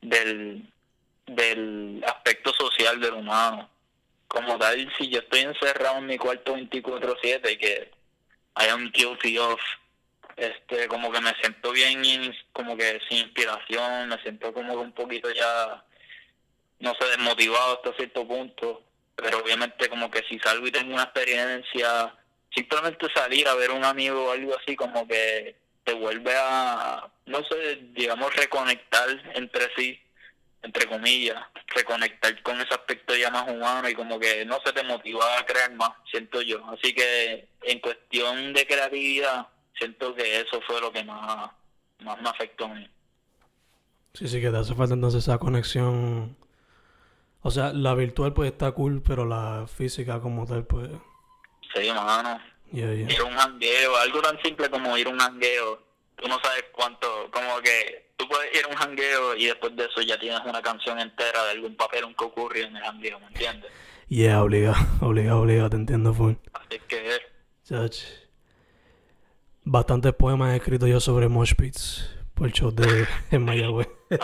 del, 0.00 0.72
del 1.26 2.04
aspecto 2.06 2.52
social 2.52 3.00
del 3.00 3.14
humano. 3.14 3.68
Como 4.28 4.58
tal, 4.58 4.90
si 4.96 5.08
yo 5.08 5.18
estoy 5.18 5.40
encerrado 5.40 5.98
en 5.98 6.06
mi 6.06 6.18
cuarto 6.18 6.56
24-7 6.56 7.52
y 7.52 7.56
que 7.56 7.90
I 8.58 8.68
am 8.68 8.90
guilty 8.92 9.38
of 9.38 9.60
este 10.36 10.88
como 10.88 11.12
que 11.12 11.20
me 11.20 11.34
siento 11.40 11.72
bien 11.72 12.02
como 12.52 12.74
que 12.74 13.00
sin 13.08 13.18
inspiración 13.18 14.08
me 14.08 14.18
siento 14.22 14.52
como 14.54 14.72
que 14.72 14.78
un 14.78 14.92
poquito 14.92 15.30
ya 15.30 15.84
no 16.78 16.94
sé 16.94 17.04
desmotivado 17.04 17.74
hasta 17.74 17.94
cierto 17.96 18.26
punto 18.26 18.82
pero 19.16 19.38
obviamente 19.38 19.88
como 19.88 20.10
que 20.10 20.22
si 20.28 20.38
salgo 20.38 20.66
y 20.66 20.72
tengo 20.72 20.94
una 20.94 21.04
experiencia, 21.04 22.14
simplemente 22.54 23.06
salir 23.14 23.48
a 23.48 23.54
ver 23.54 23.70
un 23.70 23.84
amigo 23.84 24.26
o 24.26 24.32
algo 24.32 24.56
así 24.58 24.76
como 24.76 25.06
que 25.06 25.56
te 25.84 25.94
vuelve 25.94 26.32
a, 26.36 27.10
no 27.26 27.38
sé, 27.44 27.80
digamos, 27.92 28.34
reconectar 28.36 29.08
entre 29.34 29.68
sí, 29.76 30.00
entre 30.62 30.86
comillas, 30.86 31.42
reconectar 31.74 32.40
con 32.42 32.60
ese 32.60 32.72
aspecto 32.72 33.16
ya 33.16 33.30
más 33.30 33.48
humano 33.50 33.88
y 33.88 33.94
como 33.94 34.18
que 34.18 34.44
no 34.44 34.58
se 34.64 34.72
te 34.72 34.84
motiva 34.84 35.38
a 35.38 35.44
crear 35.44 35.74
más, 35.74 35.90
siento 36.10 36.40
yo. 36.42 36.64
Así 36.70 36.94
que 36.94 37.48
en 37.62 37.80
cuestión 37.80 38.52
de 38.52 38.66
creatividad, 38.66 39.48
siento 39.76 40.14
que 40.14 40.40
eso 40.40 40.60
fue 40.66 40.80
lo 40.80 40.92
que 40.92 41.02
más, 41.02 41.50
más 42.00 42.22
me 42.22 42.28
afectó 42.28 42.66
a 42.66 42.74
mí. 42.74 42.88
Sí, 44.14 44.28
sí, 44.28 44.40
que 44.40 44.50
te 44.50 44.56
hace 44.56 44.74
falta 44.74 44.94
entonces 44.94 45.22
esa 45.24 45.38
conexión. 45.38 46.36
O 47.40 47.50
sea, 47.50 47.72
la 47.72 47.94
virtual 47.94 48.34
pues 48.34 48.52
está 48.52 48.70
cool, 48.72 49.02
pero 49.02 49.24
la 49.24 49.66
física 49.66 50.20
como 50.20 50.46
tal 50.46 50.64
pues... 50.64 50.90
Sí, 51.74 51.90
mano. 51.92 52.40
Yeah, 52.72 52.94
yeah. 52.94 53.12
Ir 53.12 53.20
a 53.20 53.24
un 53.24 53.34
jangueo, 53.36 53.96
algo 53.96 54.22
tan 54.22 54.40
simple 54.42 54.70
como 54.70 54.96
ir 54.96 55.06
a 55.06 55.10
un 55.10 55.18
jangueo. 55.18 55.82
Tú 56.16 56.28
no 56.28 56.38
sabes 56.42 56.64
cuánto, 56.72 57.30
como 57.30 57.60
que 57.60 58.12
tú 58.16 58.26
puedes 58.28 58.54
ir 58.54 58.64
a 58.64 58.68
un 58.68 58.74
jangueo 58.76 59.36
y 59.36 59.46
después 59.46 59.74
de 59.76 59.84
eso 59.84 60.00
ya 60.02 60.18
tienes 60.18 60.40
una 60.44 60.62
canción 60.62 60.98
entera 60.98 61.44
de 61.44 61.50
algún 61.50 61.76
papel 61.76 62.04
que 62.16 62.24
ocurrió 62.24 62.66
en 62.66 62.76
el 62.76 62.82
jangueo, 62.82 63.20
¿me 63.20 63.26
entiendes? 63.26 63.70
Yeah, 64.08 64.42
obligado, 64.42 64.76
obligado, 65.00 65.40
obligado, 65.40 65.70
te 65.70 65.76
entiendo 65.76 66.14
full. 66.14 66.34
Así 66.52 66.78
que 66.88 67.20
Chach. 67.64 67.98
Bastantes 69.64 70.12
poemas 70.14 70.54
he 70.54 70.56
escrito 70.56 70.86
yo 70.86 70.98
sobre 70.98 71.28
mosh 71.28 71.54
pits 71.54 72.10
por 72.34 72.46
el 72.46 72.52
show 72.52 72.70
de 72.70 73.06
en 73.30 73.44
Mayagüez. 73.44 73.88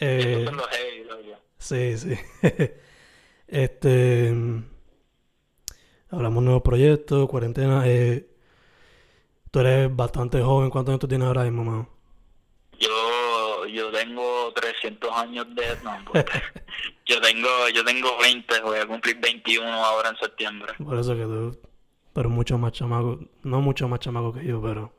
Eh, 0.00 0.48
sí, 1.58 1.98
sí. 1.98 2.16
este 3.48 4.32
hablamos 6.10 6.42
nuevos 6.42 6.62
proyectos, 6.62 7.28
cuarentena. 7.28 7.82
Eh, 7.86 8.28
tú 9.50 9.60
eres 9.60 9.94
bastante 9.94 10.40
joven, 10.42 10.70
¿cuántos 10.70 10.92
años 10.92 11.00
tú 11.00 11.08
tienes 11.08 11.26
ahora 11.26 11.44
mismo, 11.44 11.64
mano? 11.64 11.88
Yo, 12.78 13.66
yo 13.66 13.90
tengo 13.90 14.52
300 14.54 15.10
años 15.16 15.46
de... 15.54 15.76
No, 15.82 15.98
pues, 16.12 16.24
yo 17.06 17.20
tengo 17.20 17.48
yo 17.74 17.84
tengo 17.84 18.18
20, 18.20 18.60
voy 18.62 18.78
a 18.78 18.86
cumplir 18.86 19.18
21 19.20 19.66
ahora 19.66 20.10
en 20.10 20.16
septiembre. 20.16 20.72
Por 20.82 20.98
eso 20.98 21.14
que 21.16 21.22
tú, 21.24 21.58
eres 22.14 22.30
mucho 22.32 22.58
más 22.58 22.72
chamaco, 22.72 23.18
no 23.42 23.60
mucho 23.60 23.88
más 23.88 24.00
chamaco 24.00 24.32
que 24.32 24.44
yo, 24.44 24.60
pero 24.62 24.92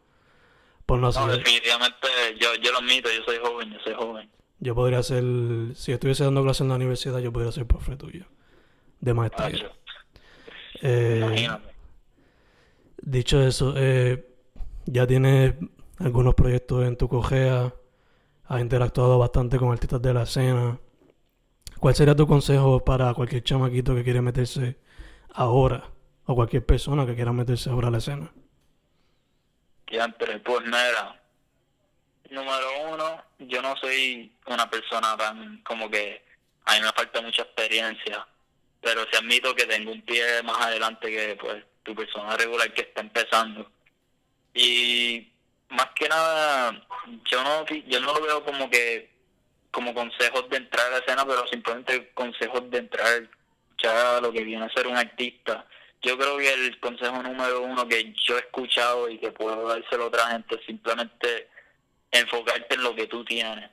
por 0.86 0.99
no 0.99 1.07
No, 1.07 1.12
ser, 1.12 1.28
definitivamente, 1.32 2.07
yo, 2.39 2.55
yo 2.55 2.72
lo 2.72 2.80
admito, 2.80 3.10
yo 3.12 3.24
soy 3.24 3.38
joven, 3.43 3.72
yo 3.72 3.80
soy 3.84 3.93
joven. 3.93 4.30
yo 4.60 4.76
podría 4.76 5.03
ser, 5.03 5.24
si 5.76 5.91
estuviese 5.91 6.24
dando 6.24 6.43
clases 6.43 6.62
en 6.62 6.70
la 6.70 6.76
universidad, 6.76 7.20
yo 7.20 7.32
podría 7.32 7.51
ser 7.51 7.66
profe 7.68 7.95
tuyo, 7.95 8.26
de 8.99 9.14
maestría. 9.14 9.47
Hacho, 9.47 9.72
Eh, 10.82 11.47
dicho 13.01 13.41
eso, 13.41 13.73
eh, 13.77 14.25
ya 14.86 15.05
tienes 15.05 15.55
algunos 15.99 16.36
proyectos 16.36 16.86
en 16.86 16.97
tu 16.97 17.07
cojea, 17.07 17.73
has 18.45 18.61
interactuado 18.61 19.19
bastante 19.19 19.57
con 19.57 19.71
artistas 19.71 20.01
de 20.01 20.13
la 20.13 20.23
escena. 20.23 20.80
¿Cuál 21.80 21.95
sería 21.95 22.15
tu 22.15 22.27
consejo 22.27 22.84
para 22.84 23.13
cualquier 23.13 23.43
chamaquito 23.43 23.95
que 23.95 24.03
quiere 24.03 24.21
meterse 24.21 24.77
ahora? 25.34 25.84
O 26.25 26.36
cualquier 26.36 26.65
persona 26.65 27.05
que 27.05 27.15
quiera 27.15 27.32
meterse 27.32 27.69
ahora 27.69 27.88
a 27.88 27.91
la 27.91 27.97
escena. 27.99 28.32
Pues 29.88 30.61
mira, 30.65 31.19
número 32.30 32.67
uno, 32.93 33.23
yo 33.39 33.61
no 33.61 33.75
soy 33.77 34.32
una 34.47 34.69
persona 34.69 35.17
tan 35.17 35.61
como 35.63 35.89
que 35.89 36.23
a 36.65 36.75
mí 36.75 36.82
me 36.82 36.91
falta 36.91 37.21
mucha 37.21 37.41
experiencia, 37.41 38.27
pero 38.82 39.01
sí 39.11 39.17
admito 39.17 39.55
que 39.55 39.65
tengo 39.65 39.91
un 39.91 40.01
pie 40.01 40.41
más 40.43 40.57
adelante 40.61 41.09
que 41.09 41.36
pues 41.39 41.63
tu 41.84 41.95
persona 41.95 42.38
regular 42.38 42.73
que 42.73 42.82
está 42.82 43.01
empezando. 43.01 43.69
Y 44.53 45.32
más 45.69 45.88
que 45.95 46.07
nada, 46.07 46.88
yo 47.25 47.43
no, 47.43 47.65
yo 47.65 47.99
no 47.99 48.13
lo 48.13 48.21
veo 48.21 48.43
como 48.43 48.69
que 48.69 49.09
como 49.71 49.93
consejos 49.93 50.49
de 50.49 50.57
entrar 50.57 50.88
a 50.88 50.91
la 50.91 50.97
escena, 50.97 51.25
pero 51.25 51.47
simplemente 51.47 52.11
consejos 52.13 52.69
de 52.71 52.80
entrar 52.80 53.30
ya 53.82 54.17
a 54.17 54.21
lo 54.21 54.32
que 54.32 54.43
viene 54.43 54.65
a 54.65 54.73
ser 54.73 54.88
un 54.88 54.97
artista. 54.97 55.65
Yo 56.01 56.17
creo 56.17 56.38
que 56.38 56.53
el 56.53 56.80
consejo 56.80 57.21
número 57.21 57.61
uno 57.61 57.88
que 57.88 58.13
yo 58.25 58.38
he 58.38 58.39
escuchado 58.39 59.09
y 59.09 59.17
que 59.17 59.32
puedo 59.32 59.67
dárselo 59.67 60.05
a 60.05 60.07
otra 60.07 60.27
gente 60.27 60.55
es 60.55 60.65
simplemente 60.65 61.49
enfocarte 62.11 62.75
en 62.75 62.84
lo 62.84 62.95
que 62.95 63.07
tú 63.07 63.23
tienes. 63.25 63.69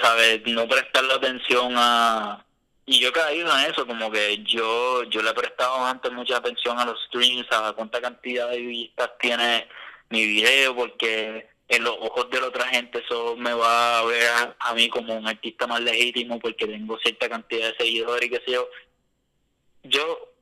¿Sabes? 0.00 0.40
No 0.46 0.66
prestarle 0.66 1.12
atención 1.12 1.74
a... 1.76 2.44
Y 2.86 3.00
yo 3.00 3.10
he 3.10 3.12
caído 3.12 3.56
en 3.56 3.70
eso, 3.70 3.86
como 3.86 4.10
que 4.10 4.42
yo 4.44 5.04
yo 5.04 5.22
le 5.22 5.30
he 5.30 5.34
prestado 5.34 5.84
antes 5.84 6.10
mucha 6.12 6.38
atención 6.38 6.78
a 6.78 6.84
los 6.84 7.00
streams, 7.04 7.46
a 7.52 7.72
cuánta 7.72 8.00
cantidad 8.00 8.50
de 8.50 8.58
vistas 8.58 9.10
tiene 9.20 9.68
mi 10.08 10.26
video, 10.26 10.74
porque 10.74 11.48
en 11.68 11.84
los 11.84 11.96
ojos 12.00 12.28
de 12.30 12.40
la 12.40 12.48
otra 12.48 12.66
gente 12.66 12.98
eso 12.98 13.36
me 13.36 13.54
va 13.54 14.00
a 14.00 14.04
ver 14.04 14.28
a, 14.28 14.56
a 14.58 14.74
mí 14.74 14.88
como 14.88 15.14
un 15.16 15.28
artista 15.28 15.68
más 15.68 15.80
legítimo 15.80 16.40
porque 16.40 16.66
tengo 16.66 16.98
cierta 16.98 17.28
cantidad 17.28 17.68
de 17.68 17.76
seguidores 17.76 18.26
y 18.26 18.30
qué 18.30 18.42
sé 18.44 18.52
yo. 18.52 18.68
Yo, 19.84 20.34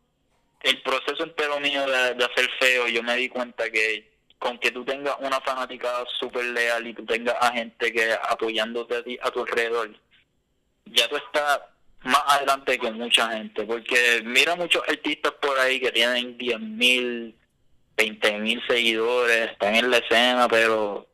el 0.62 0.82
proceso 0.82 1.22
entero 1.22 1.60
mío 1.60 1.86
de, 1.86 2.24
hacer 2.24 2.50
feo, 2.58 2.88
yo 2.88 3.02
me 3.02 3.16
di 3.16 3.28
cuenta 3.28 3.70
que 3.70 4.10
con 4.38 4.58
que 4.58 4.70
tú 4.70 4.84
tengas 4.84 5.16
una 5.20 5.40
fanaticada 5.40 6.06
súper 6.18 6.44
leal 6.46 6.86
y 6.86 6.94
tú 6.94 7.04
tengas 7.04 7.36
a 7.40 7.52
gente 7.52 7.92
que 7.92 8.12
apoyándote 8.12 8.96
a 8.96 9.04
ti 9.04 9.18
a 9.20 9.30
tu 9.30 9.40
alrededor, 9.40 9.90
ya 10.86 11.08
tú 11.08 11.16
estás 11.16 11.60
más 12.04 12.22
adelante 12.26 12.78
que 12.78 12.90
mucha 12.90 13.30
gente, 13.30 13.64
porque 13.64 14.22
mira 14.24 14.54
muchos 14.56 14.82
artistas 14.88 15.32
por 15.40 15.58
ahí 15.58 15.80
que 15.80 15.90
tienen 15.90 16.38
10 16.38 16.60
mil, 16.60 17.34
20 17.96 18.38
mil 18.38 18.62
seguidores, 18.68 19.50
están 19.50 19.74
en 19.74 19.90
la 19.90 19.98
escena, 19.98 20.48
pero 20.48 21.08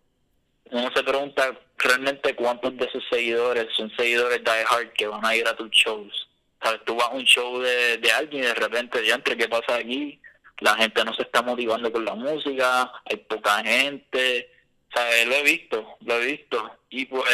uno 0.70 0.90
se 0.94 1.02
pregunta 1.02 1.58
realmente 1.78 2.34
cuántos 2.34 2.76
de 2.76 2.84
esos 2.86 3.02
seguidores 3.10 3.66
son 3.76 3.90
seguidores 3.96 4.42
die 4.44 4.64
hard 4.68 4.92
que 4.92 5.06
van 5.06 5.24
a 5.24 5.34
ir 5.34 5.46
a 5.46 5.56
tus 5.56 5.70
shows. 5.70 6.28
¿Sabes? 6.62 6.80
Tú 6.84 6.96
vas 6.96 7.08
a 7.08 7.14
un 7.14 7.24
show 7.24 7.60
de, 7.60 7.98
de 7.98 8.12
alguien 8.12 8.44
y 8.44 8.46
de 8.46 8.54
repente, 8.54 9.02
diantre, 9.02 9.36
¿qué 9.36 9.48
pasa 9.48 9.76
aquí? 9.76 10.20
La 10.60 10.74
gente 10.76 11.04
no 11.04 11.12
se 11.14 11.22
está 11.22 11.42
motivando 11.42 11.92
con 11.92 12.04
la 12.04 12.14
música, 12.14 12.90
hay 13.04 13.16
poca 13.16 13.62
gente, 13.62 14.53
¿sabes? 14.94 15.26
Lo 15.26 15.34
he 15.34 15.42
visto, 15.42 15.96
lo 16.00 16.20
he 16.20 16.26
visto. 16.26 16.78
Y 16.90 17.06
pues 17.06 17.24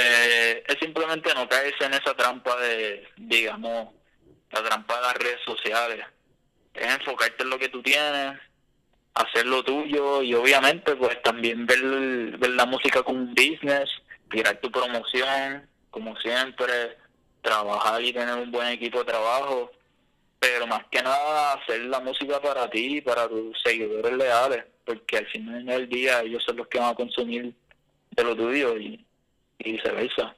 es 0.67 0.79
simplemente 0.81 1.35
no 1.35 1.49
caerse 1.49 1.85
en 1.85 1.95
esa 1.95 2.15
trampa 2.15 2.57
de, 2.61 3.07
digamos, 3.17 3.95
la 4.51 4.63
trampa 4.63 4.97
de 4.97 5.03
las 5.03 5.15
redes 5.15 5.41
sociales. 5.45 6.07
Es 6.75 6.87
enfocarte 6.87 7.43
en 7.43 7.51
lo 7.51 7.59
que 7.59 7.69
tú 7.69 7.83
tienes, 7.83 8.39
hacer 9.15 9.47
lo 9.47 9.63
tuyo 9.63 10.23
y 10.23 10.35
obviamente 10.35 10.95
pues 10.97 11.21
también 11.23 11.67
ver, 11.67 11.83
ver 12.39 12.51
la 12.51 12.67
música 12.67 13.03
como 13.03 13.19
un 13.19 13.35
business, 13.35 13.91
tirar 14.31 14.57
tu 14.61 14.71
promoción, 14.71 15.69
como 15.91 16.17
siempre, 16.17 16.97
trabajar 17.43 18.03
y 18.03 18.13
tener 18.13 18.35
un 18.35 18.51
buen 18.51 18.69
equipo 18.69 19.01
de 19.01 19.13
trabajo, 19.13 19.73
pero 20.41 20.67
más 20.67 20.85
que 20.91 21.01
nada 21.03 21.53
hacer 21.53 21.83
la 21.83 22.01
música 22.01 22.41
para 22.41 22.69
ti, 22.69 23.01
para 23.03 23.29
tus 23.29 23.61
seguidores 23.63 24.13
leales, 24.17 24.65
porque 24.85 25.19
al 25.19 25.27
final 25.27 25.65
del 25.67 25.89
día 25.89 26.23
ellos 26.23 26.43
son 26.45 26.57
los 26.57 26.67
que 26.67 26.79
van 26.79 26.91
a 26.91 26.95
consumir 26.95 27.55
de 28.11 28.25
lo 28.25 28.35
tuyo 28.35 28.77
y, 28.79 29.07
y 29.59 29.73
viceversa. 29.73 30.35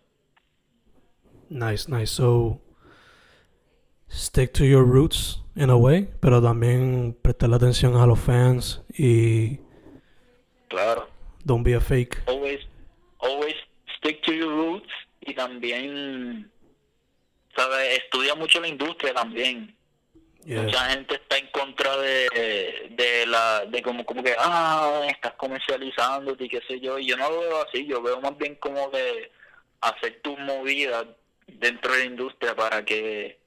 Nice, 1.49 1.89
nice. 1.89 2.13
So, 2.13 2.61
stick 4.11 4.53
to 4.55 4.65
your 4.65 4.85
roots 4.85 5.41
in 5.55 5.71
a 5.71 5.77
way, 5.77 6.09
pero 6.21 6.43
también 6.43 7.17
prestarle 7.23 7.57
atención 7.57 7.95
a 7.97 8.07
los 8.07 8.19
fans 8.21 8.83
y 8.99 9.59
Claro. 10.69 11.09
don't 11.45 11.63
be 11.65 11.75
a 11.75 11.81
fake. 11.81 12.17
always 12.27 12.61
always 13.19 13.55
stick 13.99 14.23
to 14.23 14.33
your 14.33 14.51
roots 14.51 14.89
y 15.21 15.35
también 15.35 16.51
sabes 17.55 17.99
estudia 17.99 18.35
mucho 18.35 18.59
la 18.61 18.69
industria 18.69 19.13
también 19.13 19.77
Yeah. 20.45 20.62
mucha 20.62 20.90
gente 20.90 21.14
está 21.14 21.38
en 21.38 21.47
contra 21.53 21.97
de, 21.99 22.88
de 22.90 23.26
la 23.26 23.64
de 23.66 23.80
como 23.80 24.05
como 24.05 24.24
que 24.24 24.34
ah 24.36 25.03
estás 25.09 25.34
comercializándote 25.34 26.45
y 26.45 26.49
qué 26.49 26.61
sé 26.66 26.80
yo 26.80 26.99
y 26.99 27.07
yo 27.07 27.16
no 27.16 27.30
lo 27.30 27.40
veo 27.40 27.62
así 27.62 27.86
yo 27.86 28.03
veo 28.03 28.20
más 28.20 28.36
bien 28.36 28.57
como 28.57 28.90
que 28.90 29.30
hacer 29.80 30.20
tus 30.20 30.36
movidas 30.40 31.07
dentro 31.47 31.93
de 31.93 31.99
la 32.01 32.05
industria 32.07 32.57
para 32.57 32.84
que 32.84 33.38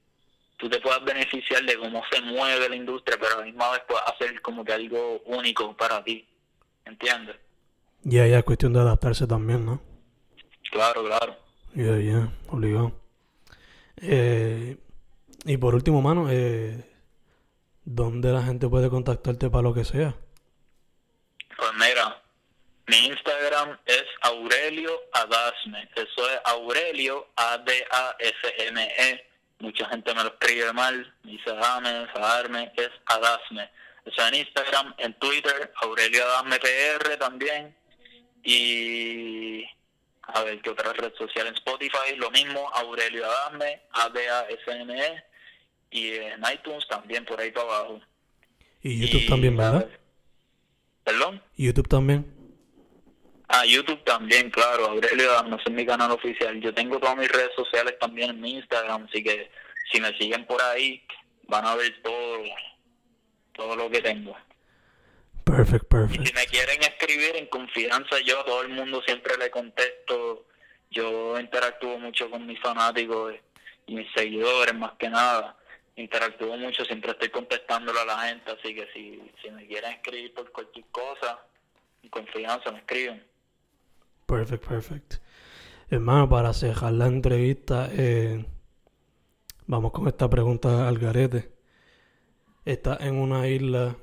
tú 0.56 0.70
te 0.70 0.80
puedas 0.80 1.04
beneficiar 1.04 1.64
de 1.66 1.78
cómo 1.78 2.02
se 2.10 2.22
mueve 2.22 2.70
la 2.70 2.76
industria 2.78 3.18
pero 3.20 3.36
a 3.36 3.40
la 3.40 3.46
misma 3.46 3.72
vez 3.72 3.82
puedas 3.86 4.06
hacer 4.08 4.42
como 4.42 4.64
que 4.64 4.72
algo 4.72 5.22
único 5.26 5.76
para 5.76 6.02
ti 6.02 6.26
¿entiendes? 6.86 7.36
Yeah, 8.04 8.28
ya 8.28 8.38
es 8.38 8.44
cuestión 8.46 8.72
de 8.72 8.80
adaptarse 8.80 9.28
también, 9.28 9.66
¿no? 9.66 9.82
claro 10.72 11.04
claro 11.04 11.46
Yeah, 11.76 12.00
yeah, 12.00 12.32
obligado. 12.48 12.94
Eh, 13.98 14.78
y 15.46 15.58
por 15.58 15.76
último, 15.76 16.02
mano, 16.02 16.28
eh, 16.30 16.84
¿dónde 17.84 18.32
la 18.32 18.44
gente 18.44 18.68
puede 18.68 18.90
contactarte 18.90 19.50
para 19.50 19.64
lo 19.64 19.74
que 19.74 19.86
sea? 19.86 20.16
Pues 21.58 21.72
mira, 21.76 22.22
mi 22.88 23.08
Instagram 23.08 23.78
es 23.86 24.06
Aurelio 24.22 24.92
Adasme. 25.14 25.90
Eso 25.96 26.30
es 26.30 26.40
Aurelio, 26.46 27.28
A-D-A-S-M-E, 27.36 29.26
mucha 29.60 29.88
gente 29.90 30.14
me 30.14 30.24
lo 30.24 30.30
escribe 30.30 30.74
mal, 30.74 31.14
dice 31.24 31.50
Adame, 31.50 32.72
es 32.76 32.90
Adasme. 33.06 33.70
O 34.06 34.12
sea, 34.12 34.28
en 34.28 34.36
Instagram, 34.36 34.94
en 34.98 35.14
Twitter, 35.16 35.72
Aurelio 35.82 36.24
Adasme 36.24 36.60
PR 36.60 37.18
también. 37.18 37.76
Y 38.44 39.64
a 40.22 40.44
ver 40.44 40.62
qué 40.62 40.70
otra 40.70 40.94
red 40.94 41.14
social 41.18 41.48
en 41.48 41.56
Spotify, 41.56 42.16
lo 42.18 42.30
mismo, 42.32 42.70
Aurelio 42.74 43.26
Adasme, 43.26 43.82
A-D-A-S-M-E. 43.92 45.24
Y 45.96 46.12
en 46.14 46.42
iTunes 46.54 46.86
también 46.90 47.24
por 47.24 47.40
ahí 47.40 47.52
para 47.52 47.68
abajo. 47.68 48.02
Y 48.82 49.00
YouTube 49.00 49.30
también, 49.30 49.56
¿verdad? 49.56 49.90
¿Perdón? 51.06 51.42
YouTube 51.56 51.88
también. 51.88 52.26
Ah, 53.48 53.66
YouTube 53.66 54.04
también, 54.04 54.50
claro. 54.50 54.88
Aurelio 54.88 55.32
Adasme 55.32 55.56
es 55.66 55.72
mi 55.72 55.86
canal 55.86 56.12
oficial. 56.12 56.60
Yo 56.60 56.74
tengo 56.74 57.00
todas 57.00 57.16
mis 57.16 57.32
redes 57.32 57.52
sociales 57.56 57.96
también 57.98 58.32
en 58.32 58.42
mi 58.42 58.56
Instagram, 58.56 59.08
así 59.08 59.24
que 59.24 59.50
si 59.90 60.02
me 60.02 60.10
siguen 60.18 60.46
por 60.46 60.62
ahí, 60.62 61.02
van 61.48 61.66
a 61.66 61.76
ver 61.76 61.96
todo, 62.04 62.44
todo 63.54 63.76
lo 63.78 63.90
que 63.90 64.02
tengo. 64.02 64.36
Perfect, 65.46 65.86
perfect. 65.86 66.28
Si 66.28 66.34
me 66.34 66.46
quieren 66.48 66.82
escribir 66.82 67.38
en 67.38 67.46
confianza, 67.48 68.20
yo 68.20 68.42
a 68.42 68.46
todo 68.46 68.64
el 68.64 68.70
mundo 68.70 69.02
siempre 69.06 69.38
le 69.38 69.50
contesto. 69.50 70.46
Yo 70.92 71.40
interactúo 71.40 71.98
mucho 72.00 72.30
con 72.30 72.46
mis 72.46 72.60
fanáticos 72.60 73.34
y 73.88 73.96
mis 73.96 74.12
seguidores, 74.14 74.76
más 74.76 74.92
que 75.00 75.10
nada. 75.10 75.56
Interactúo 75.98 76.58
mucho, 76.58 76.84
siempre 76.84 77.12
estoy 77.12 77.30
contestándole 77.30 78.00
a 78.02 78.06
la 78.06 78.20
gente, 78.28 78.52
así 78.52 78.76
que 78.76 78.88
si, 78.94 79.32
si 79.42 79.50
me 79.52 79.66
quieren 79.66 79.94
escribir 79.94 80.34
por 80.34 80.52
cualquier 80.52 80.86
cosa, 80.88 81.40
en 82.04 82.10
confianza 82.10 82.72
me 82.72 82.80
escriben. 82.80 83.26
Perfect, 84.26 84.68
perfect. 84.68 85.14
Hermano, 85.90 86.28
para 86.28 86.52
cerrar 86.52 86.92
la 86.94 87.06
entrevista, 87.06 87.90
eh, 87.92 88.44
vamos 89.68 89.92
con 89.92 90.08
esta 90.08 90.30
pregunta 90.30 90.88
al 90.88 90.98
garete. 90.98 91.54
Está 92.66 92.98
en 93.00 93.16
una 93.16 93.48
isla 93.48 93.96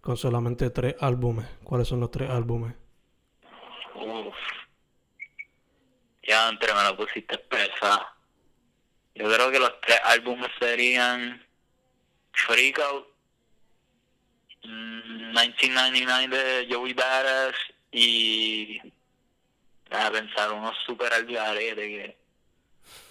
con 0.00 0.16
solamente 0.16 0.70
tres 0.70 0.96
álbumes. 1.00 1.46
¿Cuáles 1.62 1.86
son 1.86 2.00
los 2.00 2.10
tres 2.10 2.30
álbumes? 2.30 2.74
Uf. 3.94 4.34
Ya 6.22 6.48
entre 6.48 6.72
me 6.72 6.82
lo 6.82 6.96
pusiste 6.96 7.36
pesa. 7.38 8.15
Yo 9.16 9.32
creo 9.32 9.50
que 9.50 9.58
los 9.58 9.80
tres 9.80 9.98
álbumes 10.04 10.50
serían 10.58 11.42
Freak 12.32 12.78
Out, 12.78 13.06
1999 14.62 16.26
mm, 16.26 16.30
de 16.30 16.66
Joey 16.70 16.92
Badass 16.92 17.54
y 17.92 18.78
a 19.90 20.10
pensar 20.10 20.52
unos 20.52 20.76
super 20.84 21.10
garete 21.24 21.74
que 21.74 22.16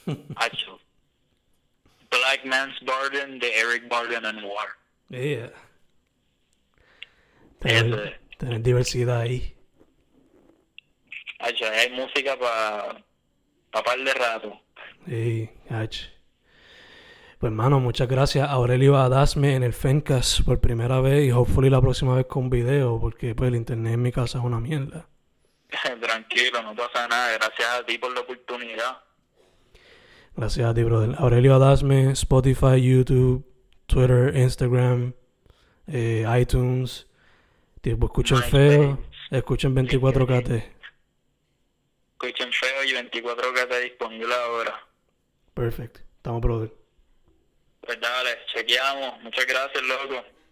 Hacho. 0.35 0.79
Black 2.11 2.45
Man's 2.45 2.79
Garden 2.81 3.39
de 3.39 3.59
Eric 3.59 3.87
Barden 3.89 4.25
and 4.25 4.43
War. 4.43 4.67
Yeah. 5.09 5.51
Tener, 7.59 8.61
diversidad 8.61 9.21
ahí. 9.21 9.55
Hacho, 11.39 11.65
hay 11.65 11.89
música 11.91 12.37
para 12.37 13.03
pa 13.71 13.83
par 13.83 13.99
de 13.99 14.13
rato. 14.13 14.64
Sí, 15.07 15.49
H. 15.69 16.15
Pues 17.39 17.51
hermano, 17.51 17.79
muchas 17.79 18.07
gracias 18.07 18.49
Aurelio 18.49 18.95
Adasme 18.95 19.55
en 19.55 19.63
el 19.63 19.73
Fencast 19.73 20.41
por 20.45 20.59
primera 20.61 21.01
vez 21.01 21.25
y 21.25 21.31
hopefully 21.31 21.69
la 21.69 21.81
próxima 21.81 22.15
vez 22.15 22.25
con 22.27 22.49
video 22.49 22.99
porque 22.99 23.35
pues 23.35 23.49
el 23.49 23.55
internet 23.55 23.93
en 23.93 24.01
mi 24.01 24.11
casa 24.11 24.39
es 24.39 24.43
una 24.43 24.59
mierda. 24.59 25.07
Tranquilo, 26.01 26.61
no 26.63 26.75
pasa 26.75 27.07
nada. 27.07 27.33
Gracias 27.33 27.69
a 27.69 27.85
ti 27.85 27.97
por 27.97 28.13
la 28.13 28.21
oportunidad. 28.21 28.97
Gracias 30.35 30.67
a 30.67 30.73
ti, 30.73 30.83
brother. 30.83 31.15
Aurelio 31.19 31.55
Adasme, 31.55 32.11
Spotify, 32.11 32.81
YouTube, 32.81 33.45
Twitter, 33.85 34.35
Instagram, 34.35 35.13
eh, 35.87 36.25
iTunes. 36.39 37.07
Tipo, 37.81 38.07
escuchen 38.07 38.41
feo, 38.43 38.99
escuchen 39.29 39.75
24KT. 39.75 40.71
Escuchen 42.13 42.51
feo 42.51 42.83
y 42.83 42.93
24KT 42.93 43.83
disponible 43.83 44.33
ahora. 44.33 44.85
Perfecto. 45.55 46.01
Estamos, 46.17 46.41
brother. 46.41 46.71
Pues 47.81 47.99
dale, 47.99 48.37
chequeamos. 48.53 49.23
Muchas 49.23 49.45
gracias, 49.47 49.83
loco. 49.83 50.34